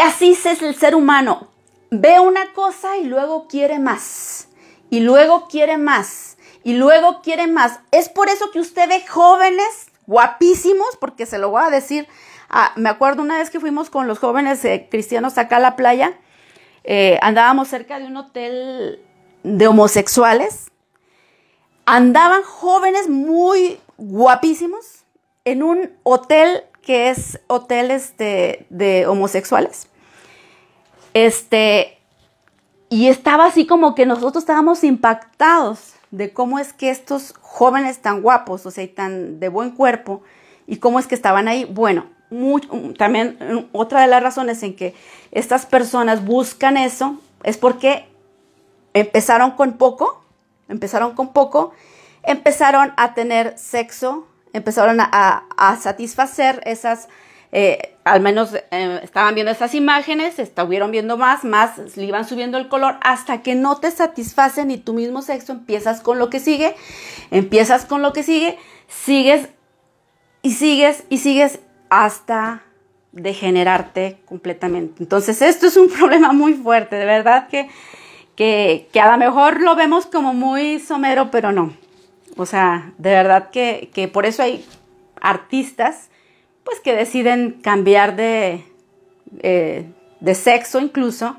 Así 0.03 0.33
es 0.33 0.61
el 0.61 0.75
ser 0.75 0.97
humano. 0.97 1.47
Ve 1.93 2.19
una 2.19 2.53
cosa 2.53 2.97
y 2.97 3.05
luego 3.05 3.47
quiere 3.47 3.79
más. 3.79 4.49
Y 4.91 4.99
luego 4.99 5.47
quiere 5.47 5.79
más. 5.79 6.37
Y 6.65 6.75
luego 6.75 7.23
quiere 7.23 7.47
más. 7.47 7.79
Es 7.93 8.09
por 8.09 8.29
eso 8.29 8.51
que 8.51 8.59
usted 8.59 8.89
ve 8.89 9.07
jóvenes 9.07 9.87
guapísimos, 10.09 10.97
porque 11.01 11.27
se 11.27 11.39
lo 11.39 11.51
voy 11.51 11.63
a 11.63 11.71
decir. 11.71 12.09
Ah, 12.49 12.73
me 12.77 12.89
acuerdo 12.89 13.23
una 13.23 13.39
vez 13.39 13.51
que 13.51 13.61
fuimos 13.61 13.91
con 13.91 14.07
los 14.07 14.19
jóvenes 14.19 14.65
eh, 14.65 14.89
cristianos 14.91 15.37
acá 15.37 15.57
a 15.57 15.61
la 15.61 15.77
playa. 15.77 16.15
Eh, 16.85 17.19
andábamos 17.21 17.69
cerca 17.69 17.99
de 17.99 18.07
un 18.07 18.17
hotel 18.17 19.01
de 19.43 19.67
homosexuales. 19.69 20.71
Andaban 21.85 22.43
jóvenes 22.43 23.09
muy 23.09 23.81
guapísimos 23.99 25.05
en 25.45 25.63
un 25.63 25.93
hotel 26.05 26.65
que 26.83 27.11
es 27.11 27.41
hotel 27.49 27.91
este, 27.91 28.67
de 28.71 29.07
homosexuales. 29.07 29.89
Este, 31.13 31.99
y 32.89 33.09
estaba 33.09 33.47
así 33.47 33.67
como 33.67 33.95
que 33.95 34.07
nosotros 34.07 34.43
estábamos 34.43 34.85
impactados 34.85 35.95
de 36.11 36.33
cómo 36.33 36.59
es 36.59 36.73
que 36.73 36.89
estos 36.89 37.35
jóvenes 37.41 38.01
tan 38.01 38.23
guapos, 38.23 38.65
o 38.65 38.71
sea, 38.71 38.85
y 38.85 38.89
tan 38.89 39.41
de 39.41 39.49
buen 39.49 39.73
cuerpo, 39.73 40.23
y 40.67 40.79
cómo 40.79 40.99
es 40.99 41.07
que 41.07 41.15
estaban 41.15 41.49
ahí. 41.49 41.67
Bueno, 41.67 42.07
también 42.99 43.69
otra 43.73 44.03
de 44.03 44.07
las 44.07 44.23
razones 44.23 44.63
en 44.63 44.77
que 44.77 44.95
estas 45.31 45.67
personas 45.67 46.25
buscan 46.25 46.77
eso 46.77 47.19
es 47.43 47.57
porque 47.57 48.07
empezaron 48.95 49.53
con 49.53 49.79
poco, 49.79 50.23
empezaron 50.69 51.15
con 51.15 51.33
poco, 51.33 51.73
empezaron 52.23 52.93
a 52.97 53.15
tener 53.15 53.57
sexo, 53.59 54.27
empezaron 54.53 54.99
a, 55.01 55.79
satisfacer 55.81 56.61
esas, 56.65 57.09
eh, 57.53 57.97
al 58.05 58.21
menos 58.21 58.55
eh, 58.71 59.01
estaban 59.03 59.35
viendo 59.35 59.53
esas 59.53 59.75
imágenes, 59.75 60.39
estuvieron 60.39 60.91
viendo 60.91 61.17
más, 61.17 61.45
más, 61.45 61.97
le 61.97 62.05
iban 62.05 62.27
subiendo 62.27 62.59
el 62.59 62.69
color, 62.69 62.97
hasta 63.03 63.43
que 63.43 63.55
no 63.55 63.77
te 63.79 63.91
satisface 63.91 64.65
ni 64.65 64.79
tu 64.79 64.95
mismo 64.95 65.23
sexo, 65.23 65.53
empiezas 65.53 66.01
con 66.01 66.19
lo 66.19 66.29
que 66.29 66.41
sigue, 66.41 66.75
empiezas 67.31 67.85
con 67.85 68.03
lo 68.03 68.13
que 68.13 68.23
sigue, 68.23 68.59
sigues 68.89 69.49
y 70.43 70.53
sigues 70.53 71.05
y 71.09 71.19
sigues 71.19 71.61
hasta 71.91 72.63
degenerarte 73.13 74.19
completamente. 74.25 75.03
Entonces, 75.03 75.43
esto 75.43 75.67
es 75.67 75.77
un 75.77 75.89
problema 75.99 76.33
muy 76.33 76.55
fuerte, 76.55 76.97
de 76.97 77.05
verdad 77.05 77.49
que, 77.49 77.69
que, 78.37 79.01
a 79.01 79.11
lo 79.11 79.19
mejor 79.19 79.61
lo 79.61 79.75
vemos 79.77 80.07
como 80.07 80.35
muy 80.35 80.79
somero, 80.79 81.31
pero 81.31 81.53
no. 81.53 81.73
O 82.37 82.47
sea, 82.47 82.93
de 82.99 83.11
verdad 83.11 83.51
que, 83.51 83.91
que 83.93 84.09
por 84.09 84.27
eso 84.27 84.43
hay 84.43 84.65
artistas, 85.21 86.11
pues 86.65 86.81
que 86.81 86.95
deciden 86.95 87.61
cambiar 87.63 88.15
de, 88.15 88.65
eh, 89.41 89.87
de 90.21 90.35
sexo 90.35 90.81
incluso 90.81 91.37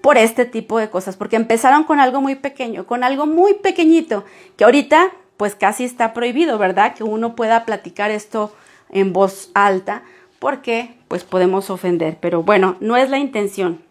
por 0.00 0.16
este 0.16 0.44
tipo 0.44 0.78
de 0.78 0.88
cosas, 0.88 1.16
porque 1.16 1.36
empezaron 1.36 1.84
con 1.84 2.00
algo 2.00 2.20
muy 2.20 2.36
pequeño, 2.36 2.86
con 2.86 3.04
algo 3.04 3.26
muy 3.26 3.54
pequeñito, 3.54 4.24
que 4.56 4.64
ahorita 4.64 5.10
pues 5.36 5.54
casi 5.54 5.84
está 5.84 6.12
prohibido, 6.12 6.58
¿verdad? 6.58 6.94
Que 6.94 7.02
uno 7.02 7.34
pueda 7.34 7.64
platicar 7.64 8.10
esto 8.10 8.54
en 8.92 9.12
voz 9.12 9.50
alta 9.54 10.02
porque 10.38 10.94
pues 11.08 11.24
podemos 11.24 11.70
ofender, 11.70 12.18
pero 12.20 12.42
bueno, 12.42 12.76
no 12.80 12.96
es 12.96 13.10
la 13.10 13.18
intención. 13.18 13.82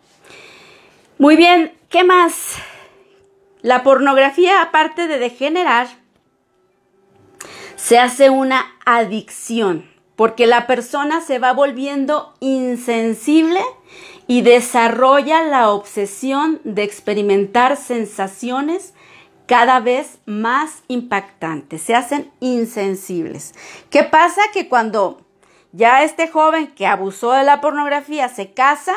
Muy 1.18 1.36
bien, 1.36 1.74
¿qué 1.90 2.04
más? 2.04 2.56
La 3.62 3.84
pornografía, 3.84 4.62
aparte 4.62 5.08
de 5.08 5.20
degenerar, 5.20 5.88
se 7.76 8.00
hace 8.00 8.30
una 8.30 8.66
adicción, 8.86 9.90
porque 10.16 10.48
la 10.48 10.66
persona 10.66 11.22
se 11.22 11.40
va 11.40 11.54
volviendo 11.54 12.34
insensible 12.40 13.62
y 14.28 14.42
desarrolla 14.42 15.44
la 15.44 15.70
obsesión 15.70 16.62
de 16.64 16.84
experimentar 16.84 17.78
sensaciones 17.78 18.94
cada 19.50 19.80
vez 19.80 20.20
más 20.28 20.84
impactantes, 20.90 21.82
se 21.82 21.96
hacen 21.96 22.32
insensibles. 22.40 23.56
¿Qué 23.90 24.04
pasa? 24.04 24.42
Que 24.54 24.70
cuando 24.70 25.22
ya 25.72 26.04
este 26.04 26.28
joven 26.28 26.68
que 26.68 26.86
abusó 26.86 27.32
de 27.32 27.44
la 27.44 27.60
pornografía 27.60 28.30
se 28.30 28.52
casa, 28.52 28.94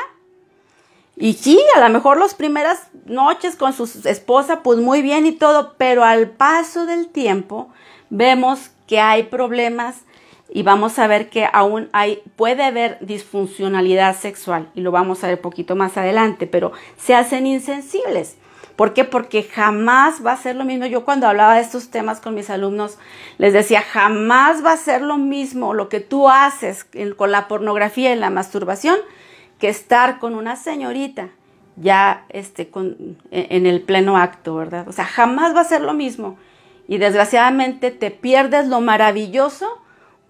y 1.17 1.33
sí, 1.33 1.59
a 1.75 1.81
lo 1.81 1.89
mejor 1.89 2.19
las 2.19 2.35
primeras 2.35 2.89
noches 3.07 3.57
con 3.57 3.73
su 3.73 3.85
esposa, 4.07 4.63
pues 4.63 4.79
muy 4.79 5.01
bien 5.01 5.25
y 5.25 5.33
todo, 5.33 5.75
pero 5.79 6.05
al 6.05 6.29
paso 6.29 6.85
del 6.85 7.09
tiempo 7.09 7.71
vemos 8.11 8.73
que 8.87 9.01
hay 9.01 9.23
problemas 9.23 10.03
y 10.51 10.65
vamos 10.65 10.99
a 10.99 11.07
ver 11.07 11.31
que 11.31 11.49
aún 11.51 11.89
hay, 11.95 12.23
puede 12.37 12.63
haber 12.63 12.99
disfuncionalidad 13.01 14.15
sexual 14.15 14.71
y 14.75 14.83
lo 14.83 14.91
vamos 14.91 15.25
a 15.25 15.29
ver 15.29 15.41
poquito 15.41 15.77
más 15.77 15.97
adelante, 15.97 16.47
pero 16.47 16.73
se 16.99 17.15
hacen 17.15 17.47
insensibles. 17.47 18.37
¿Por 18.77 18.95
qué? 18.95 19.05
Porque 19.05 19.43
jamás 19.43 20.25
va 20.25 20.33
a 20.33 20.37
ser 20.37 20.57
lo 20.57 20.65
mismo. 20.65 20.87
Yo 20.87 21.05
cuando 21.05 21.27
hablaba 21.27 21.57
de 21.57 21.61
estos 21.61 21.91
temas 21.91 22.21
con 22.21 22.35
mis 22.35 22.51
alumnos, 22.51 22.99
les 23.39 23.53
decía, 23.53 23.83
jamás 23.83 24.65
va 24.65 24.73
a 24.73 24.77
ser 24.77 25.03
lo 25.03 25.19
mismo 25.19 25.75
lo 25.75 25.89
que 25.89 26.01
tú 26.01 26.29
haces 26.29 26.87
con 27.17 27.31
la 27.31 27.49
pornografía 27.49 28.13
y 28.13 28.19
la 28.19 28.31
masturbación 28.31 28.97
que 29.59 29.69
estar 29.69 30.19
con 30.19 30.35
una 30.35 30.57
señorita 30.57 31.29
ya 31.77 32.25
este, 32.29 32.69
con, 32.69 33.17
en 33.31 33.67
el 33.67 33.83
pleno 33.83 34.17
acto, 34.17 34.55
¿verdad? 34.57 34.87
O 34.89 34.93
sea, 34.93 35.05
jamás 35.05 35.55
va 35.55 35.61
a 35.61 35.65
ser 35.65 35.81
lo 35.81 35.95
mismo. 35.95 36.37
Y 36.89 36.99
desgraciadamente 36.99 37.91
te 37.91 38.11
pierdes 38.11 38.67
lo 38.69 38.81
maravilloso 38.81 39.83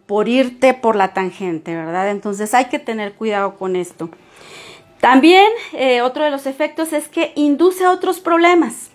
por 0.07 0.29
irte 0.29 0.75
por 0.75 0.97
la 0.97 1.15
tangente, 1.15 1.75
¿verdad? 1.75 2.11
Entonces 2.11 2.55
hay 2.55 2.67
que 2.67 2.79
tener 2.79 3.15
cuidado 3.15 3.57
con 3.57 3.77
esto. 3.77 4.11
También 5.03 5.51
eh, 5.73 6.01
otro 6.01 6.23
de 6.23 6.31
los 6.31 6.47
efectos 6.47 6.93
es 6.93 7.09
que 7.09 7.33
induce 7.35 7.85
a 7.85 7.91
otros 7.91 8.21
problemas, 8.21 8.93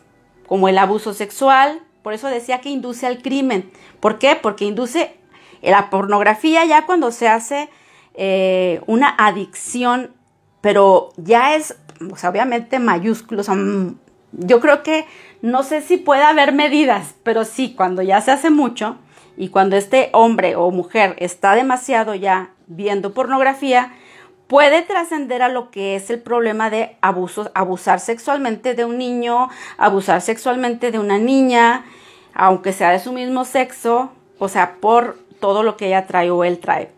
como 0.47 0.69
el 0.69 0.77
abuso 0.77 1.13
sexual, 1.13 1.81
por 2.01 2.13
eso 2.13 2.29
decía 2.29 2.61
que 2.61 2.69
induce 2.69 3.05
al 3.05 3.21
crimen. 3.21 3.69
¿Por 3.99 4.17
qué? 4.17 4.37
Porque 4.41 4.63
induce 4.63 5.17
la 5.61 5.89
pornografía 5.89 6.63
ya 6.63 6.85
cuando 6.85 7.11
se 7.11 7.27
hace 7.27 7.67
eh, 8.13 8.79
una 8.87 9.09
adicción, 9.17 10.13
pero 10.61 11.09
ya 11.17 11.55
es, 11.55 11.75
obviamente 11.99 12.79
mayúsculo. 12.79 13.43
yo 14.31 14.61
creo 14.61 14.83
que 14.83 15.05
no 15.41 15.61
sé 15.63 15.81
si 15.81 15.97
puede 15.97 16.23
haber 16.23 16.53
medidas, 16.53 17.15
pero 17.23 17.43
sí, 17.43 17.73
cuando 17.75 18.01
ya 18.01 18.21
se 18.21 18.31
hace 18.31 18.49
mucho 18.49 18.95
y 19.35 19.49
cuando 19.49 19.75
este 19.75 20.09
hombre 20.13 20.55
o 20.55 20.71
mujer 20.71 21.17
está 21.19 21.53
demasiado 21.53 22.15
ya 22.15 22.51
viendo 22.67 23.13
pornografía, 23.13 23.91
puede 24.47 24.81
trascender 24.81 25.41
a 25.41 25.49
lo 25.49 25.71
que 25.71 25.95
es 25.95 26.09
el 26.09 26.19
problema 26.19 26.69
de 26.69 26.97
abusos, 27.01 27.51
abusar 27.53 27.99
sexualmente 27.99 28.73
de 28.73 28.85
un 28.85 28.97
niño, 28.97 29.49
abusar 29.77 30.21
sexualmente 30.21 30.91
de 30.91 30.99
una 30.99 31.17
niña, 31.17 31.85
aunque 32.33 32.73
sea 32.73 32.91
de 32.91 32.99
su 32.99 33.11
mismo 33.11 33.45
sexo, 33.45 34.11
o 34.39 34.47
sea, 34.47 34.75
por 34.79 35.17
todo 35.39 35.63
lo 35.63 35.77
que 35.77 35.87
ella 35.87 36.07
trae 36.07 36.31
o 36.31 36.43
él 36.43 36.59
trae. 36.59 36.91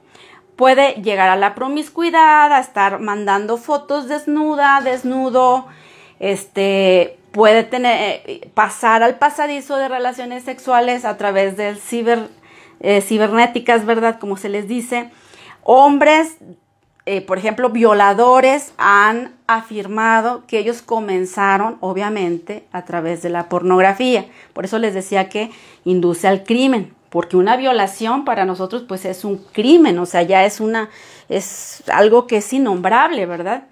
Puede 0.55 0.95
llegar 1.01 1.29
a 1.29 1.35
la 1.35 1.55
promiscuidad, 1.55 2.51
a 2.51 2.59
estar 2.59 2.99
mandando 2.99 3.57
fotos 3.57 4.07
desnuda, 4.07 4.81
desnudo, 4.81 5.67
este, 6.19 7.17
puede 7.31 7.63
tener, 7.63 8.21
eh, 8.25 8.51
pasar 8.53 9.01
al 9.01 9.17
pasadizo 9.17 9.77
de 9.77 9.87
relaciones 9.87 10.43
sexuales 10.43 11.05
a 11.05 11.17
través 11.17 11.55
de 11.55 11.75
ciber, 11.75 12.27
eh, 12.81 13.01
cibernéticas, 13.01 13.85
¿verdad? 13.85 14.19
Como 14.19 14.35
se 14.35 14.49
les 14.49 14.67
dice. 14.67 15.09
Hombres 15.63 16.35
eh, 17.11 17.21
por 17.21 17.39
ejemplo, 17.39 17.71
violadores 17.71 18.71
han 18.77 19.33
afirmado 19.47 20.43
que 20.45 20.59
ellos 20.59 20.83
comenzaron, 20.83 21.79
obviamente, 21.79 22.67
a 22.71 22.85
través 22.85 23.23
de 23.23 23.31
la 23.31 23.49
pornografía. 23.49 24.27
Por 24.53 24.65
eso 24.65 24.77
les 24.77 24.93
decía 24.93 25.27
que 25.27 25.49
induce 25.85 26.27
al 26.27 26.43
crimen, 26.43 26.93
porque 27.09 27.35
una 27.35 27.57
violación 27.57 28.25
para 28.25 28.45
nosotros, 28.45 28.83
pues, 28.87 29.05
es 29.05 29.25
un 29.25 29.37
crimen, 29.37 29.97
o 29.97 30.05
sea, 30.05 30.21
ya 30.21 30.45
es 30.45 30.59
una, 30.59 30.91
es 31.29 31.81
algo 31.91 32.27
que 32.27 32.37
es 32.37 32.53
innombrable, 32.53 33.25
¿verdad? 33.25 33.63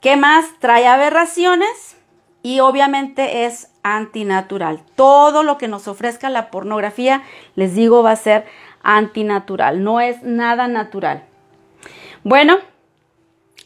¿Qué 0.00 0.16
más? 0.16 0.46
Trae 0.58 0.88
aberraciones 0.88 1.96
y 2.42 2.58
obviamente 2.58 3.44
es 3.44 3.68
antinatural. 3.84 4.82
Todo 4.96 5.44
lo 5.44 5.56
que 5.56 5.68
nos 5.68 5.86
ofrezca 5.86 6.30
la 6.30 6.50
pornografía, 6.50 7.22
les 7.54 7.76
digo, 7.76 8.02
va 8.02 8.10
a 8.10 8.16
ser 8.16 8.44
antinatural, 8.82 9.84
no 9.84 10.00
es 10.00 10.24
nada 10.24 10.66
natural. 10.66 11.22
Bueno, 12.26 12.58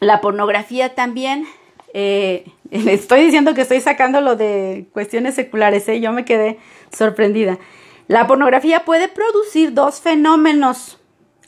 la 0.00 0.20
pornografía 0.20 0.94
también. 0.94 1.46
Eh, 1.94 2.44
estoy 2.70 3.22
diciendo 3.24 3.54
que 3.54 3.62
estoy 3.62 3.80
sacando 3.80 4.20
lo 4.20 4.36
de 4.36 4.84
cuestiones 4.92 5.34
seculares, 5.34 5.88
¿eh? 5.88 5.98
yo 5.98 6.12
me 6.12 6.26
quedé 6.26 6.58
sorprendida. 6.92 7.58
La 8.06 8.26
pornografía 8.26 8.84
puede 8.84 9.08
producir 9.08 9.72
dos 9.72 10.02
fenómenos 10.02 10.98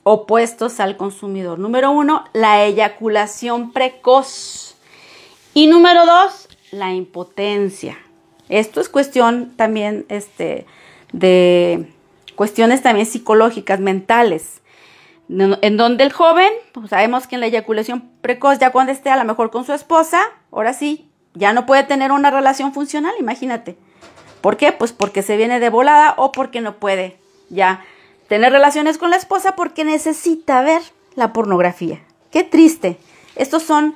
opuestos 0.05 0.81
al 0.81 0.97
consumidor. 0.97 1.59
Número 1.59 1.91
uno, 1.91 2.25
la 2.33 2.65
eyaculación 2.65 3.75
precoz. 3.75 4.75
Y 5.53 5.67
número 5.67 6.07
dos, 6.07 6.49
la 6.71 6.95
impotencia. 6.95 7.99
Esto 8.49 8.81
es 8.81 8.89
cuestión 8.89 9.53
también 9.55 10.07
este, 10.09 10.65
de 11.13 11.93
cuestiones 12.37 12.81
también 12.81 13.05
psicológicas, 13.05 13.81
mentales, 13.81 14.62
en 15.39 15.77
donde 15.77 16.05
el 16.05 16.13
joven, 16.13 16.53
pues 16.73 16.91
sabemos 16.91 17.27
que 17.27 17.37
en 17.37 17.41
la 17.41 17.47
eyaculación 17.47 18.11
precoz, 18.21 18.59
ya 18.59 18.71
cuando 18.71 18.93
esté 18.93 19.11
a 19.11 19.17
lo 19.17 19.25
mejor 19.25 19.51
con 19.51 19.65
su 19.65 19.73
esposa, 19.73 20.21
ahora 20.51 20.73
sí, 20.75 21.11
ya 21.35 21.53
no 21.53 21.65
puede 21.67 21.85
tener 21.85 22.13
una 22.13 22.31
relación 22.31 22.73
funcional, 22.73 23.15
imagínate. 23.19 23.77
¿Por 24.41 24.57
qué? 24.57 24.73
Pues 24.73 24.93
porque 24.93 25.23
se 25.23 25.37
viene 25.37 25.61
de 25.61 25.71
volada 25.71 26.15
o 26.17 26.33
porque 26.33 26.61
no 26.61 26.77
puede 26.77 27.19
ya 27.49 27.85
tener 28.29 28.53
relaciones 28.53 28.99
con 28.99 29.11
la 29.11 29.17
esposa 29.17 29.55
porque 29.57 29.85
necesita 29.85 30.63
ver 30.63 30.83
la 31.15 31.33
pornografía. 31.33 32.01
Qué 32.31 32.43
triste. 32.43 32.99
Estos 33.37 33.63
son 33.63 33.95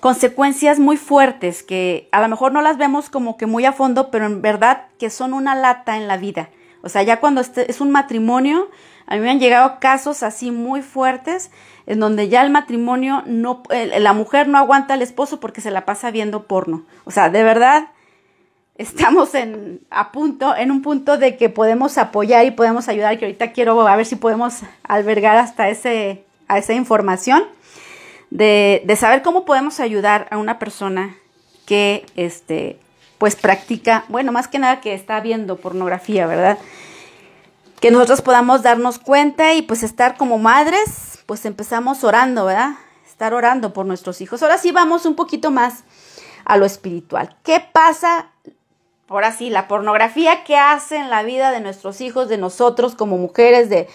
consecuencias 0.00 0.78
muy 0.78 0.96
fuertes 0.96 1.62
que 1.62 2.08
a 2.12 2.20
lo 2.20 2.28
mejor 2.28 2.52
no 2.52 2.62
las 2.62 2.78
vemos 2.78 3.10
como 3.10 3.36
que 3.36 3.46
muy 3.46 3.64
a 3.64 3.72
fondo, 3.72 4.10
pero 4.10 4.26
en 4.26 4.40
verdad 4.40 4.86
que 4.98 5.10
son 5.10 5.32
una 5.32 5.54
lata 5.54 5.96
en 5.96 6.08
la 6.08 6.16
vida. 6.16 6.48
O 6.82 6.88
sea, 6.88 7.02
ya 7.02 7.20
cuando 7.20 7.40
es 7.40 7.80
un 7.80 7.90
matrimonio, 7.90 8.70
a 9.06 9.14
mí 9.14 9.20
me 9.20 9.30
han 9.30 9.40
llegado 9.40 9.78
casos 9.80 10.22
así 10.22 10.50
muy 10.50 10.82
fuertes 10.82 11.50
en 11.86 12.00
donde 12.00 12.28
ya 12.28 12.42
el 12.42 12.50
matrimonio 12.50 13.22
no, 13.26 13.62
la 13.70 14.12
mujer 14.12 14.48
no 14.48 14.58
aguanta 14.58 14.94
al 14.94 15.02
esposo 15.02 15.38
porque 15.38 15.60
se 15.60 15.70
la 15.70 15.84
pasa 15.84 16.10
viendo 16.10 16.44
porno. 16.44 16.82
O 17.04 17.12
sea, 17.12 17.30
de 17.30 17.44
verdad, 17.44 17.88
estamos 18.76 19.34
en, 19.34 19.80
a 19.90 20.10
punto, 20.10 20.56
en 20.56 20.70
un 20.70 20.82
punto 20.82 21.18
de 21.18 21.36
que 21.36 21.48
podemos 21.48 21.98
apoyar 21.98 22.44
y 22.44 22.50
podemos 22.50 22.88
ayudar, 22.88 23.18
que 23.18 23.26
ahorita 23.26 23.52
quiero 23.52 23.86
a 23.86 23.96
ver 23.96 24.06
si 24.06 24.16
podemos 24.16 24.60
albergar 24.82 25.36
hasta 25.36 25.68
ese, 25.68 26.24
a 26.48 26.58
esa 26.58 26.74
información 26.74 27.44
de, 28.30 28.82
de 28.84 28.96
saber 28.96 29.22
cómo 29.22 29.44
podemos 29.44 29.78
ayudar 29.78 30.26
a 30.30 30.38
una 30.38 30.58
persona 30.58 31.16
que, 31.64 32.04
este, 32.16 32.78
pues 33.18 33.36
practica, 33.36 34.04
bueno, 34.08 34.32
más 34.32 34.48
que 34.48 34.58
nada 34.58 34.80
que 34.80 34.94
está 34.94 35.20
viendo 35.20 35.56
pornografía, 35.56 36.26
¿verdad? 36.26 36.58
Que 37.86 37.92
nosotros 37.92 38.20
podamos 38.20 38.64
darnos 38.64 38.98
cuenta 38.98 39.54
y 39.54 39.62
pues 39.62 39.84
estar 39.84 40.16
como 40.16 40.38
madres, 40.38 41.20
pues 41.24 41.44
empezamos 41.44 42.02
orando, 42.02 42.46
¿verdad? 42.46 42.70
Estar 43.06 43.32
orando 43.32 43.72
por 43.72 43.86
nuestros 43.86 44.20
hijos. 44.20 44.42
Ahora 44.42 44.58
sí 44.58 44.72
vamos 44.72 45.06
un 45.06 45.14
poquito 45.14 45.52
más 45.52 45.84
a 46.44 46.56
lo 46.56 46.66
espiritual. 46.66 47.36
¿Qué 47.44 47.60
pasa 47.60 48.32
ahora 49.06 49.30
sí, 49.30 49.50
la 49.50 49.68
pornografía 49.68 50.42
que 50.42 50.56
hace 50.56 50.96
en 50.96 51.10
la 51.10 51.22
vida 51.22 51.52
de 51.52 51.60
nuestros 51.60 52.00
hijos, 52.00 52.28
de 52.28 52.38
nosotros 52.38 52.96
como 52.96 53.18
mujeres, 53.18 53.70
de 53.70 53.88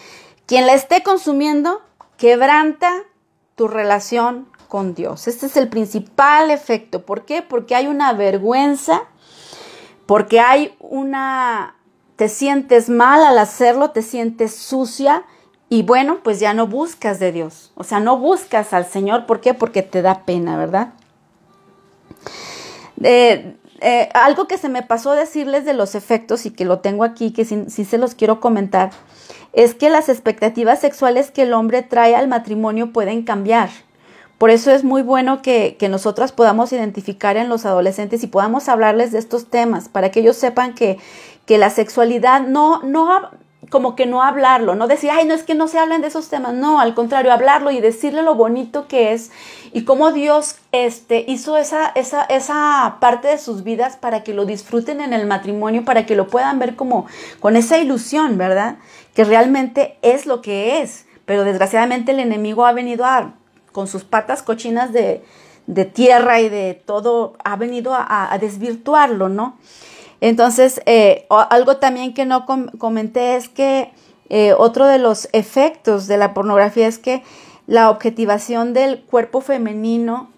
quien 0.46 0.68
la 0.68 0.74
esté 0.74 1.04
consumiendo, 1.04 1.82
quebranta 2.16 2.94
tu 3.58 3.68
relación 3.68 4.48
con 4.70 4.96
Dios. 4.96 5.28
Este 5.28 5.48
es 5.48 5.58
el 5.58 5.68
principal 5.68 6.50
efecto. 6.50 7.06
¿Por 7.06 7.26
qué? 7.26 7.42
Porque 7.42 7.76
hay 7.76 7.88
una 7.88 8.14
vergüenza, 8.14 9.04
porque 10.06 10.40
hay 10.40 10.78
una... 10.80 11.76
te 12.22 12.30
sientes 12.30 12.88
mal 12.88 13.24
al 13.24 13.40
hacerlo, 13.40 13.90
te 13.90 14.04
sientes 14.04 14.56
sucia 14.56 15.24
y 15.70 15.82
bueno, 15.82 16.20
pues 16.22 16.40
ya 16.40 16.54
no 16.54 16.68
buscas 16.68 17.18
de 17.20 17.32
Dios. 17.32 17.72
O 17.74 17.84
sea, 17.84 18.00
no 18.00 18.20
buscas 18.20 18.74
al 18.74 18.86
Señor. 18.86 19.26
¿Por 19.26 19.42
qué? 19.42 19.56
Porque 19.56 19.82
te 19.82 20.04
da 20.04 20.24
pena, 20.24 20.56
¿verdad? 20.56 20.94
Eh, 23.02 23.56
eh, 23.80 24.10
algo 24.14 24.48
que 24.48 24.60
se 24.60 24.70
me 24.70 24.84
pasó 24.84 25.14
decirles 25.14 25.66
de 25.66 25.74
los 25.74 25.96
efectos 25.96 26.46
y 26.46 26.52
que 26.52 26.64
lo 26.64 26.78
tengo 26.78 27.04
aquí, 27.04 27.32
que 27.32 27.44
sí, 27.44 27.66
se 27.68 27.98
los 27.98 28.14
quiero 28.14 28.40
comentar, 28.40 28.92
es 29.52 29.74
que 29.74 29.90
las 29.90 30.08
expectativas 30.08 30.80
sexuales 30.80 31.32
que 31.32 31.42
el 31.42 31.54
hombre 31.54 31.82
trae 31.82 32.16
al 32.16 32.28
matrimonio 32.28 32.94
pueden 32.94 33.24
cambiar. 33.24 33.72
Por 34.38 34.52
eso 34.52 34.70
es 34.72 34.84
muy 34.84 35.02
bueno 35.02 35.42
que, 35.42 35.76
que 35.80 35.90
nosotras 35.90 36.32
podamos 36.32 36.72
identificar 36.72 37.38
en 37.38 37.50
los 37.50 37.66
adolescentes 37.66 38.24
y 38.24 38.28
podamos 38.28 38.70
hablarles 38.70 39.12
de 39.12 39.20
estos 39.20 39.50
temas 39.50 39.90
para 39.90 40.12
que 40.12 40.20
ellos 40.20 40.36
sepan 40.36 40.74
que, 40.74 40.98
que 41.46 41.58
la 41.58 41.70
sexualidad 41.70 42.42
no, 42.42 42.82
no, 42.84 43.30
como 43.70 43.96
que 43.96 44.06
no 44.06 44.24
hablarlo, 44.24 44.76
no 44.76 44.88
decir, 44.88 45.12
ay, 45.12 45.26
no 45.26 45.34
es 45.34 45.44
que 45.44 45.56
no 45.56 45.68
se 45.68 45.80
hablen 45.80 46.02
de 46.02 46.08
esos 46.08 46.30
temas, 46.30 46.54
no, 46.54 46.80
al 46.80 46.96
contrario, 46.96 47.32
hablarlo 47.32 47.72
y 47.72 47.80
decirle 47.80 48.24
lo 48.24 48.36
bonito 48.36 48.88
que 48.88 49.14
es 49.14 49.32
y 49.72 49.84
cómo 49.84 50.12
Dios 50.12 50.58
este, 50.72 51.24
hizo 51.28 51.58
esa, 51.58 51.88
esa, 51.96 52.24
esa 52.24 52.98
parte 53.00 53.30
de 53.30 53.38
sus 53.38 53.64
vidas 53.64 53.98
para 53.98 54.24
que 54.24 54.34
lo 54.34 54.46
disfruten 54.46 55.00
en 55.00 55.14
el 55.14 55.28
matrimonio, 55.28 55.86
para 55.86 56.06
que 56.06 56.16
lo 56.16 56.28
puedan 56.28 56.60
ver 56.60 56.76
como 56.76 57.06
con 57.40 57.56
esa 57.56 57.78
ilusión, 57.78 58.38
¿verdad? 58.38 58.78
Que 59.14 59.24
realmente 59.24 59.98
es 60.02 60.26
lo 60.26 60.42
que 60.42 60.82
es, 60.82 61.06
pero 61.26 61.44
desgraciadamente 61.44 62.12
el 62.12 62.20
enemigo 62.20 62.66
ha 62.66 62.74
venido 62.74 63.06
a, 63.06 63.36
con 63.72 63.88
sus 63.88 64.04
patas 64.04 64.42
cochinas 64.44 64.92
de, 64.92 65.24
de 65.68 65.86
tierra 65.86 66.42
y 66.42 66.50
de 66.50 66.74
todo, 66.74 67.38
ha 67.44 67.56
venido 67.56 67.94
a, 67.94 68.34
a 68.34 68.38
desvirtuarlo, 68.40 69.30
¿no? 69.30 69.58
Entonces, 70.22 70.82
eh, 70.86 71.26
algo 71.30 71.78
también 71.78 72.14
que 72.14 72.26
no 72.26 72.46
comenté 72.46 73.36
es 73.36 73.50
que 73.50 73.92
eh, 74.30 74.54
otro 74.54 74.86
de 74.86 75.00
los 75.00 75.28
efectos 75.34 76.08
de 76.08 76.18
la 76.18 76.34
pornografía 76.34 76.88
es 76.88 77.00
que 77.00 77.24
la 77.68 77.90
objetivación 77.90 78.74
del 78.74 79.02
cuerpo 79.02 79.42
femenino, 79.42 80.30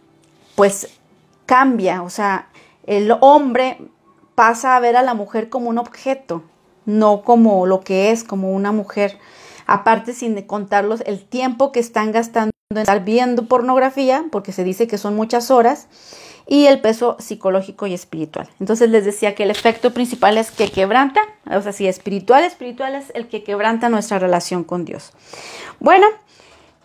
pues 0.55 0.99
cambia, 1.45 2.01
o 2.01 2.09
sea, 2.09 2.47
el 2.85 3.13
hombre 3.19 3.77
pasa 4.35 4.75
a 4.75 4.79
ver 4.79 4.95
a 4.95 5.03
la 5.03 5.13
mujer 5.13 5.49
como 5.49 5.69
un 5.69 5.77
objeto, 5.77 6.43
no 6.85 7.21
como 7.21 7.65
lo 7.65 7.81
que 7.81 8.11
es, 8.11 8.23
como 8.23 8.51
una 8.51 8.71
mujer. 8.71 9.19
Aparte, 9.67 10.13
sin 10.13 10.41
contarlos 10.43 11.01
el 11.05 11.23
tiempo 11.23 11.71
que 11.71 11.79
están 11.79 12.11
gastando 12.11 12.51
en 12.69 12.77
estar 12.77 13.03
viendo 13.03 13.47
pornografía, 13.47 14.25
porque 14.31 14.51
se 14.51 14.63
dice 14.63 14.87
que 14.87 14.97
son 14.97 15.15
muchas 15.15 15.51
horas, 15.51 15.87
y 16.47 16.65
el 16.65 16.81
peso 16.81 17.15
psicológico 17.19 17.87
y 17.87 17.93
espiritual. 17.93 18.49
Entonces 18.59 18.89
les 18.89 19.05
decía 19.05 19.35
que 19.35 19.43
el 19.43 19.51
efecto 19.51 19.93
principal 19.93 20.37
es 20.37 20.51
que 20.51 20.69
quebranta, 20.69 21.21
o 21.49 21.61
sea, 21.61 21.71
si 21.71 21.87
espiritual, 21.87 22.43
espiritual 22.43 22.95
es 22.95 23.11
el 23.15 23.27
que 23.27 23.43
quebranta 23.43 23.89
nuestra 23.89 24.19
relación 24.19 24.63
con 24.63 24.85
Dios. 24.85 25.13
Bueno, 25.79 26.07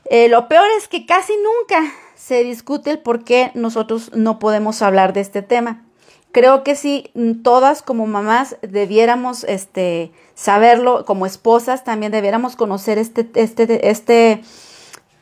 eh, 0.07 0.29
lo 0.29 0.49
peor 0.49 0.67
es 0.79 0.89
que 0.89 1.07
casi 1.07 1.33
nunca 1.37 1.93
se 2.15 2.45
discute 2.45 2.91
el 2.91 2.99
por 2.99 3.25
qué 3.25 3.51
nosotros 3.55 4.11
no 4.15 4.39
podemos 4.39 4.83
hablar 4.83 5.13
de 5.13 5.21
este 5.21 5.43
tema. 5.43 5.85
Creo 6.31 6.63
que 6.63 6.77
si 6.77 7.11
todas 7.43 7.83
como 7.83 8.07
mamás 8.07 8.57
debiéramos 8.61 9.45
este, 9.45 10.13
saberlo, 10.35 11.05
como 11.07 11.27
esposas 11.27 11.85
también 11.85 12.13
debiéramos 12.13 12.55
conocer 12.55 12.99
este, 12.99 13.29
este, 13.35 13.89
este, 13.89 14.43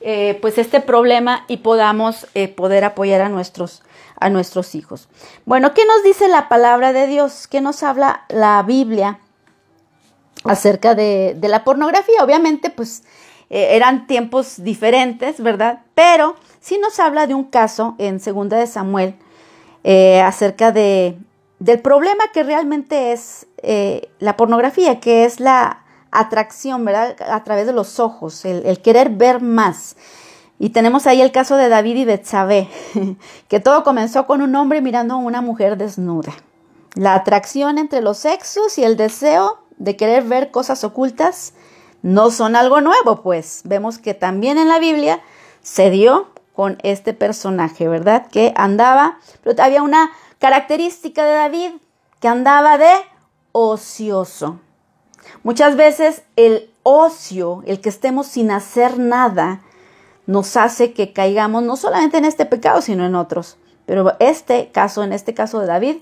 eh, 0.01 0.39
pues 0.43 0.59
este 0.59 0.81
problema 0.81 1.45
y 1.49 1.59
podamos 1.59 2.27
eh, 2.35 2.49
poder 2.49 2.85
apoyar 2.85 3.21
a 3.21 3.29
nuestros 3.29 3.83
a 4.19 4.31
nuestros 4.31 4.75
hijos. 4.75 5.09
Bueno, 5.45 5.75
¿qué 5.75 5.85
nos 5.85 6.03
dice 6.03 6.29
la 6.29 6.49
palabra 6.49 6.93
de 6.93 7.07
Dios? 7.07 7.47
¿Qué 7.47 7.61
nos 7.61 7.83
habla 7.83 8.25
la 8.29 8.63
Biblia 8.63 9.19
acerca 10.45 10.95
de, 10.95 11.37
la 11.43 11.65
pornografía? 11.65 12.23
Obviamente, 12.23 12.71
pues 12.71 13.03
eh, 13.51 13.69
eran 13.73 14.07
tiempos 14.07 14.63
diferentes, 14.63 15.41
¿verdad? 15.41 15.81
Pero 15.95 16.37
sí 16.61 16.79
nos 16.79 16.99
habla 16.99 17.27
de 17.27 17.35
un 17.35 17.45
caso 17.45 17.95
en 17.99 18.21
Segunda 18.21 18.57
de 18.57 18.67
Samuel 18.67 19.15
eh, 19.85 20.21
acerca 20.21 20.73
de, 20.73 21.19
del 21.59 21.81
problema 21.81 22.25
que 22.33 22.43
realmente 22.43 23.13
es 23.13 23.47
eh, 23.63 24.09
la 24.19 24.37
pornografía, 24.37 25.01
que 25.01 25.25
es 25.25 25.41
la 25.41 25.85
atracción, 26.11 26.85
¿verdad? 26.85 27.17
A 27.31 27.45
través 27.45 27.67
de 27.67 27.73
los 27.73 28.01
ojos, 28.01 28.45
el, 28.45 28.65
el 28.67 28.81
querer 28.81 29.11
ver 29.11 29.41
más. 29.43 29.97
Y 30.59 30.71
tenemos 30.71 31.07
ahí 31.07 31.21
el 31.21 31.33
caso 31.33 31.57
de 31.57 31.69
David 31.69 31.97
y 31.97 32.05
Betsabé, 32.05 32.69
que 33.49 33.61
todo 33.61 33.85
comenzó 33.85 34.27
con 34.27 34.41
un 34.41 34.55
hombre 34.55 34.81
mirando 34.81 35.15
a 35.15 35.19
una 35.19 35.43
mujer 35.43 35.77
desnuda. 35.77 36.33
La 36.95 37.15
atracción 37.15 37.77
entre 37.79 38.01
los 38.01 38.19
sexos 38.19 38.79
y 38.79 38.85
el 38.85 38.97
deseo 38.97 39.59
de 39.77 39.97
querer 39.97 40.25
ver 40.25 40.51
cosas 40.51 40.83
ocultas 40.83 41.53
no 42.03 42.31
son 42.31 42.57
algo 42.57 42.81
nuevo, 42.81 43.23
pues 43.23 43.63
vemos 43.65 43.99
que 43.99 44.15
también 44.15 44.57
en 44.57 44.69
la 44.69 44.79
Biblia 44.79 45.21
se 45.63 45.91
dio 45.91 46.29
con 46.55 46.79
este 46.83 47.13
personaje, 47.13 47.87
¿verdad? 47.87 48.29
Que 48.29 48.55
andaba, 48.57 49.19
pero 49.43 49.63
había 49.63 49.83
una 49.83 50.11
característica 50.39 51.25
de 51.27 51.33
David, 51.33 51.71
que 52.21 52.29
andaba 52.29 52.79
de 52.79 52.93
ocioso. 53.53 54.61
Muchas 55.43 55.77
veces 55.77 56.23
el 56.37 56.71
ocio, 56.83 57.63
el 57.67 57.81
que 57.81 57.89
estemos 57.89 58.27
sin 58.27 58.51
hacer 58.51 58.99
nada, 58.99 59.61
nos 60.27 60.57
hace 60.57 60.93
que 60.93 61.13
caigamos 61.13 61.63
no 61.63 61.77
solamente 61.77 62.19
en 62.19 62.25
este 62.25 62.47
pecado, 62.47 62.83
sino 62.83 63.05
en 63.07 63.15
otros. 63.15 63.57
Pero 63.87 64.17
este 64.19 64.71
caso, 64.73 65.05
en 65.05 65.13
este 65.13 65.35
caso 65.35 65.61
de 65.61 65.67
David, 65.67 65.97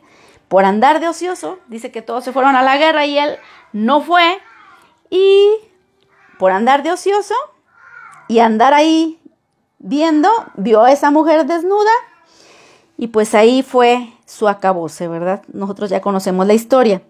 por 0.49 0.65
andar 0.65 1.01
de 1.01 1.09
ocioso, 1.09 1.59
dice 1.69 1.91
que 1.91 2.03
todos 2.03 2.25
se 2.25 2.33
fueron 2.33 2.57
a 2.57 2.63
la 2.63 2.77
guerra 2.77 3.07
y 3.07 3.19
él 3.19 3.37
no 3.73 4.01
fue. 4.01 4.39
Y 5.11 5.51
por 6.39 6.51
andar 6.51 6.83
de 6.83 6.93
ocioso 6.93 7.35
y 8.29 8.39
andar 8.39 8.73
ahí 8.73 9.21
viendo, 9.79 10.31
vio 10.57 10.83
a 10.83 10.93
esa 10.93 11.11
mujer 11.11 11.47
desnuda 11.47 11.93
y 12.97 13.09
pues 13.09 13.35
ahí 13.35 13.63
fue 13.63 14.13
su 14.25 14.49
acabose, 14.49 15.09
¿verdad? 15.09 15.43
Nosotros 15.53 15.91
ya 15.91 16.01
conocemos 16.01 16.47
la 16.47 16.55
historia. 16.55 17.03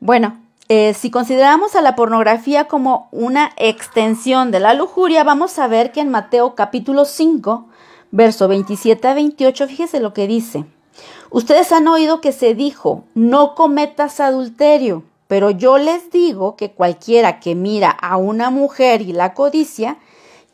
Bueno, 0.00 0.40
eh, 0.68 0.92
si 0.94 1.10
consideramos 1.10 1.74
a 1.76 1.80
la 1.80 1.96
pornografía 1.96 2.68
como 2.68 3.08
una 3.10 3.52
extensión 3.56 4.50
de 4.50 4.60
la 4.60 4.74
lujuria, 4.74 5.24
vamos 5.24 5.58
a 5.58 5.66
ver 5.66 5.92
que 5.92 6.00
en 6.00 6.10
Mateo 6.10 6.54
capítulo 6.54 7.06
5, 7.06 7.66
verso 8.10 8.48
27 8.48 9.08
a 9.08 9.14
28, 9.14 9.66
fíjese 9.66 10.00
lo 10.00 10.12
que 10.12 10.26
dice. 10.26 10.66
Ustedes 11.30 11.72
han 11.72 11.88
oído 11.88 12.20
que 12.20 12.32
se 12.32 12.54
dijo, 12.54 13.04
no 13.14 13.54
cometas 13.54 14.20
adulterio, 14.20 15.04
pero 15.26 15.50
yo 15.50 15.78
les 15.78 16.10
digo 16.10 16.56
que 16.56 16.72
cualquiera 16.72 17.40
que 17.40 17.54
mira 17.54 17.90
a 17.90 18.18
una 18.18 18.50
mujer 18.50 19.00
y 19.00 19.12
la 19.12 19.32
codicia, 19.32 19.96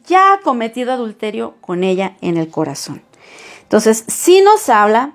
ya 0.06 0.32
ha 0.32 0.40
cometido 0.40 0.92
adulterio 0.92 1.54
con 1.60 1.82
ella 1.82 2.16
en 2.20 2.36
el 2.36 2.50
corazón. 2.50 3.02
Entonces, 3.62 4.04
si 4.06 4.42
nos 4.42 4.68
habla 4.68 5.14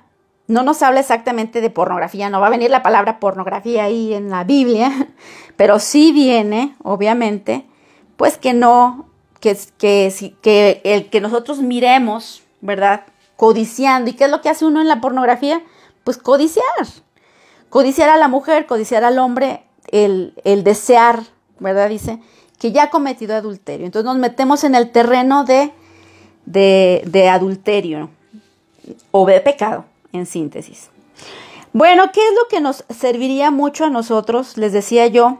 no 0.49 0.63
nos 0.63 0.81
habla 0.81 0.99
exactamente 0.99 1.61
de 1.61 1.69
pornografía, 1.69 2.31
no 2.31 2.41
va 2.41 2.47
a 2.47 2.49
venir 2.49 2.71
la 2.71 2.81
palabra 2.81 3.19
pornografía 3.19 3.83
ahí 3.83 4.15
en 4.15 4.31
la 4.31 4.43
Biblia, 4.43 5.07
pero 5.55 5.77
sí 5.77 6.11
viene, 6.11 6.75
obviamente, 6.83 7.67
pues 8.17 8.39
que 8.39 8.53
no, 8.53 9.07
que, 9.39 9.55
que, 9.77 10.11
que 10.41 10.81
el 10.83 11.11
que 11.11 11.21
nosotros 11.21 11.59
miremos, 11.59 12.41
¿verdad? 12.61 13.03
Codiciando. 13.37 14.09
¿Y 14.09 14.13
qué 14.13 14.25
es 14.25 14.31
lo 14.31 14.41
que 14.41 14.49
hace 14.49 14.65
uno 14.65 14.81
en 14.81 14.87
la 14.87 14.99
pornografía? 15.01 15.61
Pues 16.03 16.17
codiciar. 16.17 16.65
Codiciar 17.69 18.09
a 18.09 18.17
la 18.17 18.27
mujer, 18.27 18.65
codiciar 18.65 19.03
al 19.03 19.19
hombre, 19.19 19.63
el, 19.91 20.33
el 20.43 20.63
desear, 20.63 21.21
¿verdad? 21.59 21.89
Dice 21.89 22.19
que 22.57 22.71
ya 22.71 22.85
ha 22.85 22.89
cometido 22.89 23.35
adulterio. 23.35 23.85
Entonces 23.85 24.05
nos 24.05 24.17
metemos 24.17 24.63
en 24.63 24.73
el 24.73 24.91
terreno 24.91 25.43
de, 25.43 25.71
de, 26.45 27.03
de 27.05 27.29
adulterio 27.29 28.09
o 29.11 29.27
de 29.27 29.39
pecado 29.41 29.85
en 30.11 30.25
síntesis. 30.25 30.89
Bueno, 31.73 32.11
¿qué 32.11 32.19
es 32.19 32.33
lo 32.33 32.47
que 32.49 32.61
nos 32.61 32.83
serviría 32.89 33.51
mucho 33.51 33.85
a 33.85 33.89
nosotros? 33.89 34.57
Les 34.57 34.73
decía 34.73 35.07
yo 35.07 35.39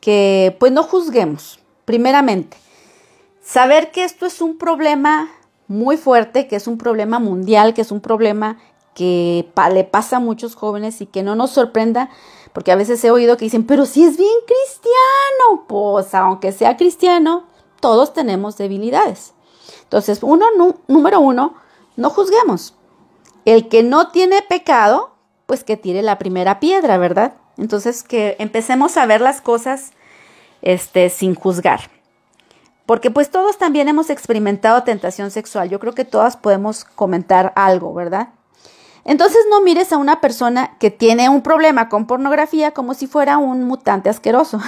que 0.00 0.56
pues 0.58 0.72
no 0.72 0.82
juzguemos, 0.82 1.60
primeramente. 1.84 2.56
Saber 3.42 3.90
que 3.90 4.04
esto 4.04 4.26
es 4.26 4.40
un 4.40 4.58
problema 4.58 5.30
muy 5.66 5.96
fuerte, 5.96 6.48
que 6.48 6.56
es 6.56 6.66
un 6.66 6.78
problema 6.78 7.18
mundial, 7.18 7.74
que 7.74 7.82
es 7.82 7.92
un 7.92 8.00
problema 8.00 8.58
que 8.94 9.48
le 9.72 9.84
pasa 9.84 10.16
a 10.16 10.20
muchos 10.20 10.56
jóvenes 10.56 11.00
y 11.00 11.06
que 11.06 11.22
no 11.22 11.36
nos 11.36 11.50
sorprenda, 11.50 12.10
porque 12.52 12.72
a 12.72 12.76
veces 12.76 13.04
he 13.04 13.10
oído 13.10 13.36
que 13.36 13.44
dicen, 13.44 13.64
pero 13.66 13.86
si 13.86 14.04
es 14.04 14.16
bien 14.16 14.36
cristiano, 14.46 15.66
pues 15.68 16.14
aunque 16.14 16.50
sea 16.52 16.76
cristiano, 16.76 17.44
todos 17.80 18.12
tenemos 18.12 18.56
debilidades. 18.56 19.34
Entonces, 19.84 20.18
uno, 20.22 20.46
número 20.88 21.20
uno, 21.20 21.54
no 21.96 22.10
juzguemos. 22.10 22.74
El 23.48 23.70
que 23.70 23.82
no 23.82 24.08
tiene 24.08 24.42
pecado, 24.42 25.14
pues 25.46 25.64
que 25.64 25.78
tire 25.78 26.02
la 26.02 26.18
primera 26.18 26.60
piedra, 26.60 26.98
¿verdad? 26.98 27.32
Entonces 27.56 28.02
que 28.02 28.36
empecemos 28.38 28.98
a 28.98 29.06
ver 29.06 29.22
las 29.22 29.40
cosas 29.40 29.92
este, 30.60 31.08
sin 31.08 31.34
juzgar. 31.34 31.80
Porque 32.84 33.10
pues 33.10 33.30
todos 33.30 33.56
también 33.56 33.88
hemos 33.88 34.10
experimentado 34.10 34.82
tentación 34.82 35.30
sexual. 35.30 35.70
Yo 35.70 35.80
creo 35.80 35.94
que 35.94 36.04
todas 36.04 36.36
podemos 36.36 36.84
comentar 36.84 37.54
algo, 37.56 37.94
¿verdad? 37.94 38.28
Entonces 39.06 39.40
no 39.48 39.62
mires 39.62 39.94
a 39.94 39.96
una 39.96 40.20
persona 40.20 40.76
que 40.78 40.90
tiene 40.90 41.30
un 41.30 41.40
problema 41.40 41.88
con 41.88 42.06
pornografía 42.06 42.72
como 42.72 42.92
si 42.92 43.06
fuera 43.06 43.38
un 43.38 43.64
mutante 43.64 44.10
asqueroso. 44.10 44.60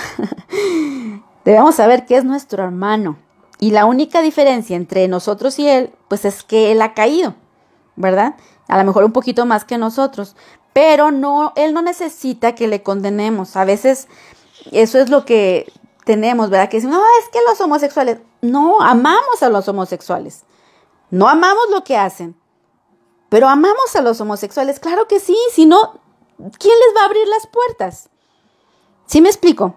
Debemos 1.45 1.75
saber 1.75 2.07
que 2.07 2.17
es 2.17 2.25
nuestro 2.25 2.65
hermano. 2.65 3.19
Y 3.59 3.73
la 3.73 3.85
única 3.85 4.23
diferencia 4.23 4.75
entre 4.75 5.07
nosotros 5.07 5.59
y 5.59 5.69
él, 5.69 5.93
pues 6.09 6.25
es 6.25 6.43
que 6.43 6.73
él 6.73 6.81
ha 6.81 6.95
caído, 6.95 7.35
¿verdad? 7.95 8.37
A 8.71 8.79
lo 8.79 8.85
mejor 8.85 9.05
un 9.05 9.13
poquito 9.13 9.47
más 9.47 9.65
que 9.65 9.79
nosotros, 9.79 10.37
pero 10.73 11.11
no, 11.11 11.53
él 11.57 11.75
no 11.75 11.83
necesita 11.83 12.55
que 12.55 12.69
le 12.69 12.83
condenemos. 12.83 13.57
A 13.57 13.65
veces 13.65 14.09
eso 14.71 14.99
es 14.99 15.11
lo 15.11 15.25
que 15.25 15.71
tenemos, 16.05 16.51
¿verdad? 16.51 16.69
Que 16.69 16.77
decimos, 16.79 16.97
no, 16.97 17.05
es 17.21 17.29
que 17.31 17.41
los 17.49 17.61
homosexuales, 17.61 18.19
no, 18.41 18.81
amamos 18.81 19.43
a 19.43 19.49
los 19.49 19.69
homosexuales, 19.69 20.45
no 21.11 21.29
amamos 21.29 21.65
lo 21.71 21.83
que 21.85 21.97
hacen, 21.97 22.37
pero 23.29 23.49
amamos 23.49 23.95
a 23.95 24.03
los 24.03 24.21
homosexuales, 24.21 24.81
claro 24.81 25.09
que 25.09 25.21
sí, 25.21 25.37
si 25.53 25.67
no, 25.67 26.01
¿quién 26.37 26.75
les 26.87 26.97
va 26.97 27.03
a 27.03 27.07
abrir 27.07 27.27
las 27.29 27.47
puertas? 27.47 28.09
¿Sí 29.07 29.21
me 29.21 29.29
explico? 29.29 29.75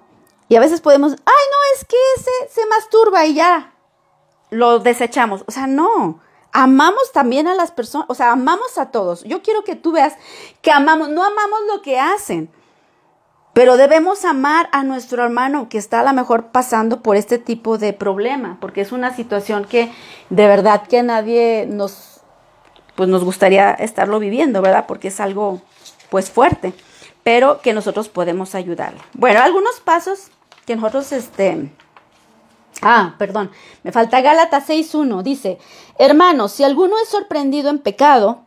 Y 0.48 0.56
a 0.56 0.60
veces 0.60 0.82
podemos, 0.82 1.14
ay, 1.14 1.18
no, 1.18 1.58
es 1.76 1.86
que 1.86 1.96
ese 2.18 2.54
se 2.54 2.68
masturba 2.68 3.26
y 3.26 3.34
ya 3.34 3.74
lo 4.52 4.80
desechamos. 4.80 5.44
O 5.48 5.52
sea, 5.52 5.66
no 5.66 6.20
amamos 6.54 7.12
también 7.12 7.48
a 7.48 7.56
las 7.56 7.72
personas, 7.72 8.08
o 8.10 8.16
sea, 8.16 8.32
amamos 8.32 8.78
a 8.78 8.92
todos. 8.92 9.24
Yo 9.24 9.42
quiero 9.42 9.64
que 9.64 9.76
tú 9.76 9.92
veas 9.92 10.14
que 10.62 10.72
amamos, 10.72 11.10
no 11.10 11.24
amamos 11.24 11.60
lo 11.74 11.82
que 11.82 12.00
hacen, 12.00 12.50
pero 13.54 13.76
debemos 13.76 14.24
amar 14.24 14.70
a 14.72 14.84
nuestro 14.84 15.24
hermano 15.24 15.68
que 15.68 15.78
está 15.78 16.00
a 16.00 16.04
lo 16.04 16.14
mejor 16.14 16.48
pasando 16.48 17.02
por 17.02 17.18
este 17.18 17.38
tipo 17.40 17.78
de 17.78 17.94
problema, 17.94 18.58
porque 18.62 18.82
es 18.82 18.92
una 18.92 19.16
situación 19.16 19.66
que 19.66 19.92
de 20.30 20.48
verdad 20.48 20.88
que 20.88 21.04
nadie 21.04 21.66
nos, 21.68 22.22
pues 22.96 23.10
nos 23.10 23.24
gustaría 23.24 23.72
estarlo 23.72 24.20
viviendo, 24.20 24.62
¿verdad? 24.62 24.86
Porque 24.88 25.10
es 25.10 25.20
algo, 25.20 25.62
pues 26.10 26.32
fuerte, 26.32 26.74
pero 27.24 27.62
que 27.62 27.74
nosotros 27.74 28.10
podemos 28.10 28.56
ayudarle. 28.56 29.00
Bueno, 29.14 29.42
algunos 29.42 29.80
pasos 29.80 30.30
que 30.66 30.76
nosotros, 30.76 31.12
este, 31.12 31.72
Ah, 32.82 33.16
perdón, 33.18 33.52
me 33.84 33.92
falta 33.92 34.22
Gálatas 34.22 34.68
6.1. 34.68 35.22
Dice, 35.22 35.58
hermanos, 36.00 36.52
si 36.52 36.64
alguno 36.64 36.96
es 37.02 37.10
sorprendido 37.10 37.70
en 37.70 37.80
pecado, 37.80 38.44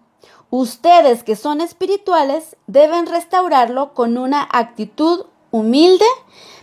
ustedes 0.51 1.23
que 1.23 1.37
son 1.37 1.61
espirituales 1.61 2.57
deben 2.67 3.07
restaurarlo 3.07 3.95
con 3.95 4.19
una 4.19 4.47
actitud 4.51 5.27
humilde, 5.51 6.07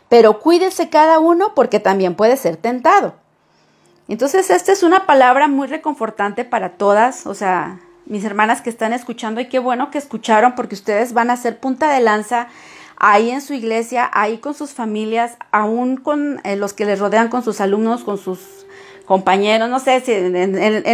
pero 0.09 0.39
cuídese 0.39 0.89
cada 0.89 1.19
uno 1.19 1.53
porque 1.55 1.79
también 1.79 2.15
puede 2.15 2.37
ser 2.37 2.57
tentado. 2.57 3.15
Entonces, 4.07 4.49
esta 4.49 4.71
es 4.71 4.83
una 4.83 5.05
palabra 5.05 5.47
muy 5.47 5.67
reconfortante 5.67 6.43
para 6.43 6.73
todas, 6.73 7.25
o 7.25 7.33
sea, 7.33 7.79
mis 8.05 8.25
hermanas 8.25 8.61
que 8.61 8.69
están 8.69 8.91
escuchando 8.91 9.39
y 9.39 9.47
qué 9.47 9.59
bueno 9.59 9.89
que 9.89 9.97
escucharon 9.97 10.55
porque 10.55 10.75
ustedes 10.75 11.13
van 11.13 11.29
a 11.29 11.37
ser 11.37 11.59
punta 11.59 11.89
de 11.89 12.01
lanza 12.01 12.47
ahí 13.05 13.31
en 13.31 13.41
su 13.41 13.53
iglesia, 13.53 14.09
ahí 14.13 14.37
con 14.37 14.53
sus 14.53 14.71
familias, 14.71 15.37
aún 15.51 15.97
con 15.97 16.39
eh, 16.45 16.55
los 16.55 16.71
que 16.71 16.85
les 16.85 16.99
rodean, 16.99 17.27
con 17.27 17.43
sus 17.43 17.59
alumnos, 17.59 18.05
con 18.05 18.17
sus 18.17 18.65
compañeros, 19.05 19.69
no 19.69 19.81
sé 19.81 19.99
si 19.99 20.13
en, 20.13 20.35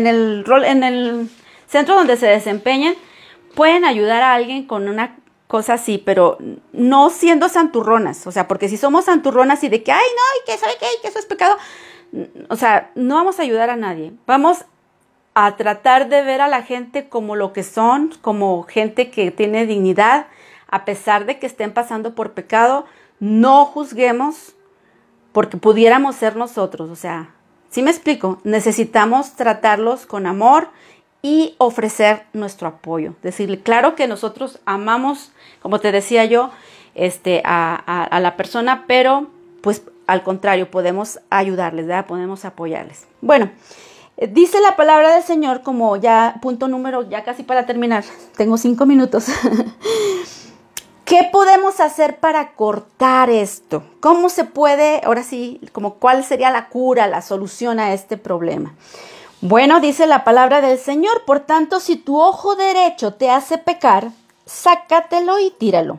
el 0.07 0.43
rol, 0.43 0.65
en 0.65 0.83
el 0.83 1.29
centro 1.67 1.93
donde 1.93 2.17
se 2.17 2.25
desempeñen, 2.25 2.95
pueden 3.53 3.85
ayudar 3.85 4.23
a 4.23 4.33
alguien 4.33 4.65
con 4.65 4.89
una 4.89 5.17
cosa 5.45 5.75
así, 5.75 5.99
pero 6.03 6.39
no 6.73 7.11
siendo 7.11 7.47
santurronas, 7.47 8.25
o 8.25 8.31
sea, 8.31 8.47
porque 8.47 8.69
si 8.69 8.77
somos 8.77 9.05
santurronas 9.05 9.63
y 9.63 9.69
de 9.69 9.83
que, 9.83 9.91
ay, 9.91 10.01
no, 10.01 10.53
y 10.53 10.57
que 10.57 10.67
que 11.03 11.07
eso 11.07 11.19
es 11.19 11.25
pecado, 11.27 11.57
o 12.49 12.55
sea, 12.55 12.89
no 12.95 13.15
vamos 13.15 13.37
a 13.37 13.43
ayudar 13.43 13.69
a 13.69 13.75
nadie, 13.75 14.13
vamos 14.25 14.65
a 15.35 15.55
tratar 15.57 16.09
de 16.09 16.23
ver 16.23 16.41
a 16.41 16.47
la 16.47 16.63
gente 16.63 17.07
como 17.07 17.35
lo 17.35 17.53
que 17.53 17.61
son, 17.61 18.15
como 18.21 18.63
gente 18.63 19.11
que 19.11 19.29
tiene 19.29 19.67
dignidad, 19.67 20.25
a 20.69 20.85
pesar 20.85 21.25
de 21.25 21.39
que 21.39 21.47
estén 21.47 21.73
pasando 21.73 22.15
por 22.15 22.33
pecado, 22.33 22.85
no 23.19 23.65
juzguemos 23.65 24.53
porque 25.31 25.57
pudiéramos 25.57 26.15
ser 26.15 26.35
nosotros. 26.35 26.89
O 26.89 26.95
sea, 26.95 27.31
si 27.69 27.81
me 27.81 27.91
explico, 27.91 28.39
necesitamos 28.43 29.33
tratarlos 29.33 30.05
con 30.05 30.25
amor 30.25 30.69
y 31.21 31.55
ofrecer 31.57 32.25
nuestro 32.33 32.67
apoyo. 32.67 33.15
Decirle, 33.21 33.61
claro 33.61 33.95
que 33.95 34.07
nosotros 34.07 34.59
amamos, 34.65 35.31
como 35.61 35.79
te 35.79 35.91
decía 35.91 36.25
yo, 36.25 36.51
este, 36.95 37.41
a, 37.45 37.75
a 37.75 38.19
la 38.19 38.37
persona, 38.37 38.85
pero 38.87 39.27
pues 39.61 39.83
al 40.07 40.23
contrario, 40.23 40.71
podemos 40.71 41.19
ayudarles, 41.29 41.85
¿verdad? 41.85 42.07
Podemos 42.07 42.43
apoyarles. 42.43 43.05
Bueno, 43.21 43.51
dice 44.17 44.59
la 44.59 44.75
palabra 44.75 45.13
del 45.13 45.21
Señor 45.21 45.61
como 45.61 45.95
ya 45.97 46.39
punto 46.41 46.67
número, 46.67 47.07
ya 47.07 47.23
casi 47.23 47.43
para 47.43 47.67
terminar, 47.67 48.03
tengo 48.35 48.57
cinco 48.57 48.87
minutos. 48.87 49.27
¿Qué 51.09 51.27
podemos 51.31 51.79
hacer 51.79 52.19
para 52.19 52.53
cortar 52.53 53.31
esto? 53.31 53.81
¿Cómo 53.99 54.29
se 54.29 54.43
puede, 54.43 55.01
ahora 55.03 55.23
sí, 55.23 55.59
como 55.73 55.95
cuál 55.95 56.23
sería 56.23 56.51
la 56.51 56.69
cura, 56.69 57.07
la 57.07 57.23
solución 57.23 57.79
a 57.79 57.93
este 57.93 58.15
problema? 58.15 58.75
Bueno, 59.41 59.79
dice 59.79 60.05
la 60.05 60.23
palabra 60.23 60.61
del 60.61 60.77
Señor, 60.77 61.25
por 61.25 61.39
tanto, 61.39 61.79
si 61.79 61.95
tu 61.95 62.21
ojo 62.21 62.55
derecho 62.55 63.15
te 63.15 63.31
hace 63.31 63.57
pecar, 63.57 64.11
sácatelo 64.45 65.39
y 65.39 65.49
tíralo. 65.49 65.97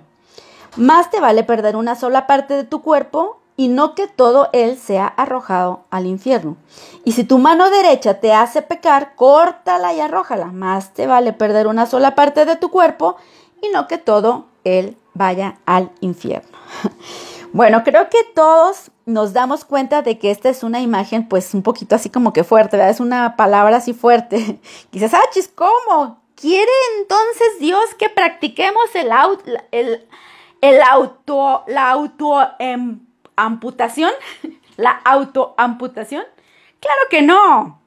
Más 0.76 1.10
te 1.10 1.18
vale 1.18 1.42
perder 1.42 1.74
una 1.74 1.96
sola 1.96 2.28
parte 2.28 2.54
de 2.54 2.62
tu 2.62 2.80
cuerpo 2.80 3.40
y 3.56 3.66
no 3.66 3.96
que 3.96 4.06
todo 4.06 4.48
él 4.52 4.78
sea 4.78 5.08
arrojado 5.08 5.86
al 5.90 6.06
infierno. 6.06 6.56
Y 7.04 7.12
si 7.12 7.24
tu 7.24 7.38
mano 7.38 7.68
derecha 7.68 8.20
te 8.20 8.32
hace 8.32 8.62
pecar, 8.62 9.16
córtala 9.16 9.92
y 9.92 9.98
arrójala. 9.98 10.52
Más 10.52 10.94
te 10.94 11.08
vale 11.08 11.32
perder 11.32 11.66
una 11.66 11.86
sola 11.86 12.14
parte 12.14 12.44
de 12.44 12.54
tu 12.54 12.70
cuerpo 12.70 13.16
y 13.60 13.70
no 13.74 13.88
que 13.88 13.98
todo 13.98 14.49
él 14.64 14.96
vaya 15.14 15.58
al 15.66 15.90
infierno. 16.00 16.58
Bueno, 17.52 17.82
creo 17.82 18.08
que 18.08 18.22
todos 18.32 18.92
nos 19.06 19.32
damos 19.32 19.64
cuenta 19.64 20.02
de 20.02 20.20
que 20.20 20.30
esta 20.30 20.48
es 20.48 20.62
una 20.62 20.80
imagen 20.80 21.28
pues 21.28 21.52
un 21.52 21.64
poquito 21.64 21.96
así 21.96 22.08
como 22.08 22.32
que 22.32 22.44
fuerte, 22.44 22.76
¿verdad? 22.76 22.92
Es 22.92 23.00
una 23.00 23.34
palabra 23.34 23.78
así 23.78 23.92
fuerte. 23.92 24.60
Quizás, 24.90 25.14
ah, 25.14 25.22
chis, 25.32 25.48
¿cómo? 25.48 26.22
¿Quiere 26.36 26.70
entonces 27.00 27.58
Dios 27.58 27.92
que 27.98 28.08
practiquemos 28.08 28.84
el, 28.94 29.10
el, 29.72 30.06
el 30.60 30.80
auto, 30.80 31.64
la 31.66 31.90
autoamputación, 31.90 34.12
la 34.76 34.92
autoamputación. 34.92 36.22
Claro 36.78 37.00
que 37.10 37.22
no. 37.22 37.80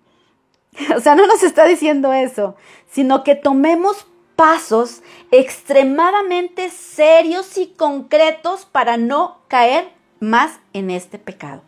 O 0.95 0.99
sea, 0.99 1.15
no 1.15 1.25
nos 1.25 1.41
está 1.41 1.63
diciendo 1.65 2.13
eso, 2.13 2.55
sino 2.91 3.23
que 3.23 3.35
tomemos 3.35 4.05
pasos 4.43 5.03
extremadamente 5.31 6.69
serios 6.69 7.57
y 7.57 7.67
concretos 7.67 8.65
para 8.69 8.97
no 8.97 9.39
caer 9.47 9.93
más 10.19 10.59
en 10.73 10.91
este 10.91 11.17
pecado. 11.17 11.61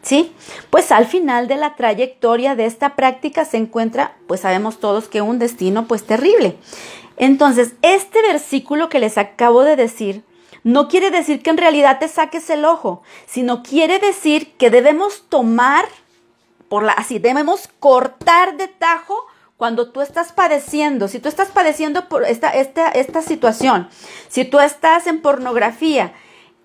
¿Sí? 0.00 0.32
Pues 0.70 0.92
al 0.92 1.06
final 1.06 1.48
de 1.48 1.56
la 1.56 1.74
trayectoria 1.74 2.54
de 2.54 2.66
esta 2.66 2.94
práctica 2.94 3.44
se 3.44 3.56
encuentra, 3.56 4.16
pues 4.28 4.42
sabemos 4.42 4.78
todos 4.78 5.08
que 5.08 5.22
un 5.22 5.40
destino 5.40 5.88
pues 5.88 6.04
terrible. 6.04 6.56
Entonces, 7.16 7.72
este 7.82 8.22
versículo 8.22 8.88
que 8.88 9.00
les 9.00 9.18
acabo 9.18 9.64
de 9.64 9.74
decir 9.74 10.22
no 10.62 10.86
quiere 10.86 11.10
decir 11.10 11.42
que 11.42 11.50
en 11.50 11.56
realidad 11.56 11.98
te 11.98 12.06
saques 12.06 12.48
el 12.48 12.64
ojo, 12.64 13.02
sino 13.26 13.64
quiere 13.64 13.98
decir 13.98 14.52
que 14.52 14.70
debemos 14.70 15.24
tomar, 15.28 15.84
por 16.68 16.84
la, 16.84 16.92
así, 16.92 17.18
debemos 17.18 17.68
cortar 17.80 18.56
de 18.56 18.68
tajo 18.68 19.26
cuando 19.60 19.90
tú 19.90 20.00
estás 20.00 20.32
padeciendo, 20.32 21.06
si 21.06 21.18
tú 21.20 21.28
estás 21.28 21.48
padeciendo 21.48 22.08
por 22.08 22.24
esta, 22.24 22.48
esta, 22.48 22.88
esta 22.88 23.20
situación, 23.20 23.90
si 24.28 24.46
tú 24.46 24.58
estás 24.58 25.06
en 25.06 25.20
pornografía, 25.20 26.14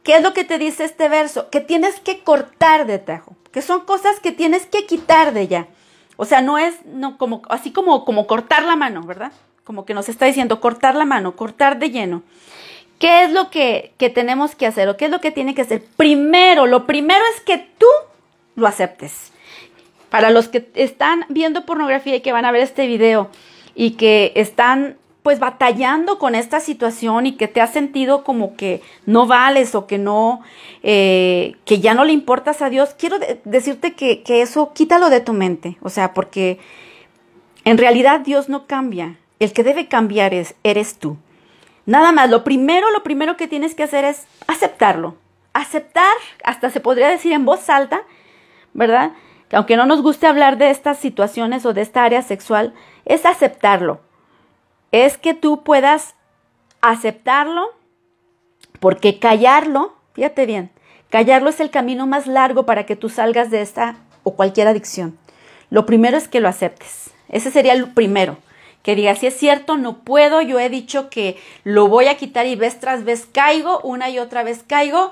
¿qué 0.03 0.15
es 0.15 0.23
lo 0.23 0.31
que 0.33 0.45
te 0.45 0.57
dice 0.57 0.85
este 0.85 1.09
verso? 1.09 1.49
Que 1.49 1.59
tienes 1.59 1.99
que 1.99 2.23
cortar 2.23 2.87
de 2.87 2.99
tajo, 2.99 3.35
que 3.51 3.61
son 3.61 3.81
cosas 3.81 4.21
que 4.21 4.31
tienes 4.31 4.65
que 4.65 4.85
quitar 4.85 5.33
de 5.33 5.49
ya. 5.49 5.67
O 6.15 6.23
sea, 6.23 6.41
no 6.41 6.57
es 6.57 6.85
no, 6.85 7.17
como, 7.17 7.41
así 7.49 7.73
como, 7.73 8.05
como 8.05 8.27
cortar 8.27 8.63
la 8.63 8.77
mano, 8.77 9.01
¿verdad? 9.01 9.33
Como 9.65 9.83
que 9.83 9.93
nos 9.93 10.07
está 10.07 10.25
diciendo 10.27 10.61
cortar 10.61 10.95
la 10.95 11.03
mano, 11.03 11.35
cortar 11.35 11.79
de 11.79 11.89
lleno. 11.89 12.23
¿Qué 12.97 13.25
es 13.25 13.29
lo 13.29 13.49
que, 13.49 13.93
que 13.97 14.09
tenemos 14.09 14.55
que 14.55 14.67
hacer 14.67 14.87
o 14.87 14.95
qué 14.95 15.03
es 15.03 15.11
lo 15.11 15.19
que 15.19 15.31
tiene 15.31 15.53
que 15.53 15.63
hacer? 15.63 15.83
Primero, 15.97 16.65
lo 16.65 16.85
primero 16.85 17.25
es 17.35 17.41
que 17.41 17.57
tú 17.77 17.87
lo 18.55 18.67
aceptes. 18.67 19.33
Para 20.09 20.29
los 20.29 20.47
que 20.47 20.69
están 20.75 21.25
viendo 21.29 21.65
pornografía 21.65 22.15
y 22.15 22.21
que 22.21 22.31
van 22.31 22.45
a 22.45 22.51
ver 22.51 22.61
este 22.61 22.87
video 22.87 23.29
y 23.75 23.91
que 23.91 24.31
están 24.35 24.97
pues 25.23 25.39
batallando 25.39 26.19
con 26.19 26.35
esta 26.35 26.59
situación 26.59 27.25
y 27.25 27.31
que 27.31 27.47
te 27.47 27.59
has 27.59 27.73
sentido 27.73 28.23
como 28.23 28.55
que 28.55 28.83
no 29.07 29.25
vales 29.25 29.73
o 29.73 29.87
que 29.87 29.97
no, 29.97 30.41
eh, 30.83 31.55
que 31.65 31.79
ya 31.79 31.95
no 31.95 32.05
le 32.05 32.13
importas 32.13 32.61
a 32.61 32.69
Dios, 32.69 32.95
quiero 32.95 33.17
decirte 33.43 33.93
que, 33.93 34.21
que 34.21 34.43
eso 34.43 34.71
quítalo 34.73 35.09
de 35.09 35.21
tu 35.21 35.33
mente, 35.33 35.77
o 35.81 35.89
sea, 35.89 36.13
porque 36.13 36.59
en 37.63 37.79
realidad 37.79 38.19
Dios 38.19 38.49
no 38.49 38.67
cambia, 38.67 39.17
el 39.39 39.51
que 39.51 39.63
debe 39.63 39.87
cambiar 39.87 40.35
es, 40.35 40.53
eres 40.63 40.99
tú. 40.99 41.17
Nada 41.85 42.11
más, 42.11 42.29
lo 42.29 42.43
primero, 42.43 42.91
lo 42.91 43.03
primero 43.03 43.37
que 43.37 43.47
tienes 43.47 43.75
que 43.75 43.83
hacer 43.83 44.05
es 44.05 44.27
aceptarlo. 44.47 45.15
Aceptar, 45.53 46.15
hasta 46.43 46.69
se 46.69 46.79
podría 46.79 47.09
decir 47.09 47.31
en 47.31 47.45
voz 47.45 47.69
alta, 47.69 48.01
¿verdad? 48.73 49.11
Que 49.55 49.57
aunque 49.57 49.77
no 49.77 49.85
nos 49.85 50.01
guste 50.01 50.27
hablar 50.27 50.57
de 50.57 50.69
estas 50.69 50.97
situaciones 50.97 51.65
o 51.65 51.71
de 51.71 51.79
esta 51.79 52.03
área 52.03 52.21
sexual, 52.21 52.73
es 53.05 53.25
aceptarlo. 53.25 54.01
Es 54.91 55.17
que 55.17 55.33
tú 55.33 55.63
puedas 55.63 56.15
aceptarlo, 56.81 57.69
porque 58.81 59.17
callarlo, 59.17 59.95
fíjate 60.11 60.45
bien, 60.45 60.71
callarlo 61.09 61.49
es 61.49 61.61
el 61.61 61.69
camino 61.69 62.05
más 62.05 62.27
largo 62.27 62.65
para 62.65 62.85
que 62.85 62.97
tú 62.97 63.07
salgas 63.07 63.49
de 63.49 63.61
esta 63.61 63.95
o 64.23 64.35
cualquier 64.35 64.67
adicción. 64.67 65.17
Lo 65.69 65.85
primero 65.85 66.17
es 66.17 66.27
que 66.27 66.41
lo 66.41 66.49
aceptes. 66.49 67.11
Ese 67.29 67.49
sería 67.49 67.71
el 67.71 67.93
primero. 67.93 68.35
Que 68.83 68.93
digas, 68.95 69.19
si 69.19 69.27
es 69.27 69.37
cierto, 69.37 69.77
no 69.77 69.99
puedo, 69.99 70.41
yo 70.41 70.59
he 70.59 70.69
dicho 70.69 71.09
que 71.09 71.37
lo 71.63 71.87
voy 71.87 72.07
a 72.07 72.17
quitar 72.17 72.45
y 72.45 72.57
vez 72.57 72.81
tras 72.81 73.05
vez 73.05 73.25
caigo, 73.25 73.79
una 73.79 74.09
y 74.09 74.19
otra 74.19 74.43
vez 74.43 74.63
caigo, 74.67 75.11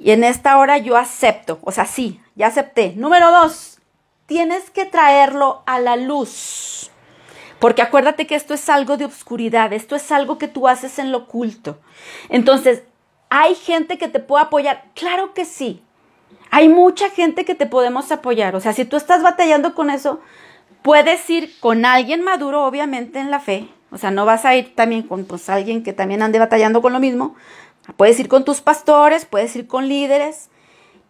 y 0.00 0.12
en 0.12 0.24
esta 0.24 0.58
hora 0.58 0.78
yo 0.78 0.96
acepto, 0.96 1.58
o 1.62 1.72
sea, 1.72 1.86
sí, 1.86 2.20
ya 2.34 2.46
acepté. 2.46 2.92
Número 2.96 3.30
dos, 3.30 3.78
tienes 4.26 4.70
que 4.70 4.84
traerlo 4.84 5.62
a 5.66 5.80
la 5.80 5.96
luz. 5.96 6.90
Porque 7.58 7.82
acuérdate 7.82 8.26
que 8.26 8.36
esto 8.36 8.54
es 8.54 8.68
algo 8.68 8.96
de 8.96 9.04
obscuridad, 9.04 9.72
esto 9.72 9.96
es 9.96 10.12
algo 10.12 10.38
que 10.38 10.46
tú 10.46 10.68
haces 10.68 10.98
en 10.98 11.10
lo 11.10 11.18
oculto. 11.18 11.78
Entonces, 12.28 12.84
¿hay 13.30 13.54
gente 13.56 13.98
que 13.98 14.08
te 14.08 14.20
puede 14.20 14.44
apoyar? 14.44 14.84
Claro 14.94 15.34
que 15.34 15.44
sí. 15.44 15.82
Hay 16.50 16.68
mucha 16.68 17.10
gente 17.10 17.44
que 17.44 17.54
te 17.54 17.66
podemos 17.66 18.12
apoyar. 18.12 18.54
O 18.54 18.60
sea, 18.60 18.72
si 18.72 18.84
tú 18.84 18.96
estás 18.96 19.22
batallando 19.22 19.74
con 19.74 19.90
eso, 19.90 20.20
puedes 20.82 21.28
ir 21.28 21.58
con 21.58 21.84
alguien 21.84 22.22
maduro, 22.22 22.64
obviamente, 22.64 23.18
en 23.18 23.30
la 23.30 23.40
fe. 23.40 23.68
O 23.90 23.98
sea, 23.98 24.10
no 24.10 24.24
vas 24.24 24.44
a 24.44 24.54
ir 24.54 24.74
también 24.74 25.02
con 25.02 25.24
pues, 25.24 25.48
alguien 25.48 25.82
que 25.82 25.92
también 25.92 26.22
ande 26.22 26.38
batallando 26.38 26.80
con 26.80 26.92
lo 26.92 27.00
mismo. 27.00 27.34
Puedes 27.96 28.18
ir 28.20 28.28
con 28.28 28.44
tus 28.44 28.60
pastores, 28.60 29.24
puedes 29.24 29.54
ir 29.56 29.66
con 29.66 29.88
líderes. 29.88 30.50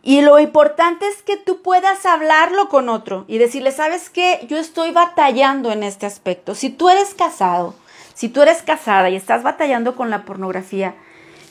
Y 0.03 0.21
lo 0.23 0.39
importante 0.39 1.07
es 1.09 1.23
que 1.23 1.37
tú 1.37 1.61
puedas 1.61 2.07
hablarlo 2.07 2.69
con 2.69 2.89
otro 2.89 3.25
y 3.27 3.39
decirle, 3.39 3.73
¿sabes 3.73 4.11
qué? 4.11 4.47
Yo 4.49 4.57
estoy 4.57 4.93
batallando 4.93 5.73
en 5.73 5.83
este 5.83 6.07
aspecto. 6.07 6.55
Si 6.55 6.71
tú 6.71 6.89
eres 6.89 7.15
casado, 7.15 7.75
si 8.15 8.29
tú 8.29 8.43
eres 8.43 8.63
casada 8.63 9.11
y 9.11 9.17
estás 9.17 9.43
batallando 9.43 9.97
con 9.97 10.09
la 10.11 10.25
pornografía, 10.25 10.95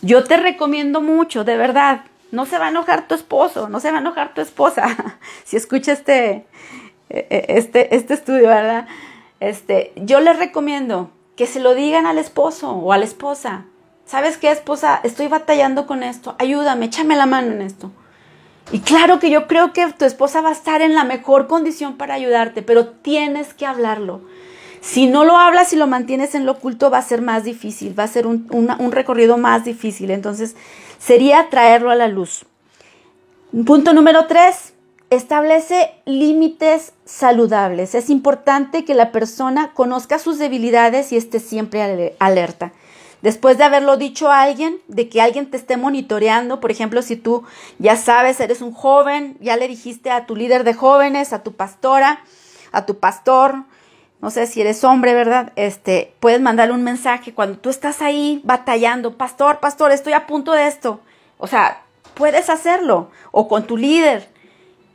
yo 0.01 0.23
te 0.23 0.37
recomiendo 0.37 1.01
mucho, 1.01 1.43
de 1.43 1.57
verdad. 1.57 2.01
No 2.31 2.45
se 2.45 2.57
va 2.57 2.65
a 2.65 2.69
enojar 2.69 3.07
tu 3.07 3.15
esposo, 3.15 3.69
no 3.69 3.79
se 3.79 3.89
va 3.89 3.97
a 3.97 4.01
enojar 4.01 4.33
tu 4.33 4.41
esposa 4.41 5.17
si 5.45 5.55
escucha 5.55 5.93
este, 5.93 6.45
e, 7.09 7.27
e, 7.29 7.45
este, 7.57 7.95
este 7.95 8.15
estudio, 8.15 8.47
¿verdad? 8.47 8.87
Este, 9.39 9.93
yo 9.95 10.19
les 10.19 10.37
recomiendo 10.37 11.11
que 11.35 11.47
se 11.47 11.59
lo 11.59 11.73
digan 11.73 12.05
al 12.05 12.17
esposo 12.17 12.71
o 12.71 12.91
a 12.91 12.97
la 12.97 13.05
esposa. 13.05 13.65
¿Sabes 14.07 14.37
qué, 14.37 14.49
esposa? 14.51 15.01
Estoy 15.03 15.27
batallando 15.27 15.85
con 15.85 16.01
esto. 16.01 16.35
Ayúdame, 16.39 16.85
échame 16.85 17.17
la 17.17 17.25
mano 17.25 17.51
en 17.51 17.61
esto. 17.61 17.91
Y 18.71 18.79
claro 18.79 19.19
que 19.19 19.29
yo 19.29 19.47
creo 19.47 19.73
que 19.73 19.85
tu 19.91 20.05
esposa 20.05 20.39
va 20.39 20.49
a 20.49 20.53
estar 20.53 20.81
en 20.81 20.95
la 20.95 21.03
mejor 21.03 21.47
condición 21.47 21.97
para 21.97 22.13
ayudarte, 22.13 22.61
pero 22.61 22.87
tienes 22.87 23.53
que 23.53 23.65
hablarlo. 23.65 24.21
Si 24.79 25.07
no 25.07 25.25
lo 25.25 25.37
hablas 25.37 25.73
y 25.73 25.75
lo 25.75 25.87
mantienes 25.87 26.35
en 26.35 26.45
lo 26.45 26.53
oculto, 26.53 26.89
va 26.89 26.99
a 26.99 27.01
ser 27.01 27.21
más 27.21 27.43
difícil, 27.43 27.99
va 27.99 28.03
a 28.03 28.07
ser 28.07 28.27
un, 28.27 28.47
un 28.49 28.91
recorrido 28.93 29.37
más 29.37 29.65
difícil. 29.65 30.09
Entonces, 30.11 30.55
sería 30.99 31.49
traerlo 31.49 31.91
a 31.91 31.95
la 31.95 32.07
luz. 32.07 32.45
Punto 33.65 33.91
número 33.91 34.25
tres, 34.27 34.73
establece 35.09 35.91
límites 36.05 36.93
saludables. 37.03 37.93
Es 37.93 38.09
importante 38.09 38.85
que 38.85 38.93
la 38.93 39.11
persona 39.11 39.73
conozca 39.73 40.17
sus 40.17 40.37
debilidades 40.37 41.11
y 41.11 41.17
esté 41.17 41.41
siempre 41.41 42.15
alerta 42.19 42.71
después 43.21 43.57
de 43.57 43.63
haberlo 43.63 43.97
dicho 43.97 44.29
a 44.29 44.41
alguien, 44.41 44.79
de 44.87 45.09
que 45.09 45.21
alguien 45.21 45.49
te 45.49 45.57
esté 45.57 45.77
monitoreando, 45.77 46.59
por 46.59 46.71
ejemplo, 46.71 47.01
si 47.01 47.15
tú 47.15 47.43
ya 47.79 47.95
sabes, 47.95 48.39
eres 48.39 48.61
un 48.61 48.73
joven, 48.73 49.37
ya 49.39 49.57
le 49.57 49.67
dijiste 49.67 50.11
a 50.11 50.25
tu 50.25 50.35
líder 50.35 50.63
de 50.63 50.73
jóvenes, 50.73 51.33
a 51.33 51.43
tu 51.43 51.53
pastora, 51.53 52.21
a 52.71 52.85
tu 52.85 52.99
pastor, 52.99 53.63
no 54.21 54.31
sé 54.31 54.47
si 54.47 54.61
eres 54.61 54.83
hombre, 54.83 55.13
¿verdad? 55.13 55.53
Este, 55.55 56.15
puedes 56.19 56.41
mandarle 56.41 56.73
un 56.73 56.83
mensaje 56.83 57.33
cuando 57.33 57.59
tú 57.59 57.69
estás 57.69 58.01
ahí 58.01 58.41
batallando, 58.43 59.15
pastor, 59.15 59.59
pastor, 59.59 59.91
estoy 59.91 60.13
a 60.13 60.25
punto 60.25 60.53
de 60.53 60.67
esto. 60.67 61.01
O 61.37 61.45
sea, 61.45 61.83
puedes 62.15 62.49
hacerlo, 62.49 63.11
o 63.31 63.47
con 63.47 63.67
tu 63.67 63.77
líder. 63.77 64.29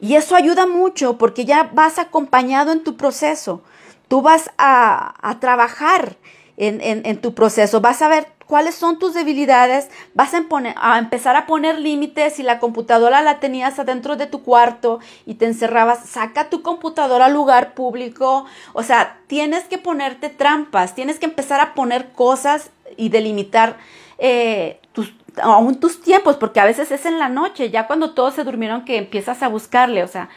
Y 0.01 0.17
eso 0.17 0.35
ayuda 0.35 0.67
mucho 0.67 1.19
porque 1.19 1.45
ya 1.45 1.71
vas 1.73 1.99
acompañado 2.01 2.73
en 2.73 2.83
tu 2.83 2.97
proceso. 2.97 3.63
Tú 4.09 4.23
vas 4.23 4.51
a, 4.59 5.15
a 5.27 5.39
trabajar 5.39 6.17
en, 6.57 7.21
tu 7.21 7.35
proceso. 7.35 7.81
Vas 7.81 8.03
a 8.03 8.09
ver 8.09 8.29
cuáles 8.47 8.75
son 8.75 8.99
tus 8.99 9.15
debilidades, 9.15 9.89
vas 10.15 10.35
a, 10.35 10.43
a, 10.77 10.99
empezar 10.99 11.37
a 11.37 11.47
poner 11.47 11.79
límites. 11.79 12.35
Si 12.35 12.43
la 12.43 12.59
computadora 12.59 13.23
la 13.23 13.41
tenías 13.41 13.79
adentro 13.79 14.17
de 14.17 14.27
tu 14.27 14.43
cuarto 14.43 15.01
y 15.27 15.35
te 15.35 15.47
encerrabas, 15.47 16.09
saca 16.09 16.51
tu 16.51 16.63
computadora 16.63 17.27
al 17.27 17.33
lugar 17.33 17.75
público. 17.75 18.47
O 18.73 18.83
sea, 18.83 19.19
tienes 19.27 19.65
que 19.65 19.79
ponerte 19.79 20.29
trampas, 20.29 20.95
tienes 20.95 21.19
que 21.19 21.27
empezar 21.27 21.61
a 21.61 21.75
poner 21.75 22.13
cosas 22.13 22.71
y 22.97 23.09
delimitar 23.09 23.77
eh, 24.19 24.81
tus, 24.93 25.15
aún 25.41 25.81
tus 25.81 26.03
tiempos, 26.03 26.37
porque 26.37 26.61
a 26.61 26.65
veces 26.65 26.91
es 26.91 27.07
en 27.07 27.19
la 27.19 27.29
noche, 27.29 27.71
ya 27.71 27.87
cuando 27.87 28.13
todos 28.13 28.35
se 28.35 28.45
durmieron 28.45 28.85
que 28.85 28.99
empiezas 28.99 29.43
a 29.43 29.49
buscarle. 29.49 30.05
O 30.05 30.09
sea, 30.09 30.29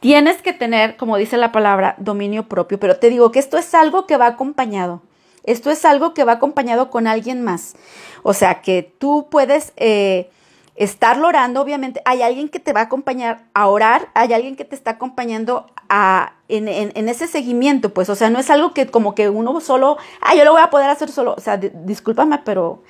tienes 0.00 0.42
que 0.42 0.52
tener, 0.52 0.96
como 0.96 1.16
dice 1.16 1.36
la 1.36 1.52
palabra, 1.52 1.94
dominio 1.98 2.48
propio. 2.48 2.78
Pero 2.78 2.96
te 2.96 3.10
digo 3.10 3.32
que 3.32 3.38
esto 3.38 3.58
es 3.58 3.74
algo 3.74 4.06
que 4.06 4.16
va 4.16 4.26
acompañado. 4.26 5.02
Esto 5.48 5.70
es 5.70 5.86
algo 5.86 6.12
que 6.12 6.24
va 6.24 6.32
acompañado 6.32 6.90
con 6.90 7.06
alguien 7.06 7.42
más. 7.42 7.74
O 8.22 8.34
sea, 8.34 8.60
que 8.60 8.82
tú 8.98 9.28
puedes 9.30 9.72
eh, 9.76 10.30
estar 10.76 11.18
orando, 11.22 11.62
obviamente. 11.62 12.02
Hay 12.04 12.20
alguien 12.20 12.50
que 12.50 12.60
te 12.60 12.74
va 12.74 12.80
a 12.80 12.84
acompañar 12.84 13.44
a 13.54 13.66
orar, 13.68 14.10
hay 14.12 14.34
alguien 14.34 14.56
que 14.56 14.66
te 14.66 14.74
está 14.74 14.92
acompañando 14.92 15.66
a, 15.88 16.34
en, 16.50 16.68
en, 16.68 17.08
ese 17.08 17.26
seguimiento, 17.26 17.94
pues. 17.94 18.10
O 18.10 18.14
sea, 18.14 18.28
no 18.28 18.38
es 18.38 18.50
algo 18.50 18.74
que 18.74 18.88
como 18.88 19.14
que 19.14 19.30
uno 19.30 19.58
solo, 19.60 19.96
ah, 20.20 20.34
yo 20.34 20.44
lo 20.44 20.52
voy 20.52 20.60
a 20.60 20.68
poder 20.68 20.90
hacer 20.90 21.10
solo. 21.10 21.34
O 21.38 21.40
sea, 21.40 21.56
discúlpame, 21.56 22.40
pero 22.44 22.82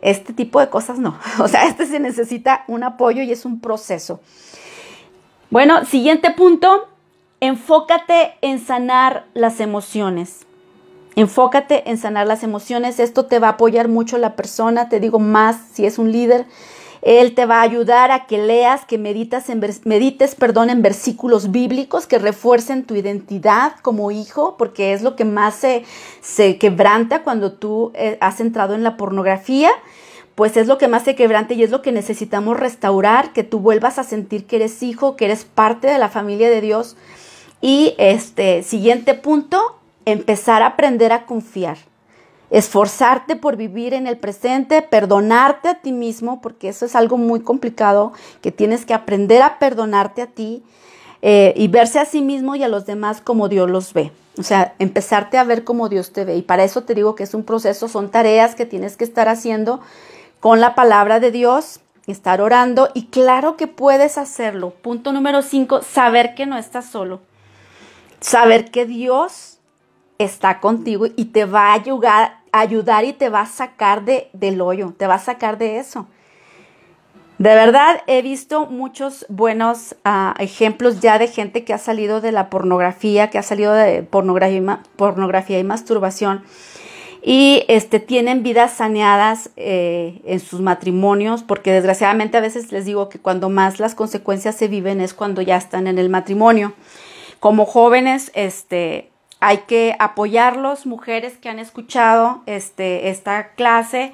este 0.00 0.32
tipo 0.32 0.60
de 0.60 0.70
cosas 0.70 0.98
no. 0.98 1.18
O 1.40 1.46
sea, 1.46 1.66
este 1.66 1.84
se 1.84 2.00
necesita 2.00 2.64
un 2.68 2.84
apoyo 2.84 3.22
y 3.22 3.32
es 3.32 3.44
un 3.44 3.60
proceso. 3.60 4.20
Bueno, 5.50 5.84
siguiente 5.84 6.30
punto, 6.30 6.88
enfócate 7.40 8.32
en 8.40 8.60
sanar 8.60 9.26
las 9.34 9.60
emociones. 9.60 10.46
Enfócate 11.14 11.90
en 11.90 11.98
sanar 11.98 12.26
las 12.26 12.42
emociones. 12.42 12.98
Esto 12.98 13.26
te 13.26 13.38
va 13.38 13.48
a 13.48 13.52
apoyar 13.52 13.88
mucho 13.88 14.18
la 14.18 14.36
persona. 14.36 14.88
Te 14.88 15.00
digo 15.00 15.18
más 15.18 15.56
si 15.72 15.84
es 15.84 15.98
un 15.98 16.10
líder. 16.12 16.46
Él 17.02 17.34
te 17.34 17.46
va 17.46 17.58
a 17.58 17.62
ayudar 17.62 18.12
a 18.12 18.26
que 18.26 18.38
leas, 18.38 18.86
que 18.86 18.96
meditas 18.96 19.50
en, 19.50 19.60
medites 19.84 20.36
perdón, 20.36 20.70
en 20.70 20.82
versículos 20.82 21.50
bíblicos 21.50 22.06
que 22.06 22.18
refuercen 22.18 22.84
tu 22.84 22.94
identidad 22.94 23.74
como 23.82 24.12
hijo, 24.12 24.56
porque 24.56 24.92
es 24.92 25.02
lo 25.02 25.16
que 25.16 25.24
más 25.24 25.56
se, 25.56 25.84
se 26.20 26.58
quebranta 26.58 27.24
cuando 27.24 27.52
tú 27.52 27.90
eh, 27.94 28.18
has 28.20 28.40
entrado 28.40 28.74
en 28.74 28.84
la 28.84 28.96
pornografía 28.96 29.70
pues 30.34 30.56
es 30.56 30.66
lo 30.66 30.78
que 30.78 30.88
más 30.88 31.04
se 31.04 31.14
quebrante 31.14 31.54
y 31.54 31.62
es 31.62 31.70
lo 31.70 31.82
que 31.82 31.92
necesitamos 31.92 32.58
restaurar, 32.58 33.32
que 33.32 33.44
tú 33.44 33.60
vuelvas 33.60 33.98
a 33.98 34.04
sentir 34.04 34.46
que 34.46 34.56
eres 34.56 34.82
hijo, 34.82 35.14
que 35.14 35.26
eres 35.26 35.44
parte 35.44 35.88
de 35.88 35.98
la 35.98 36.08
familia 36.08 36.48
de 36.48 36.60
Dios. 36.60 36.96
Y 37.60 37.94
este 37.98 38.62
siguiente 38.62 39.14
punto, 39.14 39.78
empezar 40.04 40.62
a 40.62 40.66
aprender 40.66 41.12
a 41.12 41.26
confiar. 41.26 41.78
Esforzarte 42.50 43.36
por 43.36 43.56
vivir 43.56 43.94
en 43.94 44.06
el 44.06 44.18
presente, 44.18 44.82
perdonarte 44.82 45.68
a 45.68 45.80
ti 45.80 45.92
mismo, 45.92 46.42
porque 46.42 46.68
eso 46.68 46.84
es 46.84 46.94
algo 46.94 47.16
muy 47.16 47.40
complicado, 47.40 48.12
que 48.42 48.52
tienes 48.52 48.84
que 48.84 48.92
aprender 48.92 49.40
a 49.42 49.58
perdonarte 49.58 50.22
a 50.22 50.26
ti 50.26 50.62
eh, 51.22 51.54
y 51.56 51.68
verse 51.68 51.98
a 51.98 52.04
sí 52.04 52.20
mismo 52.20 52.54
y 52.54 52.62
a 52.62 52.68
los 52.68 52.84
demás 52.84 53.20
como 53.20 53.48
Dios 53.48 53.70
los 53.70 53.94
ve. 53.94 54.12
O 54.38 54.42
sea, 54.42 54.74
empezarte 54.78 55.38
a 55.38 55.44
ver 55.44 55.64
como 55.64 55.88
Dios 55.88 56.12
te 56.12 56.24
ve. 56.24 56.36
Y 56.36 56.42
para 56.42 56.64
eso 56.64 56.82
te 56.82 56.94
digo 56.94 57.14
que 57.14 57.22
es 57.22 57.34
un 57.34 57.44
proceso, 57.44 57.88
son 57.88 58.10
tareas 58.10 58.54
que 58.54 58.66
tienes 58.66 58.96
que 58.96 59.04
estar 59.04 59.28
haciendo 59.28 59.80
con 60.40 60.60
la 60.60 60.74
palabra 60.74 61.20
de 61.20 61.30
Dios, 61.30 61.80
estar 62.06 62.40
orando 62.40 62.90
y 62.94 63.06
claro 63.06 63.56
que 63.56 63.66
puedes 63.66 64.18
hacerlo. 64.18 64.70
Punto 64.70 65.12
número 65.12 65.42
cinco, 65.42 65.82
saber 65.82 66.34
que 66.34 66.46
no 66.46 66.58
estás 66.58 66.86
solo. 66.86 67.20
Saber 68.20 68.70
que 68.70 68.86
Dios 68.86 69.51
está 70.24 70.60
contigo 70.60 71.06
y 71.16 71.26
te 71.26 71.44
va 71.44 71.68
a 71.68 71.74
ayudar, 71.74 72.40
ayudar 72.52 73.04
y 73.04 73.12
te 73.12 73.28
va 73.28 73.42
a 73.42 73.46
sacar 73.46 74.04
de, 74.04 74.30
del 74.32 74.60
hoyo, 74.60 74.94
te 74.96 75.06
va 75.06 75.14
a 75.14 75.18
sacar 75.18 75.58
de 75.58 75.78
eso. 75.78 76.06
De 77.38 77.54
verdad, 77.54 78.02
he 78.06 78.22
visto 78.22 78.66
muchos 78.66 79.26
buenos 79.28 79.96
ah, 80.04 80.34
ejemplos 80.38 81.00
ya 81.00 81.18
de 81.18 81.26
gente 81.26 81.64
que 81.64 81.72
ha 81.72 81.78
salido 81.78 82.20
de 82.20 82.30
la 82.30 82.50
pornografía, 82.50 83.30
que 83.30 83.38
ha 83.38 83.42
salido 83.42 83.72
de 83.72 84.02
pornografía, 84.02 84.82
pornografía 84.96 85.58
y 85.58 85.64
masturbación 85.64 86.44
y 87.24 87.64
este, 87.68 88.00
tienen 88.00 88.42
vidas 88.42 88.72
saneadas 88.72 89.50
eh, 89.56 90.20
en 90.24 90.40
sus 90.40 90.60
matrimonios, 90.60 91.44
porque 91.44 91.72
desgraciadamente 91.72 92.36
a 92.36 92.40
veces 92.40 92.72
les 92.72 92.84
digo 92.84 93.08
que 93.08 93.20
cuando 93.20 93.48
más 93.48 93.78
las 93.78 93.94
consecuencias 93.94 94.56
se 94.56 94.66
viven 94.66 95.00
es 95.00 95.14
cuando 95.14 95.40
ya 95.40 95.56
están 95.56 95.86
en 95.86 95.98
el 95.98 96.08
matrimonio. 96.08 96.72
Como 97.38 97.64
jóvenes, 97.64 98.32
este, 98.34 99.11
hay 99.42 99.58
que 99.66 99.96
apoyarlos, 99.98 100.86
mujeres 100.86 101.36
que 101.36 101.48
han 101.48 101.58
escuchado 101.58 102.42
este, 102.46 103.08
esta 103.08 103.54
clase, 103.54 104.12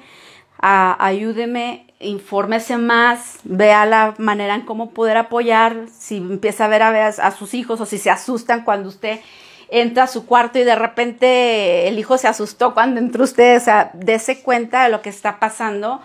ayúdeme, 0.57 1.85
infórmese 1.99 2.77
más, 2.77 3.37
vea 3.43 3.85
la 3.85 4.15
manera 4.17 4.55
en 4.55 4.61
cómo 4.61 4.89
poder 4.89 5.17
apoyar, 5.17 5.85
si 5.95 6.17
empieza 6.17 6.65
a 6.65 6.67
ver 6.67 6.81
a, 6.81 7.07
a 7.07 7.31
sus 7.31 7.53
hijos 7.53 7.79
o 7.79 7.85
si 7.85 7.99
se 7.99 8.09
asustan 8.09 8.63
cuando 8.63 8.89
usted 8.89 9.19
entra 9.69 10.05
a 10.05 10.07
su 10.07 10.25
cuarto 10.25 10.57
y 10.57 10.63
de 10.63 10.75
repente 10.75 11.87
el 11.87 11.99
hijo 11.99 12.17
se 12.17 12.27
asustó 12.27 12.73
cuando 12.73 12.99
entró 12.99 13.23
usted, 13.23 13.57
o 13.57 13.59
sea, 13.59 13.91
dése 13.93 14.41
cuenta 14.41 14.83
de 14.83 14.89
lo 14.89 15.03
que 15.03 15.09
está 15.09 15.39
pasando. 15.39 16.01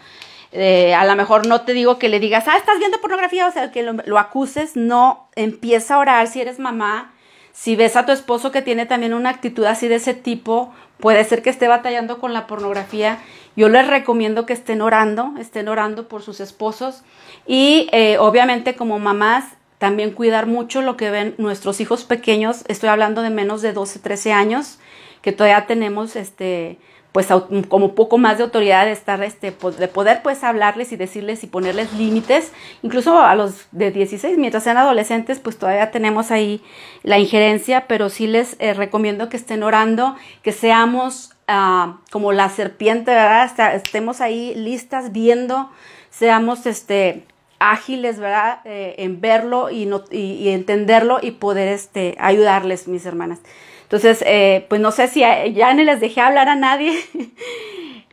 Eh, 0.53 0.95
a 0.95 1.07
lo 1.07 1.17
mejor 1.17 1.47
no 1.47 1.63
te 1.63 1.73
digo 1.73 1.99
que 1.99 2.11
le 2.11 2.21
digas, 2.21 2.45
ah, 2.47 2.59
estás 2.59 2.79
viendo 2.79 3.01
pornografía, 3.01 3.49
o 3.49 3.53
sea, 3.53 3.73
que 3.73 3.83
lo, 3.83 4.19
acuses, 4.19 4.77
no, 4.77 5.31
empieza 5.35 5.95
a 5.95 5.99
orar 5.99 6.27
si 6.27 6.43
eres 6.43 6.59
mamá, 6.59 7.15
si 7.55 7.77
ves 7.77 7.95
a 7.95 8.05
tu 8.05 8.11
esposo 8.11 8.51
que 8.51 8.63
tiene 8.63 8.85
también 8.85 9.15
una 9.15 9.31
actitud 9.31 9.65
así 9.65 9.87
de 9.87 9.95
ese 9.95 10.13
tipo, 10.13 10.75
puede 10.99 11.23
ser 11.23 11.41
que 11.41 11.51
esté 11.51 11.69
batallando 11.69 12.19
con 12.19 12.33
la 12.33 12.49
pornografía. 12.49 13.21
Yo 13.55 13.69
les 13.69 13.87
recomiendo 13.87 14.45
que 14.45 14.53
estén 14.53 14.83
orando, 14.83 15.33
estén 15.39 15.69
orando 15.69 16.09
por 16.09 16.23
sus 16.23 16.41
esposos 16.41 17.05
y 17.47 17.89
eh, 17.93 18.19
obviamente 18.19 18.75
como 18.75 18.99
mamás 18.99 19.45
también 19.79 20.11
cuidar 20.11 20.47
mucho 20.47 20.83
lo 20.83 20.97
que 20.97 21.11
ven 21.11 21.37
nuestros 21.39 21.81
hijos 21.81 22.05
pequeños, 22.05 22.65
estoy 22.67 22.89
hablando 22.89 23.23
de 23.23 23.31
menos 23.31 23.63
de 23.63 23.73
12, 23.73 24.01
13 24.01 24.33
años, 24.33 24.81
que 25.23 25.31
todavía 25.31 25.67
tenemos 25.67 26.17
este 26.17 26.79
pues 27.15 27.29
como 27.69 27.95
poco 27.95 28.19
más 28.19 28.39
de 28.39 28.43
autoridad 28.43 28.87
de 28.87 28.91
estar 28.91 29.23
este 29.23 29.55
de 29.79 29.87
poder 29.87 30.21
pues 30.25 30.43
hablarles 30.43 30.91
y 30.91 30.97
decirles 30.97 31.45
y 31.45 31.47
ponerles 31.47 31.93
límites, 31.93 32.51
incluso 32.83 33.21
a 33.21 33.37
los 33.37 33.67
de 33.71 33.93
16, 33.93 34.37
mientras 34.37 34.65
sean 34.65 34.79
adolescentes, 34.79 35.39
pues 35.39 35.57
todavía 35.57 35.93
tenemos 35.93 36.33
ahí 36.33 36.61
la 37.05 37.21
injerencia, 37.21 37.87
pero 37.87 38.09
sí 38.09 38.27
les 38.27 38.57
eh, 38.59 38.75
recomiendo 38.75 39.29
que 39.29 39.37
estén 39.37 39.63
orando, 39.63 40.17
que 40.43 40.51
seamos 40.51 41.31
ah, 41.47 41.99
como 42.11 42.33
la 42.33 42.49
serpiente, 42.49 43.13
¿verdad? 43.13 43.77
Estemos 43.77 44.21
ahí 44.21 44.53
listas 44.57 45.13
viendo, 45.13 45.71
seamos 46.11 46.67
este 46.67 47.27
ágiles, 47.61 48.19
¿verdad? 48.19 48.59
Eh, 48.65 48.97
en 48.99 49.21
verlo 49.21 49.71
y, 49.71 49.87
no, 49.87 50.03
y, 50.11 50.49
entenderlo 50.49 51.21
y 51.23 51.31
poder 51.31 51.69
este, 51.69 52.17
ayudarles, 52.19 52.89
mis 52.89 53.07
hermanas. 53.07 53.39
Entonces, 53.85 54.23
eh, 54.27 54.67
pues 54.69 54.81
no 54.81 54.91
sé 54.91 55.09
si 55.09 55.21
ya 55.21 55.75
no 55.75 55.83
les 55.83 56.01
dejé 56.01 56.21
hablar 56.21 56.49
a 56.49 56.57
nadie. 56.57 56.93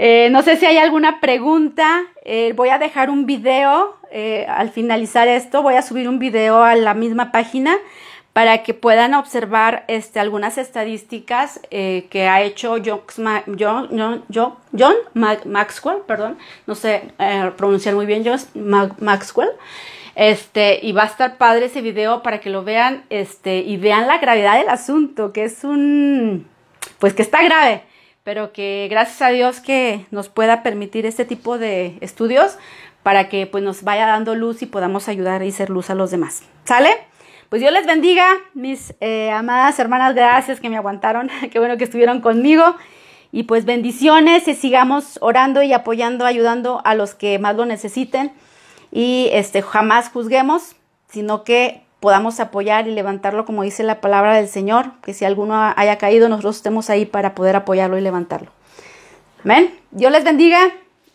Eh, 0.03 0.30
no 0.32 0.41
sé 0.41 0.55
si 0.55 0.65
hay 0.65 0.80
alguna 0.80 1.19
pregunta. 1.19 2.01
voy 2.55 2.69
a 2.69 2.80
dejar 2.80 3.11
un 3.11 3.28
video 3.28 3.97
al 4.47 4.72
finalizar 4.72 5.28
esto. 5.28 5.61
Voy 5.61 5.76
a 5.76 5.84
subir 5.84 6.09
un 6.09 6.17
video 6.17 6.63
a 6.63 6.74
la 6.74 6.95
misma 6.95 7.32
página 7.32 7.78
para 8.34 8.63
que 8.63 8.74
puedan 8.74 9.13
observar 9.13 9.84
este, 9.88 10.19
algunas 10.19 10.57
estadísticas 10.57 11.59
eh, 11.69 12.07
que 12.09 12.28
ha 12.28 12.41
hecho 12.41 12.78
John, 12.84 13.01
John, 13.59 14.24
John, 14.32 14.95
Maxwell, 15.13 15.97
perdón, 16.07 16.38
no 16.65 16.76
sé 16.76 17.13
eh, 17.19 17.51
pronunciar 17.57 17.95
muy 17.95 18.05
bien 18.05 18.24
John 18.26 18.39
Maxwell. 18.99 19.49
Este, 20.16 20.80
y 20.86 20.91
va 20.91 21.03
a 21.03 21.07
estar 21.07 21.38
padre 21.38 21.66
ese 21.66 21.82
video 21.82 22.22
para 22.22 22.41
que 22.41 22.49
lo 22.49 22.64
vean 22.64 23.05
este, 23.09 23.59
y 23.59 23.78
vean 23.78 24.07
la 24.07 24.18
gravedad 24.18 24.57
del 24.57 24.70
asunto, 24.70 25.32
que 25.32 25.45
es 25.45 25.64
un, 25.64 26.47
pues 26.99 27.14
que 27.14 27.22
está 27.22 27.41
grave, 27.43 27.84
pero 28.24 28.51
que 28.51 28.88
gracias 28.89 29.22
a 29.22 29.30
Dios 29.30 29.62
que 29.62 30.05
nos 30.12 30.30
pueda 30.30 30.64
permitir 30.64 31.05
este 31.05 31.26
tipo 31.26 31.57
de 31.57 31.97
estudios 32.01 32.57
para 33.03 33.30
que 33.30 33.47
pues 33.47 33.64
nos 33.64 33.84
vaya 33.84 34.05
dando 34.05 34.36
luz 34.36 34.62
y 34.62 34.66
podamos 34.66 35.07
ayudar 35.07 35.43
y 35.43 35.51
ser 35.51 35.70
luz 35.70 35.89
a 35.89 35.95
los 35.95 36.12
demás. 36.12 36.43
¿Sale? 36.66 36.89
Pues 37.49 37.62
Dios 37.62 37.74
les 37.74 37.86
bendiga, 37.86 38.26
mis 38.53 38.93
eh, 39.01 39.30
amadas 39.30 39.78
hermanas, 39.80 40.16
gracias 40.16 40.59
que 40.59 40.70
me 40.70 40.78
aguantaron, 40.78 41.30
qué 41.51 41.59
bueno 41.59 41.78
que 41.78 41.84
estuvieron 41.86 42.22
conmigo. 42.22 42.76
Y 43.34 43.43
pues 43.43 43.64
bendiciones 43.64 44.47
y 44.47 44.55
sigamos 44.55 45.18
orando 45.22 45.64
y 45.64 45.72
apoyando, 45.72 46.26
ayudando 46.26 46.82
a 46.84 46.95
los 46.95 47.16
que 47.16 47.39
más 47.39 47.55
lo 47.55 47.66
necesiten. 47.66 48.32
Y 48.91 49.29
este 49.31 49.61
jamás 49.61 50.09
juzguemos, 50.09 50.75
sino 51.09 51.43
que 51.43 51.83
podamos 51.99 52.39
apoyar 52.39 52.87
y 52.87 52.91
levantarlo 52.91 53.45
como 53.45 53.63
dice 53.63 53.83
la 53.83 54.01
palabra 54.01 54.35
del 54.35 54.47
Señor, 54.47 54.91
que 55.03 55.13
si 55.13 55.23
alguno 55.23 55.55
haya 55.75 55.97
caído, 55.97 56.29
nosotros 56.29 56.57
estemos 56.57 56.89
ahí 56.89 57.05
para 57.05 57.35
poder 57.35 57.55
apoyarlo 57.55 57.97
y 57.97 58.01
levantarlo. 58.01 58.51
Amén. 59.43 59.79
Dios 59.91 60.11
les 60.11 60.23
bendiga 60.23 60.59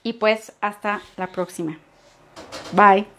y 0.03 0.15
pues 0.15 0.53
hasta 0.61 1.03
la 1.17 1.27
próxima. 1.27 1.79
Bye. 2.73 3.16